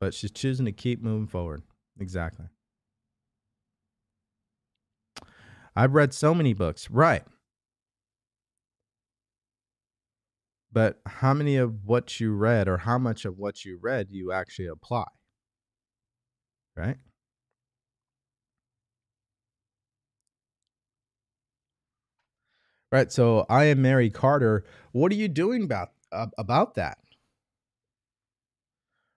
but 0.01 0.15
she's 0.15 0.31
choosing 0.31 0.65
to 0.67 0.73
keep 0.73 1.03
moving 1.03 1.27
forward. 1.27 1.63
Exactly. 2.01 2.47
I've 5.77 5.95
read 5.95 6.15
so 6.15 6.35
many 6.35 6.55
books, 6.55 6.89
right? 6.91 7.25
But 10.73 11.01
how 11.07 11.35
many 11.35 11.57
of 11.57 11.85
what 11.85 12.21
you 12.21 12.35
read 12.35 12.69
or 12.69 12.79
how 12.79 12.99
much 12.99 13.25
of 13.25 13.39
what 13.39 13.65
you 13.65 13.79
read 13.81 14.09
you 14.11 14.33
actually 14.33 14.69
apply? 14.69 15.07
Right? 16.77 16.97
Right. 22.95 23.11
So 23.11 23.45
I 23.49 23.65
am 23.65 23.83
Mary 23.83 24.09
Carter. 24.09 24.65
What 24.93 25.11
are 25.11 25.17
you 25.17 25.27
doing 25.27 25.65
about 25.65 25.89
uh, 26.13 26.29
about 26.39 26.77
that? 26.77 26.99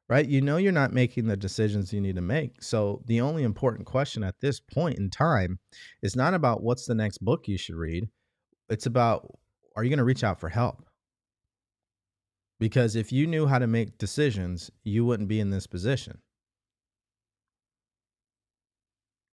Right? 0.10 0.28
You 0.28 0.42
know 0.42 0.58
you're 0.58 0.72
not 0.72 0.94
making 0.94 1.28
the 1.28 1.38
decisions 1.38 1.94
you 1.94 2.02
need 2.02 2.16
to 2.16 2.22
make. 2.24 2.64
So 2.64 3.04
the 3.06 3.22
only 3.22 3.44
important 3.44 3.86
question 3.86 4.24
at 4.24 4.40
this 4.42 4.60
point 4.60 4.98
in 4.98 5.12
time 5.12 5.60
is 6.02 6.16
not 6.16 6.34
about 6.34 6.64
what's 6.64 6.88
the 6.88 6.96
next 6.96 7.20
book 7.20 7.48
you 7.48 7.56
should 7.56 7.76
read. 7.76 8.10
It's 8.68 8.88
about 8.88 9.38
are 9.76 9.84
you 9.84 9.92
going 9.92 10.00
to 10.00 10.04
reach 10.04 10.24
out 10.24 10.40
for 10.40 10.50
help? 10.50 10.84
Because 12.60 12.96
if 12.96 13.12
you 13.12 13.28
knew 13.28 13.46
how 13.46 13.60
to 13.60 13.68
make 13.68 14.00
decisions, 14.00 14.72
you 14.84 15.06
wouldn't 15.06 15.30
be 15.30 15.40
in 15.40 15.52
this 15.52 15.68
position. 15.68 16.18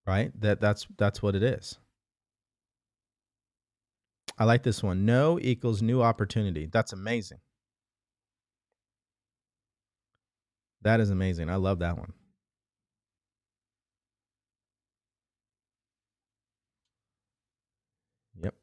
Right? 0.06 0.38
That 0.38 0.60
that's 0.60 0.86
that's 0.98 1.22
what 1.22 1.34
it 1.34 1.42
is. 1.42 1.78
I 4.36 4.44
like 4.44 4.62
this 4.64 4.82
one. 4.82 5.04
No 5.04 5.38
equals 5.40 5.80
new 5.82 6.02
opportunity. 6.02 6.66
That's 6.66 6.92
amazing. 6.92 7.38
That 10.82 11.00
is 11.00 11.10
amazing. 11.10 11.48
I 11.48 11.56
love 11.56 11.78
that 11.78 11.96
one. 11.96 12.12
Yep. 18.42 18.54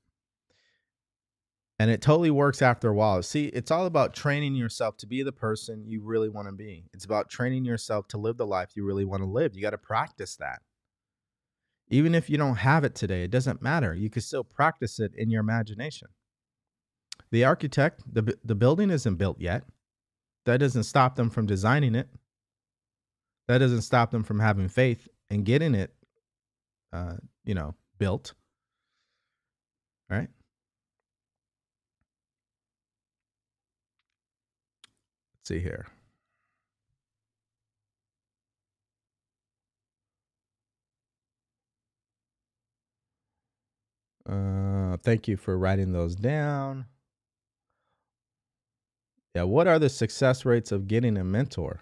And 1.79 1.89
it 1.89 2.01
totally 2.01 2.29
works 2.31 2.61
after 2.61 2.89
a 2.89 2.93
while. 2.93 3.23
See, 3.23 3.47
it's 3.47 3.71
all 3.71 3.85
about 3.85 4.13
training 4.13 4.55
yourself 4.55 4.97
to 4.97 5.07
be 5.07 5.23
the 5.23 5.31
person 5.31 5.85
you 5.87 6.01
really 6.01 6.29
want 6.29 6.47
to 6.47 6.53
be. 6.53 6.85
It's 6.93 7.05
about 7.05 7.29
training 7.29 7.65
yourself 7.65 8.07
to 8.09 8.17
live 8.17 8.37
the 8.37 8.45
life 8.45 8.71
you 8.75 8.85
really 8.85 9.05
want 9.05 9.23
to 9.23 9.27
live. 9.27 9.55
You 9.55 9.61
got 9.61 9.71
to 9.71 9.77
practice 9.77 10.35
that. 10.35 10.61
Even 11.91 12.15
if 12.15 12.29
you 12.29 12.37
don't 12.37 12.55
have 12.55 12.85
it 12.85 12.95
today, 12.95 13.23
it 13.23 13.31
doesn't 13.31 13.61
matter. 13.61 13.93
You 13.93 14.09
can 14.09 14.21
still 14.21 14.45
practice 14.45 14.97
it 14.97 15.11
in 15.13 15.29
your 15.29 15.41
imagination. 15.41 16.07
The 17.31 17.43
architect, 17.43 18.01
the, 18.11 18.37
the 18.45 18.55
building 18.55 18.89
isn't 18.89 19.15
built 19.15 19.41
yet. 19.41 19.63
That 20.45 20.57
doesn't 20.57 20.83
stop 20.83 21.17
them 21.17 21.29
from 21.29 21.45
designing 21.45 21.93
it. 21.93 22.07
That 23.49 23.57
doesn't 23.57 23.81
stop 23.81 24.09
them 24.11 24.23
from 24.23 24.39
having 24.39 24.69
faith 24.69 25.09
and 25.29 25.43
getting 25.43 25.75
it, 25.75 25.93
uh, 26.93 27.15
you 27.43 27.55
know, 27.55 27.75
built. 27.99 28.33
All 30.09 30.17
right. 30.17 30.29
Let's 35.33 35.49
see 35.49 35.59
here. 35.59 35.87
Uh, 44.27 44.97
thank 44.97 45.27
you 45.27 45.37
for 45.37 45.57
writing 45.57 45.93
those 45.93 46.15
down. 46.15 46.85
Yeah, 49.35 49.43
what 49.43 49.67
are 49.67 49.79
the 49.79 49.89
success 49.89 50.45
rates 50.45 50.71
of 50.71 50.87
getting 50.87 51.17
a 51.17 51.23
mentor? 51.23 51.81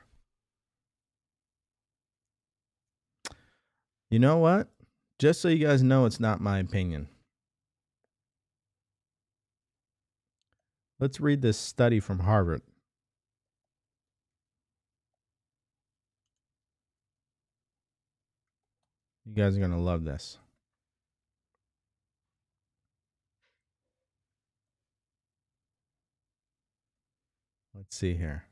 You 4.09 4.19
know 4.19 4.37
what? 4.37 4.69
Just 5.17 5.41
so 5.41 5.49
you 5.49 5.65
guys 5.65 5.83
know, 5.83 6.05
it's 6.05 6.19
not 6.19 6.41
my 6.41 6.59
opinion. 6.59 7.09
Let's 10.99 11.19
read 11.19 11.41
this 11.41 11.57
study 11.57 11.99
from 11.99 12.19
Harvard. 12.19 12.61
You 19.25 19.33
guys 19.33 19.55
are 19.55 19.59
going 19.59 19.71
to 19.71 19.77
love 19.77 20.03
this. 20.03 20.39
Let's 27.79 27.95
see 27.95 28.13
here. 28.13 28.43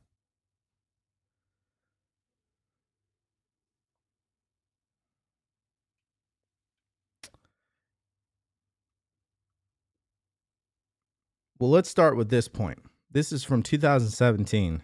Well, 11.59 11.69
let's 11.69 11.89
start 11.89 12.15
with 12.15 12.29
this 12.29 12.47
point. 12.47 12.79
This 13.11 13.33
is 13.33 13.43
from 13.43 13.63
2017. 13.63 14.81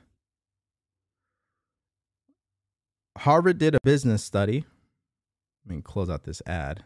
Harvard 3.20 3.58
did 3.58 3.76
a 3.76 3.80
business 3.82 4.26
study. 4.26 4.66
Let 5.66 5.76
me 5.78 5.82
close 5.82 6.10
out 6.10 6.26
this 6.26 6.42
ad. 6.46 6.84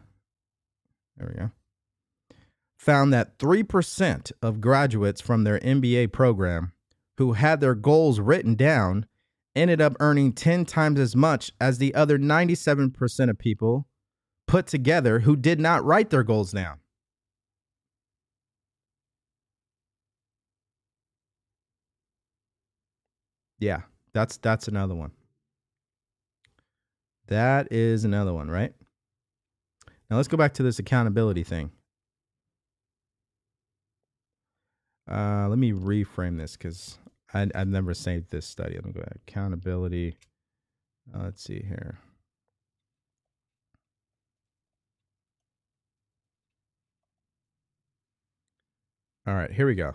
There 1.16 1.26
we 1.28 1.34
go. 1.34 1.50
Found 2.78 3.12
that 3.12 3.36
3% 3.38 4.30
of 4.40 4.60
graduates 4.60 5.20
from 5.20 5.42
their 5.42 5.58
MBA 5.58 6.12
program 6.12 6.72
who 7.18 7.32
had 7.32 7.60
their 7.60 7.74
goals 7.74 8.20
written 8.20 8.54
down 8.54 9.04
ended 9.56 9.80
up 9.80 9.96
earning 9.98 10.32
10 10.32 10.64
times 10.64 11.00
as 11.00 11.16
much 11.16 11.50
as 11.60 11.78
the 11.78 11.92
other 11.92 12.16
97% 12.16 13.28
of 13.28 13.38
people 13.38 13.88
put 14.46 14.68
together 14.68 15.18
who 15.20 15.34
did 15.34 15.58
not 15.58 15.84
write 15.84 16.10
their 16.10 16.22
goals 16.22 16.52
down. 16.52 16.78
Yeah, 23.58 23.80
that's 24.12 24.36
that's 24.36 24.68
another 24.68 24.94
one. 24.94 25.10
That 27.26 27.66
is 27.72 28.04
another 28.04 28.32
one, 28.32 28.48
right? 28.48 28.72
Now 30.08 30.16
let's 30.16 30.28
go 30.28 30.36
back 30.36 30.54
to 30.54 30.62
this 30.62 30.78
accountability 30.78 31.42
thing. 31.42 31.72
Uh, 35.10 35.48
let 35.48 35.58
me 35.58 35.72
reframe 35.72 36.38
this 36.38 36.56
because 36.56 36.98
I, 37.34 37.48
I've 37.54 37.68
never 37.68 37.94
saved 37.94 38.30
this 38.30 38.46
study. 38.46 38.74
Let 38.74 38.84
me 38.84 38.92
go 38.92 39.00
back. 39.00 39.18
Accountability. 39.28 40.16
Uh, 41.14 41.24
let's 41.24 41.42
see 41.42 41.62
here. 41.66 41.98
All 49.26 49.34
right, 49.34 49.52
here 49.52 49.66
we 49.66 49.74
go. 49.74 49.94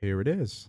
Here 0.00 0.20
it 0.20 0.26
is. 0.26 0.68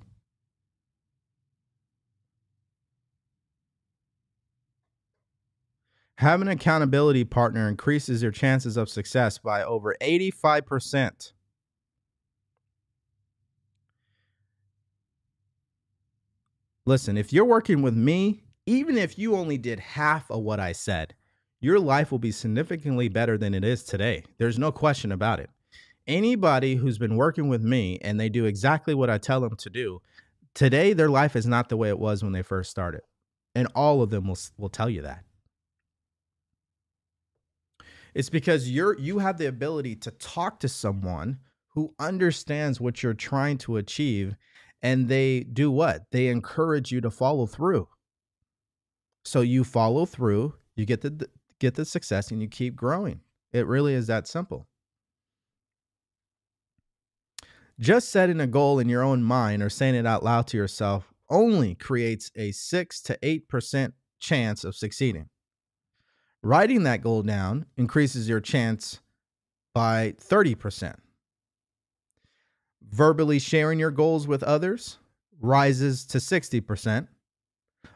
Having 6.24 6.48
an 6.48 6.54
accountability 6.54 7.26
partner 7.26 7.68
increases 7.68 8.24
your 8.24 8.32
chances 8.32 8.78
of 8.78 8.88
success 8.88 9.40
by 9.40 9.62
over 9.62 9.94
85%. 10.02 11.34
Listen, 16.86 17.18
if 17.18 17.34
you're 17.34 17.44
working 17.44 17.82
with 17.82 17.94
me, 17.94 18.42
even 18.66 18.98
if 18.98 19.20
you 19.20 19.36
only 19.36 19.58
did 19.58 19.82
half 19.82 20.32
of 20.32 20.44
what 20.44 20.62
I 20.62 20.72
said, 20.72 21.14
your 21.60 21.78
life 21.78 22.10
will 22.10 22.20
be 22.20 22.32
significantly 22.32 23.10
better 23.10 23.38
than 23.38 23.54
it 23.54 23.66
is 23.66 23.84
today. 23.84 24.24
There's 24.38 24.58
no 24.58 24.72
question 24.72 25.12
about 25.12 25.42
it 25.42 25.50
anybody 26.08 26.76
who's 26.76 26.98
been 26.98 27.18
working 27.18 27.50
with 27.50 27.64
me 27.64 28.00
and 28.02 28.18
they 28.18 28.30
do 28.30 28.46
exactly 28.46 28.94
what 28.94 29.10
I 29.10 29.18
tell 29.18 29.42
them 29.42 29.58
to 29.58 29.70
do, 29.70 30.02
today 30.54 30.94
their 30.94 31.10
life 31.10 31.36
is 31.36 31.46
not 31.46 31.68
the 31.68 31.76
way 31.76 31.90
it 31.90 32.00
was 32.00 32.24
when 32.24 32.32
they 32.32 32.44
first 32.44 32.72
started. 32.72 33.02
And 33.54 33.68
all 33.76 34.02
of 34.02 34.10
them 34.10 34.30
will 34.30 34.38
will 34.58 34.70
tell 34.70 34.90
you 34.90 35.02
that. 35.02 35.26
It's 38.14 38.30
because 38.30 38.70
you're 38.70 38.98
you 39.00 39.20
have 39.20 39.38
the 39.38 39.48
ability 39.48 39.96
to 39.98 40.12
talk 40.12 40.60
to 40.60 40.70
someone 40.70 41.40
who 41.70 41.94
understands 42.00 42.80
what 42.80 43.02
you're 43.02 43.14
trying 43.14 43.58
to 43.60 43.78
achieve 43.78 44.36
and 44.82 45.08
they 45.08 45.42
do 45.42 45.72
what? 45.72 46.12
They 46.12 46.28
encourage 46.28 46.92
you 46.92 47.02
to 47.02 47.10
follow 47.10 47.46
through. 47.46 47.88
So 49.24 49.42
you 49.42 49.64
follow 49.64 50.06
through, 50.06 50.56
you 50.76 50.86
get 50.86 51.02
the 51.02 51.28
get 51.60 51.76
the 51.76 51.86
success 51.86 52.30
and 52.32 52.42
you 52.42 52.48
keep 52.48 52.76
growing. 52.76 53.22
It 53.54 53.66
really 53.66 53.94
is 53.94 54.08
that 54.08 54.28
simple. 54.28 54.68
Just 57.80 58.10
setting 58.10 58.40
a 58.40 58.48
goal 58.48 58.80
in 58.80 58.90
your 58.90 59.02
own 59.02 59.24
mind 59.24 59.64
or 59.64 59.70
saying 59.70 59.96
it 59.96 60.06
out 60.06 60.24
loud 60.24 60.48
to 60.48 60.58
yourself 60.58 61.12
only 61.30 61.74
creates 61.76 62.30
a 62.36 62.52
6 62.52 63.02
to 63.02 63.18
8% 63.18 63.94
chance 64.20 64.64
of 64.64 64.76
succeeding. 64.76 65.30
Writing 66.44 66.84
that 66.84 67.02
goal 67.02 67.24
down 67.24 67.66
increases 67.78 68.30
your 68.30 68.42
chance 68.42 69.00
by 69.74 70.14
30%. 70.20 70.96
Verbally 72.88 73.40
sharing 73.40 73.80
your 73.80 73.92
goals 73.92 74.28
with 74.28 74.44
others 74.44 75.00
rises 75.40 76.06
to 76.06 76.20
60%. 76.20 77.08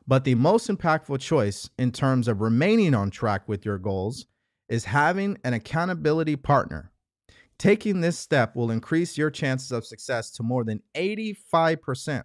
But 0.08 0.24
the 0.24 0.36
most 0.36 0.70
impactful 0.70 1.20
choice 1.20 1.70
in 1.78 1.92
terms 1.92 2.28
of 2.28 2.42
remaining 2.42 2.96
on 2.96 3.12
track 3.12 3.48
with 3.48 3.66
your 3.66 3.78
goals 3.78 4.26
is 4.70 4.86
having 4.86 5.38
an 5.44 5.54
accountability 5.54 6.38
partner 6.38 6.92
Taking 7.58 8.02
this 8.02 8.20
step 8.20 8.56
will 8.56 8.70
increase 8.70 9.18
your 9.18 9.32
chances 9.32 9.72
of 9.72 9.86
success 9.86 10.30
to 10.32 10.44
more 10.44 10.64
than 10.64 10.82
85%. 10.96 12.24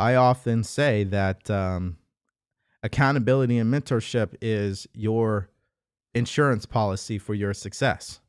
I 0.00 0.14
often 0.14 0.64
say 0.64 1.04
that 1.04 1.50
um, 1.50 1.98
accountability 2.82 3.58
and 3.58 3.72
mentorship 3.72 4.34
is 4.40 4.88
your 4.94 5.50
insurance 6.14 6.64
policy 6.64 7.18
for 7.18 7.34
your 7.34 7.52
success. 7.52 8.20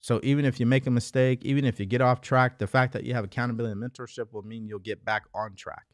So 0.00 0.20
even 0.22 0.44
if 0.44 0.60
you 0.60 0.66
make 0.66 0.86
a 0.86 0.90
mistake, 0.90 1.44
even 1.44 1.64
if 1.64 1.80
you 1.80 1.86
get 1.86 2.02
off 2.02 2.20
track, 2.20 2.58
the 2.58 2.66
fact 2.66 2.92
that 2.92 3.04
you 3.04 3.14
have 3.14 3.24
accountability 3.24 3.72
and 3.72 3.82
mentorship 3.82 4.32
will 4.32 4.42
mean 4.42 4.68
you'll 4.68 4.80
get 4.80 5.02
back 5.02 5.22
on 5.34 5.54
track. 5.54 5.86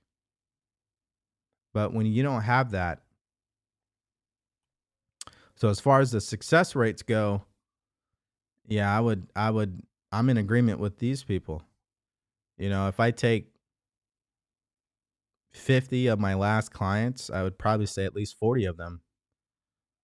But 1.72 1.92
when 1.92 2.06
you 2.06 2.24
don't 2.24 2.42
have 2.42 2.72
that, 2.72 3.02
so 5.54 5.68
as 5.68 5.78
far 5.78 6.00
as 6.00 6.10
the 6.10 6.20
success 6.20 6.74
rates 6.74 7.02
go, 7.02 7.44
yeah, 8.66 8.96
I 8.96 8.98
would 8.98 9.28
I 9.36 9.50
would 9.50 9.82
I'm 10.10 10.28
in 10.28 10.38
agreement 10.38 10.80
with 10.80 10.98
these 10.98 11.22
people. 11.22 11.62
You 12.58 12.68
know, 12.68 12.88
if 12.88 12.98
I 13.00 13.10
take 13.12 13.52
50 15.52 16.08
of 16.08 16.18
my 16.18 16.34
last 16.34 16.72
clients, 16.72 17.30
I 17.30 17.42
would 17.42 17.58
probably 17.58 17.86
say 17.86 18.04
at 18.04 18.14
least 18.14 18.38
40 18.38 18.64
of 18.66 18.76
them 18.76 19.00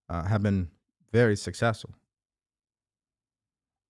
uh, 0.08 0.24
have 0.24 0.42
been 0.42 0.68
very 1.12 1.36
successful. 1.36 1.94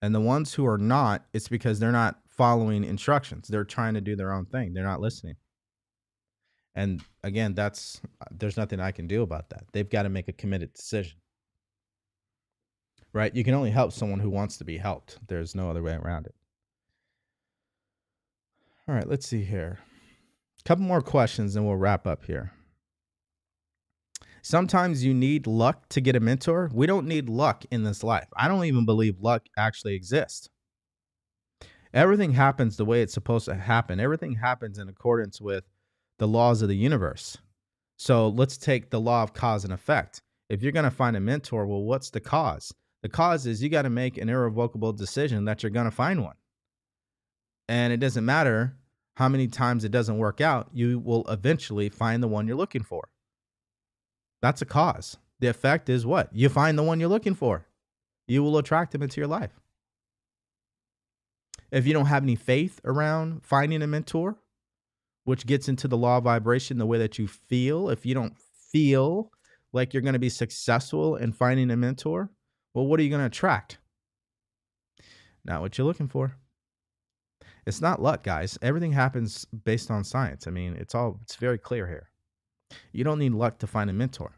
And 0.03 0.15
the 0.15 0.21
ones 0.21 0.53
who 0.53 0.67
are 0.67 0.79
not, 0.79 1.25
it's 1.33 1.49
because 1.49 1.79
they're 1.79 1.93
not 1.93 2.21
following 2.29 2.85
instructions. 2.85 3.49
They're 3.49 3.65
trying 3.65 3.95
to 3.95 4.01
do 4.01 4.17
their 4.17 4.33
own 4.33 4.45
thing. 4.47 4.75
They're 4.75 4.85
not 4.85 5.01
listening. 5.01 5.37
And 6.75 7.03
again, 7.23 7.55
that's 7.55 8.01
there's 8.31 8.57
nothing 8.57 8.81
I 8.81 8.91
can 8.91 9.07
do 9.07 9.23
about 9.23 9.51
that. 9.51 9.65
They've 9.73 9.89
got 9.89 10.03
to 10.03 10.09
make 10.09 10.29
a 10.29 10.33
committed 10.33 10.75
decision. 10.75 11.17
Right? 13.13 13.35
You 13.35 13.45
can 13.45 13.55
only 13.55 13.71
help 13.71 13.93
someone 13.93 14.19
who 14.19 14.29
wants 14.29 14.59
to 14.59 14.65
be 14.65 14.77
helped. 14.77 15.19
There's 15.29 15.55
no 15.55 15.71
other 15.71 15.83
way 15.83 15.95
around 15.95 16.27
it. 16.27 16.35
All 18.87 18.95
right, 18.95 19.09
let's 19.09 19.27
see 19.27 19.43
here. 19.43 19.79
A 20.61 20.69
couple 20.69 20.85
more 20.85 21.01
questions 21.01 21.57
and 21.57 21.67
we'll 21.67 21.77
wrap 21.77 22.07
up 22.07 22.25
here. 22.27 22.53
Sometimes 24.43 25.03
you 25.03 25.15
need 25.15 25.47
luck 25.47 25.89
to 25.89 26.03
get 26.03 26.17
a 26.17 26.21
mentor. 26.21 26.71
We 26.73 26.87
don't 26.87 27.07
need 27.07 27.31
luck 27.31 27.65
in 27.71 27.83
this 27.83 28.05
life. 28.05 28.29
I 28.37 28.47
don't 28.47 28.67
even 28.67 28.85
believe 28.85 29.21
luck 29.21 29.47
actually 29.57 29.95
exists. 29.95 30.51
Everything 31.95 32.33
happens 32.33 32.77
the 32.77 32.85
way 32.85 33.01
it's 33.01 33.15
supposed 33.15 33.47
to 33.47 33.55
happen. 33.55 34.01
Everything 34.01 34.35
happens 34.35 34.79
in 34.79 34.91
accordance 34.91 35.41
with 35.41 35.65
the 36.19 36.29
laws 36.29 36.61
of 36.61 36.69
the 36.69 36.77
universe. 36.77 37.39
So 37.97 38.29
let's 38.29 38.59
take 38.59 38.91
the 38.91 39.01
law 39.01 39.23
of 39.23 39.33
cause 39.33 39.65
and 39.65 39.73
effect. 39.73 40.21
If 40.51 40.63
you're 40.63 40.73
going 40.73 40.85
to 40.85 40.91
find 40.91 41.17
a 41.17 41.21
mentor, 41.21 41.67
well, 41.67 41.85
what's 41.85 42.11
the 42.11 42.21
cause? 42.21 42.71
The 43.03 43.09
cause 43.09 43.47
is 43.47 43.63
you 43.63 43.71
got 43.71 43.83
to 43.83 43.91
make 43.91 44.19
an 44.19 44.29
irrevocable 44.29 44.93
decision 44.93 45.47
that 45.47 45.63
you're 45.63 45.71
going 45.71 45.87
to 45.87 45.91
find 45.91 46.23
one. 46.23 46.35
And 47.69 47.93
it 47.93 47.99
doesn't 47.99 48.25
matter 48.25 48.77
how 49.17 49.29
many 49.29 49.47
times 49.47 49.85
it 49.85 49.93
doesn't 49.93 50.19
work 50.19 50.41
out, 50.41 50.69
you 50.73 50.99
will 50.99 51.25
eventually 51.29 51.89
find 51.89 52.23
the 52.23 52.29
one 52.29 52.47
you're 52.47 52.57
looking 52.57 52.83
for. 52.83 53.09
That's 54.43 54.61
a 54.61 54.67
cause. 54.67 55.17
The 55.41 55.47
effect 55.47 55.89
is 55.89 56.05
what? 56.05 56.29
You 56.33 56.49
find 56.49 56.77
the 56.77 56.83
one 56.83 57.01
you're 57.01 57.09
looking 57.09 57.35
for. 57.35 57.67
You 58.27 58.43
will 58.43 58.59
attract 58.59 58.95
him 58.95 59.03
into 59.03 59.21
your 59.21 59.29
life. 59.29 59.61
If 61.71 61.87
you 61.87 61.93
don't 61.93 62.07
have 62.07 62.23
any 62.23 62.37
faith 62.37 62.81
around 62.85 63.45
finding 63.45 63.83
a 63.83 63.87
mentor, 63.87 64.37
which 65.25 65.47
gets 65.47 65.69
into 65.69 65.89
the 65.89 65.97
law 65.97 66.19
of 66.19 66.25
vibration, 66.25 66.79
the 66.79 66.87
way 66.87 66.99
that 66.99 67.19
you 67.19 67.27
feel, 67.27 67.89
if 67.89 68.05
you 68.05 68.15
don't 68.15 68.37
feel 68.39 69.33
like 69.73 69.93
you're 69.93 70.03
going 70.03 70.13
to 70.15 70.19
be 70.19 70.29
successful 70.29 71.17
in 71.17 71.33
finding 71.33 71.71
a 71.71 71.77
mentor, 71.77 72.31
well, 72.75 72.87
what 72.87 73.01
are 73.01 73.03
you 73.03 73.11
going 73.11 73.21
to 73.21 73.27
attract? 73.27 73.79
Not 75.45 75.61
what 75.61 75.77
you're 75.79 75.87
looking 75.87 76.09
for. 76.09 76.37
It's 77.67 77.81
not 77.81 78.03
luck, 78.03 78.23
guys. 78.23 78.59
Everything 78.63 78.93
happens 78.93 79.45
based 79.47 79.91
on 79.91 80.05
science. 80.05 80.47
I 80.47 80.51
mean, 80.51 80.77
it's 80.79 80.95
all 80.95 81.19
it's 81.23 81.37
very 81.37 81.59
clear 81.59 81.87
here. 81.87 82.11
You 82.93 83.05
don't 83.05 83.19
need 83.19 83.33
luck 83.33 83.59
to 83.59 83.67
find 83.67 83.89
a 83.89 83.93
mentor. 83.93 84.33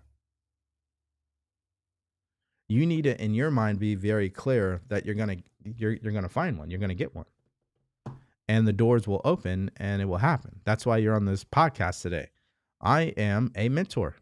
You 2.68 2.86
need 2.86 3.02
to, 3.04 3.20
in 3.22 3.34
your 3.34 3.50
mind, 3.50 3.78
be 3.78 3.94
very 3.94 4.28
clear 4.28 4.80
that 4.88 5.06
you're 5.06 5.14
gonna 5.14 5.36
you're 5.64 5.92
you're 5.92 6.12
gonna 6.12 6.28
find 6.28 6.58
one. 6.58 6.70
You're 6.70 6.80
gonna 6.80 6.94
get 6.94 7.14
one, 7.14 7.26
and 8.48 8.66
the 8.66 8.72
doors 8.72 9.06
will 9.06 9.20
open, 9.24 9.70
and 9.76 10.02
it 10.02 10.06
will 10.06 10.18
happen. 10.18 10.60
That's 10.64 10.84
why 10.84 10.98
you're 10.98 11.14
on 11.14 11.24
this 11.24 11.44
podcast 11.44 12.02
today. 12.02 12.28
I 12.80 13.14
am 13.16 13.52
a 13.56 13.68
mentor, 13.68 14.16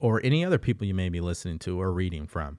or 0.00 0.20
any 0.24 0.44
other 0.44 0.58
people 0.58 0.86
you 0.86 0.94
may 0.94 1.08
be 1.08 1.20
listening 1.20 1.58
to 1.60 1.80
or 1.80 1.92
reading 1.92 2.26
from. 2.26 2.58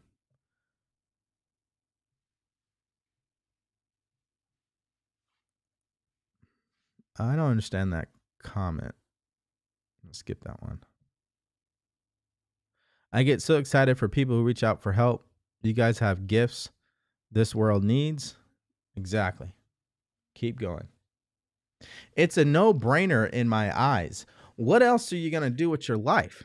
I 7.19 7.35
don't 7.35 7.51
understand 7.51 7.93
that 7.93 8.07
comment. 8.41 8.95
Let's 10.03 10.19
skip 10.19 10.43
that 10.43 10.61
one. 10.61 10.79
I 13.11 13.23
get 13.23 13.41
so 13.41 13.57
excited 13.57 13.97
for 13.97 14.09
people 14.09 14.35
who 14.35 14.43
reach 14.43 14.63
out 14.63 14.81
for 14.81 14.91
help. 14.91 15.25
You 15.61 15.73
guys 15.73 15.99
have 15.99 16.27
gifts 16.27 16.69
this 17.31 17.53
world 17.53 17.83
needs. 17.83 18.35
Exactly. 18.95 19.53
Keep 20.35 20.59
going. 20.59 20.87
It's 22.15 22.37
a 22.37 22.45
no 22.45 22.73
brainer 22.73 23.29
in 23.29 23.47
my 23.47 23.77
eyes. 23.77 24.25
What 24.55 24.81
else 24.81 25.11
are 25.13 25.17
you 25.17 25.29
going 25.29 25.43
to 25.43 25.49
do 25.49 25.69
with 25.69 25.87
your 25.87 25.97
life? 25.97 26.43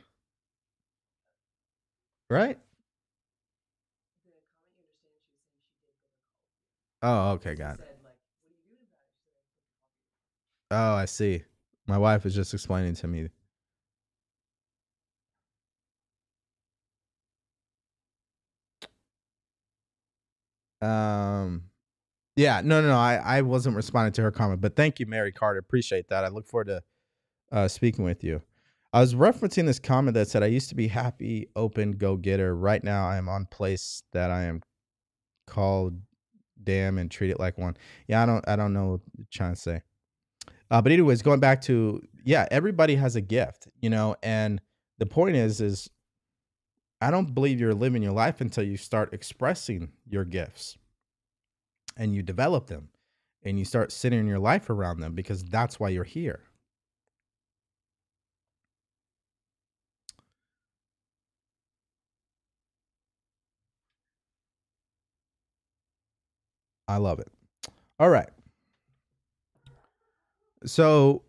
Right? 2.28 2.58
Oh, 7.02 7.30
okay, 7.32 7.54
got 7.54 7.78
it. 7.80 7.87
Oh, 10.70 10.94
I 10.94 11.06
see. 11.06 11.44
My 11.86 11.98
wife 11.98 12.24
was 12.24 12.34
just 12.34 12.52
explaining 12.54 12.94
to 12.96 13.08
me 13.08 13.28
Um, 20.80 21.64
yeah, 22.36 22.60
no, 22.64 22.80
no, 22.80 22.88
no. 22.88 22.96
I, 22.98 23.16
I 23.16 23.42
wasn't 23.42 23.76
responding 23.76 24.12
to 24.14 24.22
her 24.22 24.30
comment, 24.30 24.60
but 24.60 24.76
thank 24.76 25.00
you, 25.00 25.06
Mary 25.06 25.32
Carter. 25.32 25.58
Appreciate 25.58 26.08
that. 26.08 26.24
I 26.24 26.28
look 26.28 26.46
forward 26.46 26.68
to 26.68 26.82
uh, 27.52 27.68
speaking 27.68 28.04
with 28.04 28.22
you. 28.24 28.42
I 28.92 29.00
was 29.00 29.14
referencing 29.14 29.66
this 29.66 29.78
comment 29.78 30.14
that 30.14 30.28
said, 30.28 30.42
I 30.42 30.46
used 30.46 30.70
to 30.70 30.74
be 30.74 30.88
happy, 30.88 31.48
open, 31.56 31.92
go 31.92 32.16
getter. 32.16 32.56
Right 32.56 32.82
now, 32.82 33.08
I 33.08 33.18
am 33.18 33.28
on 33.28 33.46
place 33.46 34.02
that 34.12 34.30
I 34.30 34.44
am 34.44 34.62
called 35.46 36.00
damn 36.62 36.98
and 36.98 37.10
treat 37.10 37.30
it 37.30 37.40
like 37.40 37.58
one. 37.58 37.76
Yeah, 38.08 38.22
I 38.22 38.26
don't, 38.26 38.48
I 38.48 38.56
don't 38.56 38.72
know 38.72 38.92
what 38.92 39.00
you're 39.16 39.26
trying 39.30 39.54
to 39.54 39.60
say. 39.60 39.82
Uh, 40.70 40.82
but 40.82 40.92
anyways, 40.92 41.22
going 41.22 41.40
back 41.40 41.62
to, 41.62 42.02
yeah, 42.24 42.46
everybody 42.50 42.96
has 42.96 43.16
a 43.16 43.20
gift, 43.20 43.68
you 43.80 43.90
know, 43.90 44.16
and 44.22 44.60
the 44.98 45.06
point 45.06 45.36
is, 45.36 45.60
is 45.60 45.88
I 47.00 47.10
don't 47.10 47.34
believe 47.34 47.60
you're 47.60 47.74
living 47.74 48.02
your 48.02 48.12
life 48.12 48.40
until 48.40 48.64
you 48.64 48.76
start 48.76 49.14
expressing 49.14 49.92
your 50.08 50.24
gifts 50.24 50.76
and 51.96 52.14
you 52.14 52.22
develop 52.22 52.66
them 52.66 52.88
and 53.44 53.58
you 53.58 53.64
start 53.64 53.92
centering 53.92 54.26
your 54.26 54.38
life 54.38 54.70
around 54.70 55.00
them 55.00 55.14
because 55.14 55.44
that's 55.44 55.78
why 55.80 55.88
you're 55.90 56.04
here. 56.04 56.40
I 66.88 66.96
love 66.96 67.20
it. 67.20 67.28
All 68.00 68.10
right. 68.10 68.28
So, 70.64 71.22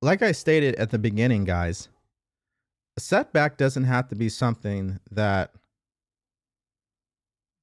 like 0.00 0.22
I 0.22 0.32
stated 0.32 0.74
at 0.76 0.90
the 0.90 0.98
beginning, 0.98 1.44
guys, 1.44 1.88
a 2.96 3.00
setback 3.00 3.56
doesn't 3.56 3.84
have 3.84 4.08
to 4.08 4.16
be 4.16 4.28
something 4.28 4.98
that 5.10 5.52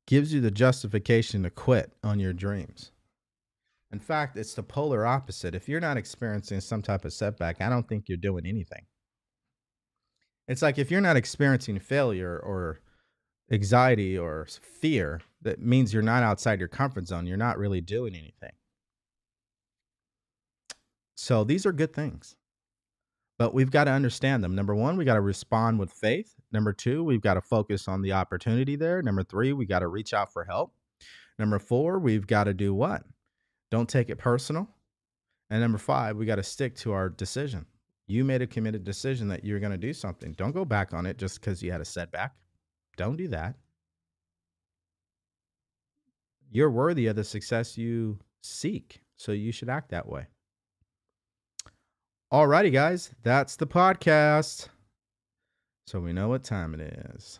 gives 0.07 0.33
you 0.33 0.41
the 0.41 0.51
justification 0.51 1.43
to 1.43 1.49
quit 1.49 1.91
on 2.03 2.19
your 2.19 2.33
dreams. 2.33 2.91
In 3.91 3.99
fact, 3.99 4.37
it's 4.37 4.53
the 4.53 4.63
polar 4.63 5.05
opposite. 5.05 5.55
If 5.55 5.67
you're 5.67 5.79
not 5.79 5.97
experiencing 5.97 6.61
some 6.61 6.81
type 6.81 7.05
of 7.05 7.13
setback, 7.13 7.61
I 7.61 7.69
don't 7.69 7.87
think 7.87 8.05
you're 8.07 8.17
doing 8.17 8.45
anything. 8.45 8.85
It's 10.47 10.61
like 10.61 10.79
if 10.79 10.89
you're 10.89 11.01
not 11.01 11.15
experiencing 11.15 11.79
failure 11.79 12.39
or 12.39 12.79
anxiety 13.51 14.17
or 14.17 14.47
fear, 14.61 15.21
that 15.41 15.61
means 15.61 15.93
you're 15.93 16.03
not 16.03 16.23
outside 16.23 16.59
your 16.59 16.67
comfort 16.67 17.07
zone. 17.07 17.27
You're 17.27 17.37
not 17.37 17.57
really 17.57 17.81
doing 17.81 18.15
anything. 18.15 18.53
So 21.29 21.43
these 21.43 21.65
are 21.65 21.71
good 21.71 21.93
things 21.93 22.35
but 23.39 23.53
we've 23.53 23.71
got 23.71 23.85
to 23.85 23.91
understand 23.91 24.43
them. 24.43 24.53
Number 24.53 24.75
one, 24.75 24.97
we 24.97 25.05
got 25.05 25.13
to 25.13 25.21
respond 25.21 25.79
with 25.79 25.93
faith. 25.93 26.35
Number 26.51 26.73
two, 26.73 27.05
we've 27.05 27.21
got 27.21 27.35
to 27.35 27.41
focus 27.41 27.87
on 27.87 28.01
the 28.01 28.11
opportunity 28.11 28.75
there. 28.75 29.01
Number 29.01 29.23
three, 29.23 29.53
we 29.53 29.65
got 29.65 29.79
to 29.79 29.87
reach 29.87 30.13
out 30.13 30.33
for 30.33 30.43
help. 30.43 30.73
Number 31.39 31.57
four, 31.57 31.99
we've 31.99 32.27
got 32.27 32.43
to 32.43 32.53
do 32.53 32.73
what? 32.73 33.03
Don't 33.71 33.87
take 33.87 34.09
it 34.09 34.17
personal. 34.17 34.67
And 35.49 35.61
number 35.61 35.77
five, 35.77 36.17
we 36.17 36.25
got 36.25 36.35
to 36.35 36.43
stick 36.43 36.75
to 36.77 36.91
our 36.91 37.07
decision. 37.07 37.65
You 38.07 38.25
made 38.25 38.41
a 38.41 38.47
committed 38.47 38.83
decision 38.83 39.29
that 39.29 39.45
you're 39.45 39.61
going 39.61 39.71
to 39.71 39.77
do 39.77 39.93
something. 39.93 40.33
Don't 40.33 40.51
go 40.51 40.65
back 40.65 40.93
on 40.93 41.05
it 41.05 41.17
just 41.17 41.39
because 41.39 41.63
you 41.63 41.71
had 41.71 41.79
a 41.81 41.85
setback. 41.85 42.33
Don't 42.97 43.15
do 43.15 43.29
that. 43.29 43.55
You're 46.51 46.71
worthy 46.71 47.07
of 47.07 47.15
the 47.15 47.23
success 47.23 47.77
you 47.77 48.19
seek. 48.41 48.99
So 49.15 49.31
you 49.31 49.53
should 49.53 49.69
act 49.69 49.91
that 49.91 50.09
way. 50.09 50.27
Alrighty, 52.31 52.71
guys, 52.71 53.09
that's 53.23 53.55
the 53.55 53.65
podcast. 53.65 54.67
So 55.87 55.99
we 55.99 56.13
know 56.13 56.29
what 56.29 56.43
time 56.43 56.75
it 56.75 56.81
is. 57.15 57.39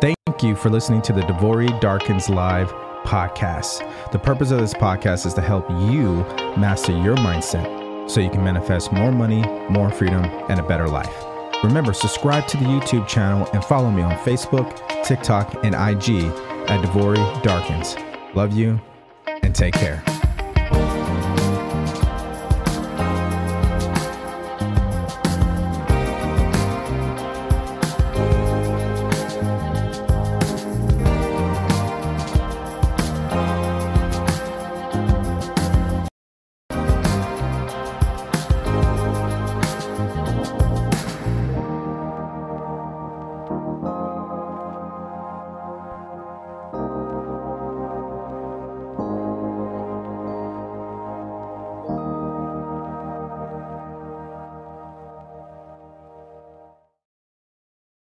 Thank 0.00 0.16
you 0.42 0.56
for 0.56 0.70
listening 0.70 1.02
to 1.02 1.12
the 1.12 1.20
DeVory 1.22 1.78
Darkins 1.82 2.30
Live 2.30 2.72
podcast. 3.04 3.86
The 4.10 4.18
purpose 4.18 4.50
of 4.50 4.60
this 4.60 4.72
podcast 4.72 5.26
is 5.26 5.34
to 5.34 5.42
help 5.42 5.68
you 5.68 6.24
master 6.56 6.92
your 6.92 7.16
mindset 7.16 8.10
so 8.10 8.22
you 8.22 8.30
can 8.30 8.42
manifest 8.42 8.90
more 8.90 9.12
money, 9.12 9.42
more 9.68 9.90
freedom, 9.90 10.24
and 10.48 10.58
a 10.58 10.62
better 10.62 10.88
life. 10.88 11.14
Remember, 11.62 11.92
subscribe 11.92 12.46
to 12.48 12.56
the 12.56 12.64
YouTube 12.64 13.06
channel 13.06 13.46
and 13.52 13.62
follow 13.62 13.90
me 13.90 14.00
on 14.00 14.16
Facebook, 14.24 15.04
TikTok, 15.04 15.62
and 15.62 15.74
IG 15.74 16.24
at 16.70 16.82
DeVory 16.82 17.42
Darkins. 17.42 17.96
Love 18.34 18.54
you 18.56 18.80
and 19.26 19.54
take 19.54 19.74
care. 19.74 20.02